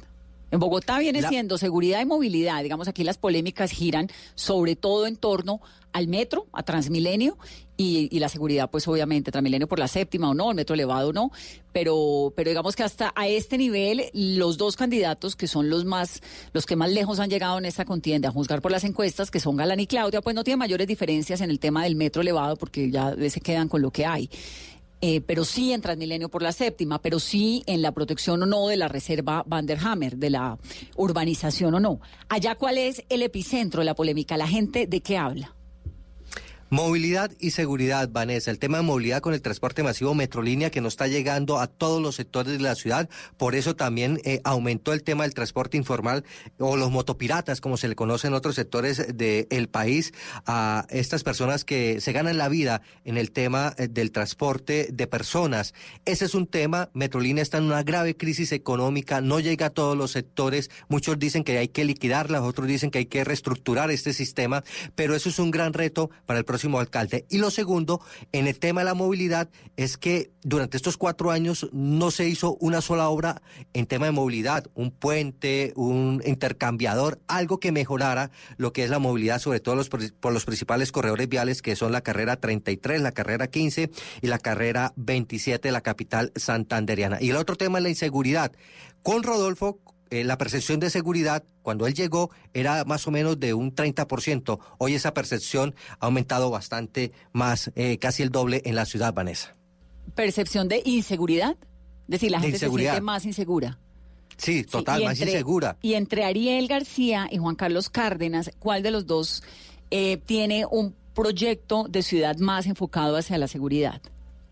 En 0.51 0.59
Bogotá 0.59 0.99
viene 0.99 1.23
siendo 1.23 1.57
seguridad 1.57 2.01
y 2.01 2.05
movilidad. 2.05 2.61
Digamos, 2.61 2.89
aquí 2.89 3.05
las 3.05 3.17
polémicas 3.17 3.71
giran 3.71 4.09
sobre 4.35 4.75
todo 4.75 5.07
en 5.07 5.15
torno 5.15 5.61
al 5.93 6.09
metro, 6.09 6.47
a 6.51 6.63
Transmilenio 6.63 7.37
y, 7.81 8.09
y, 8.11 8.19
la 8.19 8.29
seguridad, 8.29 8.69
pues 8.69 8.87
obviamente, 8.87 9.31
Transmilenio 9.31 9.67
por 9.67 9.79
la 9.79 9.87
séptima 9.87 10.29
o 10.29 10.33
no, 10.33 10.49
el 10.51 10.55
metro 10.55 10.73
elevado 10.73 11.09
o 11.09 11.13
no, 11.13 11.31
pero, 11.71 12.33
pero 12.35 12.49
digamos 12.49 12.75
que 12.75 12.83
hasta 12.83 13.11
a 13.15 13.27
este 13.27 13.57
nivel, 13.57 14.05
los 14.13 14.57
dos 14.57 14.75
candidatos 14.75 15.35
que 15.35 15.47
son 15.47 15.69
los 15.69 15.85
más, 15.85 16.21
los 16.53 16.65
que 16.65 16.75
más 16.75 16.91
lejos 16.91 17.19
han 17.19 17.29
llegado 17.29 17.57
en 17.57 17.65
esta 17.65 17.85
contienda, 17.85 18.29
a 18.29 18.31
juzgar 18.31 18.61
por 18.61 18.71
las 18.71 18.83
encuestas, 18.83 19.31
que 19.31 19.39
son 19.39 19.55
Galán 19.55 19.79
y 19.79 19.87
Claudia, 19.87 20.21
pues 20.21 20.35
no 20.35 20.43
tienen 20.43 20.59
mayores 20.59 20.87
diferencias 20.87 21.41
en 21.41 21.49
el 21.49 21.59
tema 21.59 21.83
del 21.83 21.95
metro 21.95 22.21
elevado 22.21 22.55
porque 22.55 22.89
ya 22.91 23.15
se 23.29 23.41
quedan 23.41 23.67
con 23.67 23.81
lo 23.81 23.91
que 23.91 24.05
hay. 24.05 24.29
Eh, 25.03 25.19
pero 25.21 25.43
sí 25.45 25.73
en 25.73 25.81
Transmilenio 25.81 26.29
por 26.29 26.43
la 26.43 26.51
séptima, 26.51 27.01
pero 27.01 27.19
sí 27.19 27.63
en 27.65 27.81
la 27.81 27.91
protección 27.91 28.43
o 28.43 28.45
no 28.45 28.67
de 28.67 28.77
la 28.77 28.87
reserva 28.87 29.43
Vanderhammer, 29.47 30.15
de 30.17 30.29
la 30.29 30.59
urbanización 30.95 31.73
o 31.73 31.79
no. 31.79 31.99
Allá, 32.29 32.53
¿cuál 32.53 32.77
es 32.77 33.03
el 33.09 33.23
epicentro 33.23 33.81
de 33.81 33.85
la 33.85 33.95
polémica? 33.95 34.37
¿La 34.37 34.47
gente 34.47 34.85
de 34.85 35.01
qué 35.01 35.17
habla? 35.17 35.55
Movilidad 36.73 37.33
y 37.37 37.51
seguridad, 37.51 38.07
Vanessa. 38.09 38.49
El 38.49 38.57
tema 38.57 38.77
de 38.77 38.83
movilidad 38.83 39.19
con 39.19 39.33
el 39.33 39.41
transporte 39.41 39.83
masivo 39.83 40.15
Metrolínea 40.15 40.69
que 40.69 40.79
no 40.79 40.87
está 40.87 41.05
llegando 41.07 41.59
a 41.59 41.67
todos 41.67 42.01
los 42.01 42.15
sectores 42.15 42.53
de 42.53 42.59
la 42.59 42.75
ciudad. 42.75 43.09
Por 43.35 43.55
eso 43.55 43.75
también 43.75 44.21
eh, 44.23 44.39
aumentó 44.45 44.93
el 44.93 45.03
tema 45.03 45.23
del 45.23 45.33
transporte 45.33 45.75
informal 45.75 46.23
o 46.59 46.77
los 46.77 46.89
motopiratas, 46.89 47.59
como 47.59 47.75
se 47.75 47.89
le 47.89 47.95
conoce 47.95 48.27
en 48.27 48.35
otros 48.35 48.55
sectores 48.55 49.05
del 49.17 49.67
país, 49.67 50.13
a 50.45 50.85
estas 50.89 51.25
personas 51.25 51.65
que 51.65 51.99
se 51.99 52.13
ganan 52.13 52.37
la 52.37 52.47
vida 52.47 52.81
en 53.03 53.17
el 53.17 53.33
tema 53.33 53.73
eh, 53.77 53.89
del 53.89 54.13
transporte 54.13 54.87
de 54.93 55.07
personas. 55.07 55.73
Ese 56.05 56.23
es 56.23 56.35
un 56.35 56.47
tema. 56.47 56.89
Metrolínea 56.93 57.41
está 57.41 57.57
en 57.57 57.65
una 57.65 57.83
grave 57.83 58.15
crisis 58.15 58.53
económica, 58.53 59.19
no 59.19 59.41
llega 59.41 59.65
a 59.65 59.71
todos 59.71 59.97
los 59.97 60.11
sectores. 60.11 60.71
Muchos 60.87 61.19
dicen 61.19 61.43
que 61.43 61.57
hay 61.57 61.67
que 61.67 61.83
liquidarla, 61.83 62.41
otros 62.41 62.65
dicen 62.65 62.91
que 62.91 62.99
hay 62.99 63.07
que 63.07 63.25
reestructurar 63.25 63.91
este 63.91 64.13
sistema, 64.13 64.63
pero 64.95 65.17
eso 65.17 65.27
es 65.27 65.37
un 65.37 65.51
gran 65.51 65.73
reto 65.73 66.09
para 66.25 66.39
el 66.39 66.45
próximo 66.45 66.60
alcalde. 66.79 67.25
Y 67.29 67.37
lo 67.37 67.51
segundo, 67.51 68.01
en 68.31 68.47
el 68.47 68.59
tema 68.59 68.81
de 68.81 68.85
la 68.85 68.93
movilidad, 68.93 69.49
es 69.77 69.97
que 69.97 70.31
durante 70.43 70.77
estos 70.77 70.97
cuatro 70.97 71.31
años 71.31 71.69
no 71.71 72.11
se 72.11 72.27
hizo 72.27 72.55
una 72.59 72.81
sola 72.81 73.09
obra 73.09 73.41
en 73.73 73.85
tema 73.85 74.07
de 74.07 74.11
movilidad, 74.11 74.65
un 74.73 74.91
puente, 74.91 75.73
un 75.75 76.21
intercambiador, 76.25 77.19
algo 77.27 77.59
que 77.59 77.71
mejorara 77.71 78.31
lo 78.57 78.73
que 78.73 78.83
es 78.83 78.89
la 78.89 78.99
movilidad, 78.99 79.39
sobre 79.39 79.59
todo 79.59 79.75
los, 79.75 79.89
por 79.89 80.33
los 80.33 80.45
principales 80.45 80.91
corredores 80.91 81.29
viales, 81.29 81.61
que 81.61 81.75
son 81.75 81.91
la 81.91 82.01
carrera 82.01 82.37
33, 82.37 83.01
la 83.01 83.11
carrera 83.11 83.47
15 83.47 83.91
y 84.21 84.27
la 84.27 84.39
carrera 84.39 84.93
27 84.95 85.67
de 85.67 85.71
la 85.71 85.81
capital 85.81 86.31
santanderiana. 86.35 87.21
Y 87.21 87.29
el 87.29 87.35
otro 87.37 87.55
tema 87.55 87.79
es 87.79 87.83
la 87.83 87.89
inseguridad. 87.89 88.51
Con 89.03 89.23
Rodolfo, 89.23 89.79
eh, 90.11 90.25
la 90.25 90.37
percepción 90.37 90.81
de 90.81 90.89
seguridad 90.89 91.45
cuando 91.61 91.87
él 91.87 91.93
llegó 91.93 92.31
era 92.53 92.83
más 92.83 93.07
o 93.07 93.11
menos 93.11 93.39
de 93.39 93.53
un 93.53 93.73
30%. 93.73 94.59
Hoy 94.77 94.93
esa 94.93 95.13
percepción 95.13 95.73
ha 95.99 96.05
aumentado 96.05 96.51
bastante 96.51 97.13
más, 97.31 97.71
eh, 97.75 97.97
casi 97.97 98.21
el 98.21 98.29
doble 98.29 98.61
en 98.65 98.75
la 98.75 98.85
ciudad, 98.85 99.13
Vanessa. 99.13 99.55
¿Percepción 100.13 100.67
de 100.67 100.81
inseguridad? 100.83 101.55
Es 101.61 102.07
decir, 102.07 102.29
la 102.29 102.41
gente 102.41 102.59
se 102.59 102.69
siente 102.69 102.99
más 102.99 103.25
insegura. 103.25 103.79
Sí, 104.35 104.63
total, 104.63 104.99
sí, 104.99 105.05
más 105.05 105.13
entre, 105.13 105.31
insegura. 105.31 105.77
Y 105.81 105.93
entre 105.93 106.25
Ariel 106.25 106.67
García 106.67 107.29
y 107.31 107.37
Juan 107.37 107.55
Carlos 107.55 107.89
Cárdenas, 107.89 108.51
¿cuál 108.59 108.83
de 108.83 108.91
los 108.91 109.05
dos 109.05 109.43
eh, 109.91 110.17
tiene 110.25 110.65
un 110.65 110.93
proyecto 111.13 111.85
de 111.87 112.03
ciudad 112.03 112.35
más 112.37 112.65
enfocado 112.65 113.15
hacia 113.15 113.37
la 113.37 113.47
seguridad? 113.47 114.01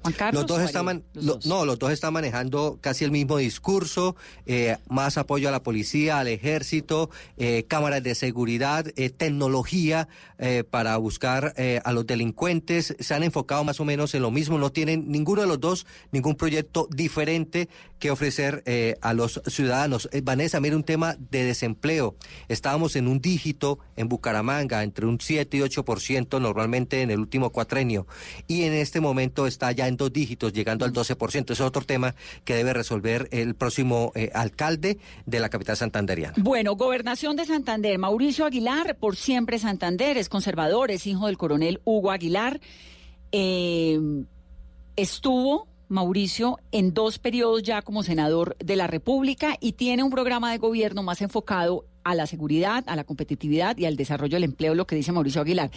Juan 0.02 0.14
Carlos 0.14 0.44
los 0.44 0.48
dos 0.48 0.62
están 0.62 1.04
los 1.14 1.26
lo, 1.26 1.34
dos. 1.36 1.46
no 1.46 1.66
los 1.66 1.78
dos 1.78 1.92
están 1.92 2.14
manejando 2.14 2.80
casi 2.80 3.04
el 3.04 3.12
mismo 3.12 3.38
discurso 3.38 4.16
eh, 4.46 4.78
más 4.88 5.18
apoyo 5.18 5.50
a 5.50 5.52
la 5.52 5.62
policía 5.62 6.20
al 6.20 6.28
ejército 6.28 7.10
eh, 7.38 7.66
cámaras 7.68 8.02
de 8.02 8.16
seguridad 8.16 8.86
eh, 8.96 9.10
tecnología 9.10 10.08
para 10.72 10.96
buscar 10.96 11.54
a 11.84 11.92
los 11.92 12.08
delincuentes. 12.08 12.96
Se 12.98 13.14
han 13.14 13.24
enfocado 13.24 13.66
más 13.66 13.82
o 13.82 13.86
menos 13.86 14.16
en 14.16 14.22
lo 14.22 14.32
mismo. 14.32 14.58
No 14.58 14.72
tienen 14.72 15.12
ninguno 15.12 15.42
de 15.42 15.48
los 15.50 15.60
dos 15.60 15.86
ningún 16.14 16.36
proyecto 16.36 16.88
diferente 16.90 17.68
que 18.00 18.10
ofrecer 18.10 18.64
a 19.02 19.14
los 19.14 19.42
ciudadanos. 19.48 20.10
Vanessa 20.24 20.62
mira 20.62 20.78
un 20.78 20.86
tema 20.86 21.18
de 21.30 21.44
desempleo. 21.44 22.16
Estábamos 22.48 22.96
en 22.96 23.10
un 23.10 23.20
dígito 23.20 23.80
en 23.98 24.08
Bucaramanga 24.08 24.82
entre 24.82 25.06
un 25.06 25.20
7 25.20 25.58
y 25.58 25.62
8 25.62 25.84
por 25.84 26.00
ciento 26.00 26.40
normalmente 26.40 27.02
en 27.02 27.12
el 27.12 27.20
último 27.20 27.50
cuatrenio 27.50 28.08
y 28.48 28.64
en 28.64 28.74
este 28.74 29.02
momento 29.02 29.46
está 29.46 29.74
ya 29.74 29.89
en 29.90 29.98
dos 29.98 30.14
dígitos, 30.14 30.54
llegando 30.54 30.86
al 30.86 30.94
12%. 30.94 31.52
Es 31.52 31.62
otro 31.62 31.82
tema 31.82 32.16
que 32.46 32.56
debe 32.56 32.74
resolver 32.74 33.28
el 33.32 33.56
próximo 33.56 34.12
eh, 34.16 34.32
alcalde 34.34 34.98
de 35.26 35.40
la 35.40 35.50
capital 35.50 35.76
santanderiana. 35.78 36.36
Bueno, 36.38 36.76
gobernación 36.76 37.36
de 37.36 37.46
Santander. 37.46 37.98
Mauricio 37.98 38.46
Aguilar, 38.46 38.96
por 38.98 39.16
siempre 39.16 39.60
Santander, 39.60 40.18
es 40.18 40.30
conservador, 40.30 40.92
es 40.92 41.06
hijo 41.06 41.28
del 41.28 41.38
coronel 41.38 41.82
Hugo 41.84 42.12
Aguilar. 42.12 42.62
Eh, 43.32 44.00
estuvo 44.96 45.68
Mauricio 45.90 46.60
en 46.72 46.94
dos 46.94 47.18
periodos 47.18 47.64
ya 47.64 47.82
como 47.82 48.04
senador 48.04 48.56
de 48.60 48.76
la 48.76 48.88
República 48.88 49.58
y 49.60 49.74
tiene 49.74 50.04
un 50.04 50.12
programa 50.12 50.52
de 50.52 50.60
gobierno 50.60 51.02
más 51.02 51.22
enfocado 51.22 51.86
a 52.10 52.16
la 52.16 52.26
seguridad, 52.28 52.84
a 52.88 52.96
la 52.96 53.04
competitividad 53.04 53.78
y 53.78 53.86
al 53.86 53.96
desarrollo 53.96 54.36
del 54.36 54.44
empleo, 54.46 54.76
lo 54.76 54.86
que 54.88 54.96
dice 54.96 55.12
Mauricio 55.12 55.42
Aguilar. 55.42 55.70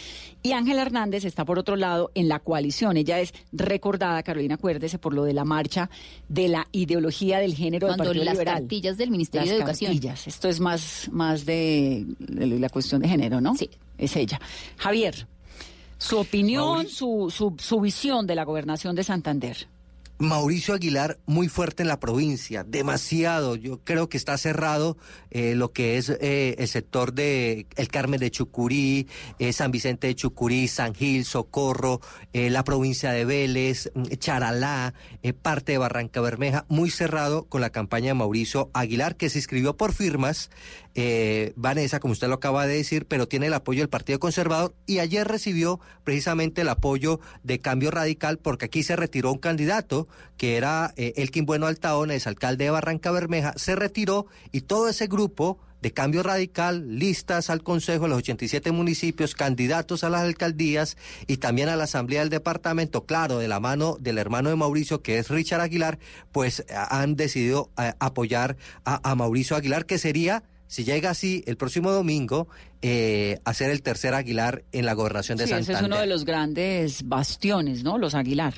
Y 0.43 0.53
Ángela 0.53 0.83
Hernández 0.83 1.25
está 1.25 1.45
por 1.45 1.59
otro 1.59 1.77
lado 1.77 2.11
en 2.15 2.29
la 2.29 2.39
coalición. 2.39 2.97
Ella 2.97 3.21
es 3.21 3.35
recordada, 3.53 4.23
Carolina, 4.23 4.55
acuérdese, 4.55 4.99
por 4.99 5.15
lo 5.15 5.25
de 5.25 5.33
la 5.35 5.45
marcha 5.45 5.91
de 6.29 6.49
la 6.49 6.67
ideología 6.73 7.39
del 7.39 7.55
género 7.55 7.87
Cuando 7.89 8.05
del 8.05 8.09
Partido 8.11 8.25
las 8.25 8.35
Liberal. 8.35 8.55
cartillas 8.61 8.97
del 8.97 9.11
Ministerio 9.11 9.47
Las 9.47 9.51
de 9.51 9.57
Educación. 9.63 9.91
cartillas. 9.93 10.27
Esto 10.27 10.49
es 10.49 10.61
más, 10.61 11.09
más 11.13 11.45
de, 11.45 12.05
de 12.19 12.47
la 12.59 12.69
cuestión 12.69 13.03
de 13.03 13.09
género, 13.09 13.41
¿no? 13.41 13.55
Sí. 13.57 13.69
Es 13.99 14.17
ella. 14.17 14.41
Javier, 14.79 15.27
su 15.99 16.19
opinión, 16.19 16.89
su, 16.89 17.33
su, 17.35 17.55
su 17.59 17.81
visión 17.81 18.27
de 18.27 18.35
la 18.35 18.45
gobernación 18.45 18.97
de 18.97 19.05
Santander. 19.05 19.69
Mauricio 20.23 20.75
Aguilar 20.75 21.19
muy 21.27 21.49
fuerte 21.49 21.83
en 21.83 21.89
la 21.89 21.99
provincia, 21.99 22.65
demasiado. 22.65 23.57
Yo 23.57 23.81
creo 23.83 24.09
que 24.09 24.17
está 24.17 24.39
cerrado 24.39 24.97
eh, 25.31 25.55
lo 25.57 25.73
que 25.73 25.99
es 25.99 26.11
eh, 26.11 26.55
el 26.59 26.69
sector 26.69 27.13
de 27.13 27.67
El 27.77 27.89
Carmen 27.89 28.21
de 28.21 28.31
Chucurí, 28.31 29.09
eh, 29.39 29.53
San 29.53 29.73
Vicente 29.73 30.07
de 30.07 30.15
Chucurí, 30.15 30.69
San 30.69 30.95
Gil, 30.95 31.25
Socorro, 31.25 32.01
la 32.33 32.65
provincia 32.65 33.11
de 33.11 33.25
Vélez, 33.25 33.91
mm, 33.95 34.03
Charalá, 34.19 34.95
parte 35.43 35.73
de 35.73 35.79
Barranca 35.79 36.21
Bermeja, 36.21 36.67
muy 36.69 36.91
cerrado 36.91 37.45
con 37.45 37.61
la 37.61 37.71
campaña 37.71 38.09
de 38.09 38.15
Mauricio 38.15 38.71
Aguilar, 38.75 39.17
que 39.17 39.29
se 39.29 39.39
inscribió 39.39 39.77
por 39.77 39.93
firmas, 39.93 40.51
eh, 40.95 41.53
Vanessa, 41.57 42.01
como 42.01 42.13
usted 42.13 42.29
lo 42.29 42.35
acaba 42.35 42.67
de 42.67 42.75
decir, 42.75 43.07
pero 43.07 43.29
tiene 43.29 43.47
el 43.47 43.55
apoyo 43.55 43.81
del 43.81 43.89
Partido 43.89 44.19
Conservador 44.19 44.75
y 44.87 44.99
ayer 44.99 45.27
recibió 45.27 45.81
precisamente 46.05 46.63
el 46.63 46.69
apoyo 46.69 47.21
de 47.43 47.61
Cambio 47.61 47.91
Radical 47.91 48.39
porque 48.39 48.67
aquí 48.67 48.83
se 48.83 48.97
retiró 48.97 49.33
un 49.33 49.39
candidato 49.39 50.09
que 50.37 50.57
era 50.57 50.93
eh, 50.97 51.15
Elkin 51.17 51.47
Bueno 51.47 51.67
Altaones, 51.67 52.27
alcalde 52.27 52.65
de 52.65 52.71
Barranca 52.71 53.11
Bermeja, 53.11 53.55
se 53.57 53.77
retiró 53.77 54.27
y 54.51 54.63
todo 54.63 54.89
ese 54.89 55.07
grupo 55.07 55.59
de 55.81 55.93
cambio 55.93 56.23
radical, 56.23 56.97
listas 56.97 57.51
al 57.51 57.65
Consejo 57.65 58.05
de 58.05 58.11
los 58.11 58.19
87 58.19 58.71
municipios, 58.71 59.35
candidatos 59.35 60.05
a 60.05 60.11
las 60.11 60.23
alcaldías 60.23 60.97
y 61.27 61.39
también 61.39 61.69
a 61.69 61.75
la 61.75 61.85
Asamblea 61.85 62.21
del 62.21 62.29
Departamento, 62.29 63.05
claro, 63.05 63.39
de 63.39 63.49
la 63.49 63.59
mano 63.59 63.97
del 63.99 64.19
hermano 64.19 64.49
de 64.49 64.55
Mauricio, 64.55 65.03
que 65.03 65.19
es 65.19 65.29
Richard 65.29 65.61
Aguilar, 65.61 65.99
pues 66.31 66.61
eh, 66.61 66.65
han 66.89 67.17
decidido 67.17 67.71
eh, 67.79 67.95
apoyar 67.99 68.57
a 68.85 69.15
Mauricio 69.17 69.57
Aguilar, 69.57 69.85
que 69.85 69.99
sería 69.99 70.45
si 70.73 70.85
llega 70.85 71.11
así 71.11 71.45
el 71.47 71.57
próximo 71.59 71.91
domingo, 71.91 72.49
eh, 72.81 73.39
a 73.45 73.53
ser 73.53 73.71
el 73.71 73.83
tercer 73.83 74.15
Aguilar 74.15 74.65
en 74.73 74.87
la 74.87 74.95
gobernación 74.95 75.37
de 75.37 75.47
Sí, 75.47 75.53
ese 75.53 75.65
Santander. 75.65 75.83
es 75.83 75.87
uno 75.89 76.01
de 76.01 76.07
los 76.07 76.25
grandes 76.25 77.07
bastiones, 77.07 77.85
¿no? 77.85 77.99
Los 77.99 78.15
Aguilar. 78.15 78.55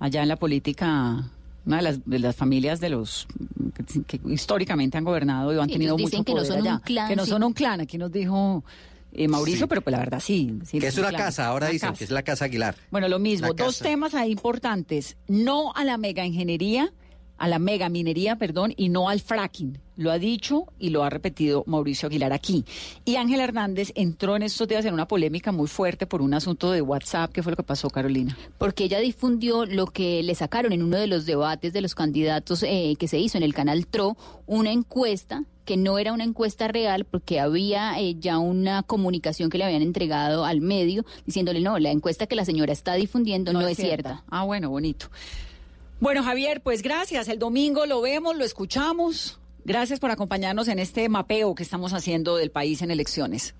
Allá 0.00 0.22
en 0.22 0.28
la 0.28 0.36
política, 0.36 1.30
una 1.64 1.76
de 1.78 1.82
las, 1.82 2.04
de 2.04 2.18
las 2.18 2.36
familias 2.36 2.78
de 2.80 2.90
los 2.90 3.26
que, 3.74 4.02
que 4.18 4.20
históricamente 4.32 4.98
han 4.98 5.04
gobernado 5.04 5.54
y 5.54 5.58
han 5.58 5.68
tenido 5.68 5.96
ellos 5.96 6.02
mucho 6.10 6.10
dicen 6.18 6.24
que 6.24 6.34
no 6.34 6.44
son 6.44 6.66
un 6.66 6.78
clan, 6.80 7.08
que 7.08 7.16
no 7.16 7.24
sí. 7.24 7.30
son 7.30 7.42
un 7.42 7.52
clan. 7.54 7.80
Aquí 7.80 7.96
nos 7.98 8.12
dijo 8.12 8.62
eh, 9.12 9.26
Mauricio, 9.26 9.64
Sí. 9.64 9.68
pero 9.68 9.80
pues 9.80 9.92
la 9.92 9.98
verdad 9.98 10.20
sí. 10.20 10.58
sí 10.66 10.78
que 10.78 10.88
es 10.88 10.94
un 10.96 11.00
una 11.04 11.08
clan. 11.10 11.22
casa, 11.22 11.46
ahora 11.46 11.66
Una 11.66 11.72
dicen 11.72 11.88
casa. 11.88 11.98
que 11.98 12.04
es 12.04 12.10
la 12.10 12.22
casa 12.22 12.44
Aguilar. 12.44 12.76
Bueno, 12.90 13.08
lo 13.08 13.18
mismo. 13.18 13.48
La 13.48 13.54
Dos 13.54 13.78
casa. 13.78 13.84
temas 13.90 14.14
ahí 14.14 14.30
importantes. 14.30 15.16
No 15.26 15.72
a 15.74 15.84
la 15.84 15.96
mega 15.96 16.24
ingeniería, 16.26 16.92
a 17.40 17.48
la 17.48 17.58
mega 17.58 17.88
minería, 17.88 18.36
perdón, 18.36 18.74
y 18.76 18.90
no 18.90 19.08
al 19.08 19.18
fracking. 19.20 19.78
Lo 19.96 20.10
ha 20.10 20.18
dicho 20.18 20.66
y 20.78 20.90
lo 20.90 21.04
ha 21.04 21.10
repetido 21.10 21.64
Mauricio 21.66 22.06
Aguilar 22.06 22.32
aquí. 22.32 22.64
Y 23.04 23.16
Ángel 23.16 23.40
Hernández 23.40 23.92
entró 23.94 24.36
en 24.36 24.42
estos 24.42 24.68
días 24.68 24.84
en 24.84 24.94
una 24.94 25.08
polémica 25.08 25.50
muy 25.50 25.66
fuerte 25.66 26.06
por 26.06 26.22
un 26.22 26.34
asunto 26.34 26.70
de 26.70 26.82
WhatsApp. 26.82 27.32
¿Qué 27.32 27.42
fue 27.42 27.52
lo 27.52 27.56
que 27.56 27.62
pasó, 27.62 27.90
Carolina? 27.90 28.36
porque 28.58 28.84
ella 28.84 29.00
difundió 29.00 29.64
lo 29.64 29.86
que 29.86 30.22
le 30.22 30.34
sacaron 30.34 30.72
en 30.72 30.82
uno 30.82 30.98
de 30.98 31.06
los 31.06 31.24
debates 31.24 31.72
de 31.72 31.80
los 31.80 31.94
candidatos 31.94 32.62
eh, 32.62 32.94
que 32.98 33.08
se 33.08 33.18
hizo 33.18 33.38
en 33.38 33.42
el 33.42 33.54
canal 33.54 33.86
TRO, 33.86 34.16
una 34.46 34.70
encuesta 34.70 35.44
que 35.64 35.76
no 35.76 35.98
era 35.98 36.12
una 36.12 36.24
encuesta 36.24 36.68
real 36.68 37.04
porque 37.04 37.40
había 37.40 37.98
eh, 38.00 38.16
ya 38.18 38.38
una 38.38 38.82
comunicación 38.82 39.50
que 39.50 39.58
le 39.58 39.64
habían 39.64 39.82
entregado 39.82 40.44
al 40.44 40.60
medio 40.60 41.04
diciéndole 41.26 41.60
no, 41.60 41.78
la 41.78 41.90
encuesta 41.90 42.26
que 42.26 42.34
la 42.34 42.44
señora 42.44 42.72
está 42.72 42.94
difundiendo 42.94 43.52
no, 43.52 43.60
es 43.66 43.78
cierta. 43.78 44.24
Ah, 44.28 44.44
bueno, 44.44 44.68
bonito. 44.68 45.06
Bueno, 46.00 46.22
Javier, 46.22 46.62
pues 46.62 46.80
gracias. 46.82 47.28
El 47.28 47.38
domingo 47.38 47.84
lo 47.84 48.00
vemos, 48.00 48.34
lo 48.34 48.44
escuchamos. 48.44 49.38
Gracias 49.64 50.00
por 50.00 50.10
acompañarnos 50.10 50.68
en 50.68 50.78
este 50.78 51.08
mapeo 51.10 51.54
que 51.54 51.62
estamos 51.62 51.92
haciendo 51.92 52.36
del 52.36 52.50
país 52.50 52.80
en 52.80 52.90
elecciones. 52.90 53.54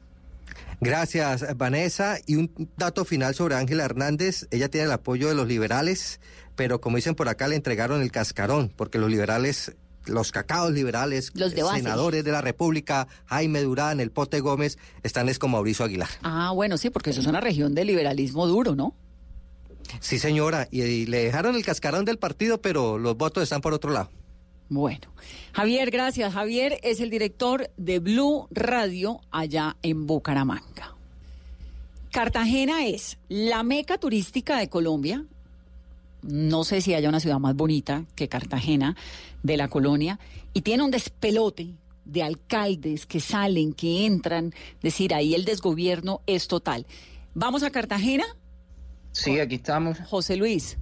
Gracias, 0.80 1.54
Vanessa. 1.58 2.16
Y 2.26 2.36
un 2.36 2.50
dato 2.78 3.04
final 3.04 3.34
sobre 3.34 3.56
Ángela 3.56 3.84
Hernández. 3.84 4.48
Ella 4.50 4.70
tiene 4.70 4.86
el 4.86 4.92
apoyo 4.92 5.28
de 5.28 5.34
los 5.34 5.46
liberales, 5.46 6.18
pero 6.56 6.80
como 6.80 6.96
dicen 6.96 7.14
por 7.14 7.28
acá, 7.28 7.46
le 7.46 7.56
entregaron 7.56 8.00
el 8.00 8.10
cascarón, 8.10 8.72
porque 8.74 8.98
los 8.98 9.10
liberales, 9.10 9.76
los 10.06 10.32
cacaos 10.32 10.72
liberales, 10.72 11.32
Los 11.34 11.54
de 11.54 11.62
senadores 11.62 12.24
de 12.24 12.32
la 12.32 12.40
República, 12.40 13.06
Jaime 13.26 13.60
Durán, 13.60 14.00
el 14.00 14.10
Pote 14.10 14.40
Gómez, 14.40 14.78
están 15.02 15.28
es 15.28 15.38
con 15.38 15.50
Mauricio 15.50 15.84
Aguilar. 15.84 16.08
Ah, 16.22 16.52
bueno, 16.54 16.78
sí, 16.78 16.88
porque 16.88 17.10
eso 17.10 17.20
es 17.20 17.26
una 17.26 17.42
región 17.42 17.74
de 17.74 17.84
liberalismo 17.84 18.46
duro, 18.46 18.74
¿no? 18.74 18.94
Sí, 20.00 20.18
señora. 20.18 20.68
Y, 20.70 21.06
le 21.06 21.24
dejaron 21.24 21.56
el 21.56 21.64
cascarón 21.64 22.04
del 22.04 22.18
partido, 22.18 22.60
pero 22.60 22.98
los 22.98 23.16
votos 23.16 23.42
están 23.42 23.60
por 23.60 23.74
otro 23.74 23.90
lado. 23.90 24.10
Bueno, 24.68 25.12
Javier, 25.52 25.90
gracias. 25.90 26.32
Javier 26.32 26.78
es 26.82 27.00
el 27.00 27.10
director 27.10 27.70
de 27.76 27.98
Blue 27.98 28.46
Radio 28.52 29.20
allá 29.32 29.76
en 29.82 30.06
Bucaramanga. 30.06 30.94
Cartagena 32.12 32.86
es 32.86 33.18
la 33.28 33.62
meca 33.62 33.98
turística 33.98 34.58
de 34.58 34.68
Colombia. 34.68 35.24
No 36.22 36.64
sé 36.64 36.80
si 36.80 36.94
haya 36.94 37.08
una 37.08 37.20
ciudad 37.20 37.38
más 37.38 37.56
bonita 37.56 38.04
que 38.14 38.28
Cartagena 38.28 38.96
de 39.42 39.56
la 39.56 39.68
colonia. 39.68 40.18
Y 40.52 40.62
tiene 40.62 40.84
un 40.84 40.90
despelote 40.90 41.74
de 42.04 42.22
alcaldes 42.22 43.06
que 43.06 43.20
salen, 43.20 43.72
que 43.72 44.06
entran. 44.06 44.52
Decir, 44.82 45.14
ahí 45.14 45.34
el 45.34 45.44
desgobierno 45.44 46.20
es 46.26 46.48
total. 46.48 46.86
Vamos 47.34 47.62
a 47.62 47.70
Cartagena. 47.70 48.24
Sí, 49.12 49.38
aquí 49.40 49.56
estamos. 49.56 49.98
José 50.08 50.36
Luis. 50.36 50.76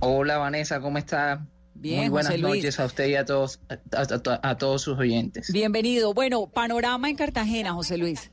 Hola 0.00 0.36
Vanessa, 0.38 0.80
¿cómo 0.80 0.98
está? 0.98 1.46
Bien, 1.74 2.00
Muy 2.00 2.08
buenas 2.10 2.32
José 2.32 2.42
Luis. 2.42 2.54
noches 2.64 2.80
a 2.80 2.84
usted 2.86 3.06
y 3.08 3.14
a 3.16 3.24
todos, 3.24 3.60
a, 3.68 3.74
a- 4.00 4.50
a 4.50 4.56
todos 4.58 4.82
sus 4.82 4.98
oyentes. 4.98 5.52
Bienvenido. 5.52 6.14
Bueno, 6.14 6.46
panorama 6.46 7.08
en 7.08 7.16
Cartagena, 7.16 7.72
José 7.72 7.96
Luis. 7.98 8.30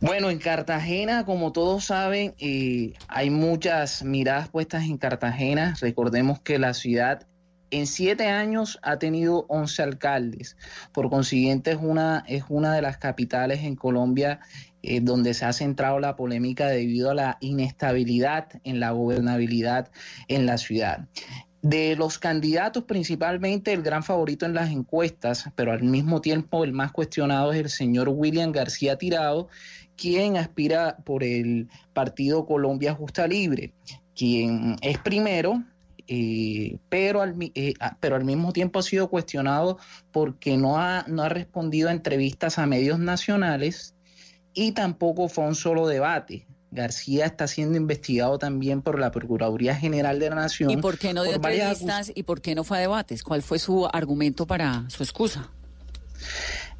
Bueno, 0.00 0.30
en 0.30 0.38
Cartagena, 0.38 1.24
como 1.24 1.52
todos 1.52 1.84
saben, 1.86 2.34
eh, 2.38 2.92
hay 3.08 3.30
muchas 3.30 4.02
miradas 4.04 4.48
puestas 4.48 4.84
en 4.84 4.96
Cartagena. 4.98 5.74
Recordemos 5.80 6.40
que 6.40 6.58
la 6.58 6.74
ciudad 6.74 7.26
en 7.70 7.86
siete 7.86 8.28
años 8.28 8.78
ha 8.82 8.98
tenido 8.98 9.44
11 9.48 9.82
alcaldes. 9.82 10.56
Por 10.92 11.10
consiguiente, 11.10 11.72
es 11.72 11.78
una, 11.80 12.24
es 12.28 12.44
una 12.48 12.74
de 12.74 12.82
las 12.82 12.98
capitales 12.98 13.60
en 13.60 13.76
Colombia 13.76 14.40
eh, 14.82 15.00
donde 15.00 15.34
se 15.34 15.44
ha 15.44 15.52
centrado 15.52 15.98
la 15.98 16.16
polémica 16.16 16.68
debido 16.68 17.10
a 17.10 17.14
la 17.14 17.38
inestabilidad 17.40 18.48
en 18.64 18.80
la 18.80 18.92
gobernabilidad 18.92 19.90
en 20.28 20.46
la 20.46 20.58
ciudad. 20.58 21.08
De 21.62 21.96
los 21.96 22.20
candidatos, 22.20 22.84
principalmente 22.84 23.72
el 23.72 23.82
gran 23.82 24.04
favorito 24.04 24.46
en 24.46 24.54
las 24.54 24.70
encuestas, 24.70 25.50
pero 25.56 25.72
al 25.72 25.82
mismo 25.82 26.20
tiempo 26.20 26.62
el 26.62 26.72
más 26.72 26.92
cuestionado 26.92 27.52
es 27.52 27.58
el 27.58 27.70
señor 27.70 28.08
William 28.10 28.52
García 28.52 28.96
Tirado, 28.96 29.48
quien 29.96 30.36
aspira 30.36 30.98
por 31.04 31.24
el 31.24 31.68
partido 31.92 32.46
Colombia 32.46 32.94
Justa 32.94 33.26
Libre, 33.26 33.72
quien 34.14 34.76
es 34.80 34.98
primero, 34.98 35.64
eh, 36.06 36.78
pero, 36.88 37.20
al, 37.20 37.36
eh, 37.54 37.74
ah, 37.80 37.96
pero 38.00 38.16
al 38.16 38.24
mismo 38.24 38.52
tiempo 38.52 38.78
ha 38.78 38.82
sido 38.82 39.10
cuestionado 39.10 39.78
porque 40.10 40.56
no 40.56 40.78
ha, 40.78 41.04
no 41.08 41.22
ha 41.22 41.28
respondido 41.28 41.88
a 41.88 41.92
entrevistas 41.92 42.58
a 42.58 42.66
medios 42.66 42.98
nacionales 42.98 43.94
y 44.60 44.72
tampoco 44.72 45.28
fue 45.28 45.44
un 45.44 45.54
solo 45.54 45.86
debate. 45.86 46.46
García 46.70 47.26
está 47.26 47.46
siendo 47.46 47.76
investigado 47.78 48.38
también 48.38 48.82
por 48.82 48.98
la 48.98 49.10
Procuraduría 49.10 49.74
General 49.74 50.18
de 50.18 50.30
la 50.30 50.36
Nación. 50.36 50.70
¿Y 50.70 50.76
por 50.78 50.98
qué 50.98 51.14
no 51.14 51.22
dio 51.22 51.34
entrevistas 51.36 52.10
y 52.14 52.24
por 52.24 52.40
qué 52.42 52.54
no 52.54 52.64
fue 52.64 52.78
a 52.78 52.80
debates? 52.80 53.22
¿Cuál 53.22 53.42
fue 53.42 53.58
su 53.58 53.86
argumento 53.86 54.46
para 54.46 54.84
su 54.90 55.02
excusa? 55.02 55.48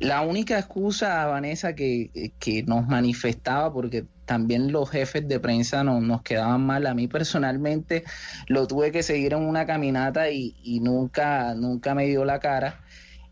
La 0.01 0.23
única 0.23 0.59
excusa, 0.59 1.25
Vanessa, 1.27 1.75
que, 1.75 2.33
que 2.39 2.63
nos 2.65 2.87
manifestaba, 2.87 3.73
porque 3.73 4.05
también 4.27 4.73
los 4.73 4.91
jefes 4.91 5.27
de 5.27 5.41
prensa 5.41 5.83
no- 5.85 6.01
nos 6.01 6.23
quedaban 6.23 6.61
mal, 6.67 6.87
a 6.87 6.95
mí 6.95 7.09
personalmente 7.09 8.05
lo 8.49 8.67
tuve 8.67 8.93
que 8.93 9.03
seguir 9.03 9.33
en 9.33 9.41
una 9.41 9.67
caminata 9.67 10.31
y, 10.31 10.55
y 10.63 10.81
nunca, 10.81 11.55
nunca 11.55 11.95
me 11.95 12.07
dio 12.07 12.25
la 12.25 12.39
cara, 12.41 12.81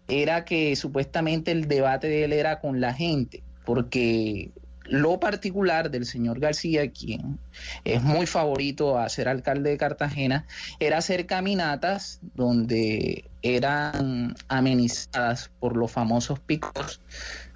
era 0.09 0.45
que 0.45 0.75
supuestamente 0.77 1.51
el 1.53 1.69
debate 1.69 2.09
de 2.09 2.25
él 2.25 2.33
era 2.33 2.61
con 2.61 2.81
la 2.81 2.95
gente, 2.95 3.43
porque 3.67 4.53
lo 4.85 5.19
particular 5.21 5.91
del 5.91 6.07
señor 6.07 6.39
García, 6.39 6.91
quien 6.91 7.39
es 7.85 8.03
muy 8.03 8.25
favorito 8.25 8.99
a 8.99 9.09
ser 9.09 9.29
alcalde 9.29 9.71
de 9.71 9.77
Cartagena, 9.77 10.47
era 10.79 10.99
hacer 10.99 11.27
caminatas 11.27 12.21
donde 12.35 13.25
eran 13.43 14.37
amenizadas 14.49 15.51
por 15.59 15.77
los 15.77 15.91
famosos 15.91 16.39
picos, 16.39 17.01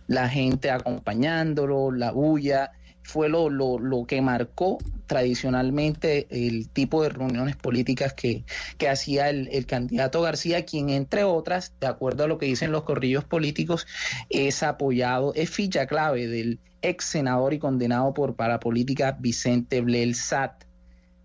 la 0.08 0.28
gente 0.28 0.72
acompañándolo, 0.72 1.92
la 1.92 2.10
bulla, 2.10 2.72
fue 3.02 3.28
lo, 3.28 3.50
lo, 3.50 3.78
lo, 3.78 4.04
que 4.04 4.20
marcó 4.20 4.78
tradicionalmente 5.06 6.26
el 6.30 6.68
tipo 6.68 7.02
de 7.02 7.08
reuniones 7.08 7.56
políticas 7.56 8.12
que, 8.12 8.44
que 8.78 8.88
hacía 8.88 9.28
el, 9.28 9.48
el, 9.48 9.66
candidato 9.66 10.22
García, 10.22 10.64
quien 10.64 10.90
entre 10.90 11.24
otras, 11.24 11.72
de 11.80 11.86
acuerdo 11.86 12.24
a 12.24 12.28
lo 12.28 12.38
que 12.38 12.46
dicen 12.46 12.72
los 12.72 12.84
corrillos 12.84 13.24
políticos, 13.24 13.86
es 14.28 14.62
apoyado, 14.62 15.32
es 15.34 15.50
ficha 15.50 15.86
clave 15.86 16.28
del 16.28 16.60
ex 16.82 17.04
senador 17.04 17.54
y 17.54 17.58
condenado 17.58 18.14
por 18.14 18.34
parapolítica 18.34 19.16
Vicente 19.18 19.80
Blelsat. 19.80 20.64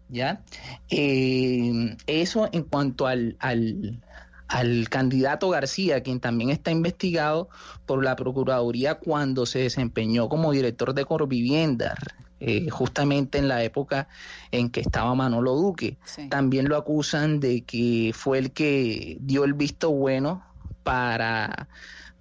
¿Ya? 0.07 0.43
Eh, 0.89 1.97
eso 2.05 2.47
en 2.51 2.63
cuanto 2.63 3.07
al, 3.07 3.35
al, 3.39 4.03
al 4.47 4.89
candidato 4.89 5.49
García, 5.49 6.03
quien 6.03 6.19
también 6.19 6.49
está 6.49 6.71
investigado 6.71 7.49
por 7.85 8.03
la 8.03 8.15
Procuraduría 8.15 8.95
cuando 8.95 9.45
se 9.45 9.59
desempeñó 9.59 10.29
como 10.29 10.51
director 10.51 10.93
de 10.93 11.05
Corvivienda, 11.05 11.95
eh, 12.39 12.69
justamente 12.69 13.37
en 13.37 13.47
la 13.47 13.63
época 13.63 14.07
en 14.51 14.69
que 14.69 14.81
estaba 14.81 15.15
Manolo 15.15 15.55
Duque. 15.55 15.97
Sí. 16.05 16.27
También 16.29 16.69
lo 16.69 16.77
acusan 16.77 17.39
de 17.39 17.61
que 17.61 18.11
fue 18.13 18.37
el 18.37 18.51
que 18.51 19.17
dio 19.19 19.45
el 19.45 19.53
visto 19.53 19.91
bueno 19.91 20.43
para 20.83 21.67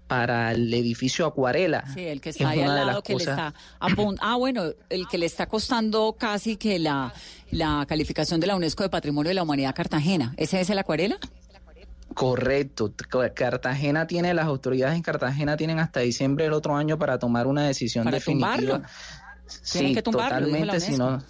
para 0.07 0.53
el 0.53 0.73
edificio 0.73 1.27
Acuarela. 1.27 1.85
Sí, 1.95 2.05
el 2.05 2.21
que 2.21 2.31
está 2.31 2.51
ahí 2.51 2.61
al 2.61 2.87
lado, 2.87 3.03
que 3.03 3.15
cosas... 3.15 3.27
le 3.27 3.33
está 3.33 3.55
Ah, 4.21 4.37
bueno, 4.37 4.65
el 4.91 5.09
que 5.09 5.19
le 5.19 5.27
está 5.27 5.47
costando 5.47 6.15
casi 6.19 6.57
que 6.57 6.79
la, 6.79 7.13
la 7.51 7.85
calificación 7.89 8.39
de 8.39 8.47
la 8.47 8.55
UNESCO 8.55 8.83
de 8.83 8.91
Patrimonio 8.91 9.31
de 9.31 9.35
la 9.35 9.43
Humanidad 9.43 9.75
Cartagena. 9.75 10.35
¿Ese 10.37 10.61
es 10.61 10.71
el 10.71 10.79
Acuarela? 10.79 11.19
Correcto. 12.15 12.93
Cartagena 13.35 14.07
tiene, 14.07 14.33
las 14.35 14.47
autoridades 14.47 14.97
en 14.97 15.03
Cartagena 15.03 15.57
tienen 15.57 15.79
hasta 15.79 16.01
diciembre 16.01 16.45
del 16.45 16.55
otro 16.55 16.77
año 16.77 16.99
para 16.99 17.19
tomar 17.19 17.47
una 17.47 17.67
decisión 17.67 18.05
¿Para 18.05 18.17
definitiva. 18.17 18.57
Tumbarlo? 18.57 18.89
Sí, 19.47 19.95
que 19.95 20.03
tumbarlo, 20.03 20.47
totalmente, 20.47 20.81
si 20.81 20.97
no, 20.97 21.23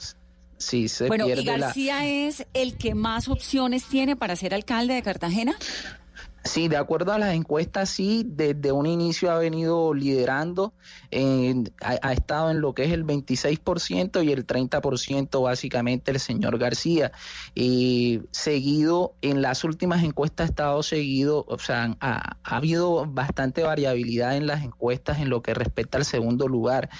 sí, 0.56 0.88
se 0.88 1.08
bueno, 1.08 1.26
pierde 1.26 1.42
¿y 1.42 1.46
García 1.46 1.96
la... 1.96 2.04
es 2.04 2.46
el 2.54 2.78
que 2.78 2.94
más 2.94 3.28
opciones 3.28 3.84
tiene 3.86 4.14
para 4.14 4.36
ser 4.36 4.54
alcalde 4.54 4.94
de 4.94 5.02
Cartagena? 5.02 5.56
Sí, 6.44 6.68
de 6.68 6.76
acuerdo 6.76 7.12
a 7.12 7.18
las 7.18 7.32
encuestas, 7.34 7.88
sí, 7.88 8.22
desde 8.26 8.70
un 8.70 8.84
inicio 8.84 9.30
ha 9.30 9.38
venido 9.38 9.94
liderando, 9.94 10.74
eh, 11.10 11.54
ha, 11.80 12.12
estado 12.12 12.50
en 12.50 12.60
lo 12.60 12.74
que 12.74 12.84
es 12.84 12.92
el 12.92 13.06
26% 13.06 14.22
y 14.22 14.30
el 14.30 14.46
30% 14.46 15.42
básicamente 15.42 16.10
el 16.10 16.20
señor 16.20 16.58
García. 16.58 17.12
Y 17.54 18.20
seguido, 18.30 19.14
en 19.22 19.40
las 19.40 19.64
últimas 19.64 20.04
encuestas 20.04 20.44
ha 20.44 20.50
estado 20.50 20.82
seguido, 20.82 21.46
o 21.48 21.58
sea, 21.58 21.96
ha 22.00 22.36
habido 22.42 23.06
bastante 23.06 23.62
variabilidad 23.62 24.36
en 24.36 24.46
las 24.46 24.64
encuestas 24.64 25.20
en 25.20 25.30
lo 25.30 25.40
que 25.40 25.54
respecta 25.54 25.96
al 25.96 26.04
segundo 26.04 26.46
lugar. 26.46 26.90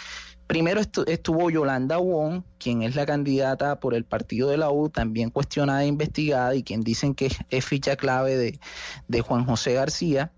Primero 0.47 0.81
estuvo 1.07 1.51
Yolanda 1.51 1.99
Wong, 1.99 2.43
quien 2.59 2.83
es 2.83 2.95
la 2.95 3.07
candidata 3.07 3.81
por 3.81 3.95
el 3.95 4.05
partido 4.05 4.51
de 4.51 4.59
la 4.59 4.71
U, 4.71 4.91
también 4.91 5.31
cuestionada 5.31 5.85
e 5.85 5.87
investigada 5.87 6.55
y 6.55 6.63
quien 6.63 6.83
dicen 6.83 7.15
que 7.15 7.31
es 7.49 7.65
ficha 7.65 7.97
clave 7.97 8.59
de 9.09 9.21
Juan 9.21 9.47
José 9.47 9.75
García. 9.75 10.33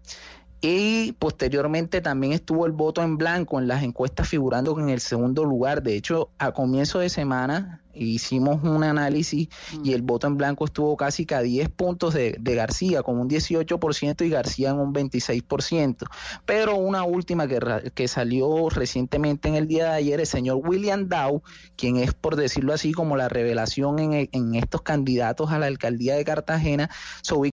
Y 0.61 1.12
posteriormente 1.12 2.00
también 2.00 2.32
estuvo 2.32 2.66
el 2.66 2.72
voto 2.72 3.02
en 3.02 3.18
blanco 3.18 3.59
en 3.59 3.68
las 3.68 3.82
encuestas 3.82 4.28
figurando 4.28 4.78
en 4.80 4.88
el 4.88 5.00
segundo 5.00 5.44
lugar. 5.44 5.82
De 5.82 5.96
hecho, 5.96 6.30
a 6.38 6.52
comienzo 6.52 6.98
de 6.98 7.09
semana 7.09 7.82
hicimos 7.96 8.62
un 8.62 8.84
análisis 8.84 9.48
y 9.82 9.92
el 9.92 10.02
voto 10.02 10.26
en 10.26 10.36
blanco 10.36 10.66
estuvo 10.66 10.96
casi 10.96 11.26
que 11.26 11.34
a 11.34 11.40
10 11.40 11.70
puntos 11.70 12.14
de, 12.14 12.36
de 12.38 12.54
García, 12.54 13.02
con 13.02 13.18
un 13.18 13.28
18% 13.28 14.24
y 14.24 14.30
García 14.30 14.70
en 14.70 14.78
un 14.78 14.92
26%. 14.92 16.07
Pero 16.44 16.76
una 16.76 17.04
última 17.04 17.46
que, 17.46 17.90
que 17.94 18.09
salió 18.09 18.68
recientemente 18.68 19.48
en 19.48 19.54
el 19.54 19.66
día 19.66 19.90
de 19.90 19.96
ayer, 19.96 20.20
el 20.20 20.26
señor 20.26 20.61
William 20.62 21.09
Dow, 21.09 21.42
quien 21.76 21.96
es, 21.96 22.14
por 22.14 22.36
decirlo 22.36 22.72
así, 22.72 22.92
como 22.92 23.16
la 23.16 23.28
revelación 23.28 23.98
en, 23.98 24.28
en 24.30 24.54
estos 24.54 24.82
candidatos 24.82 25.50
a 25.50 25.59
la 25.59 25.66
alcaldía 25.66 26.16
de 26.16 26.24
Cartagena, 26.24 26.90
se 27.22 27.34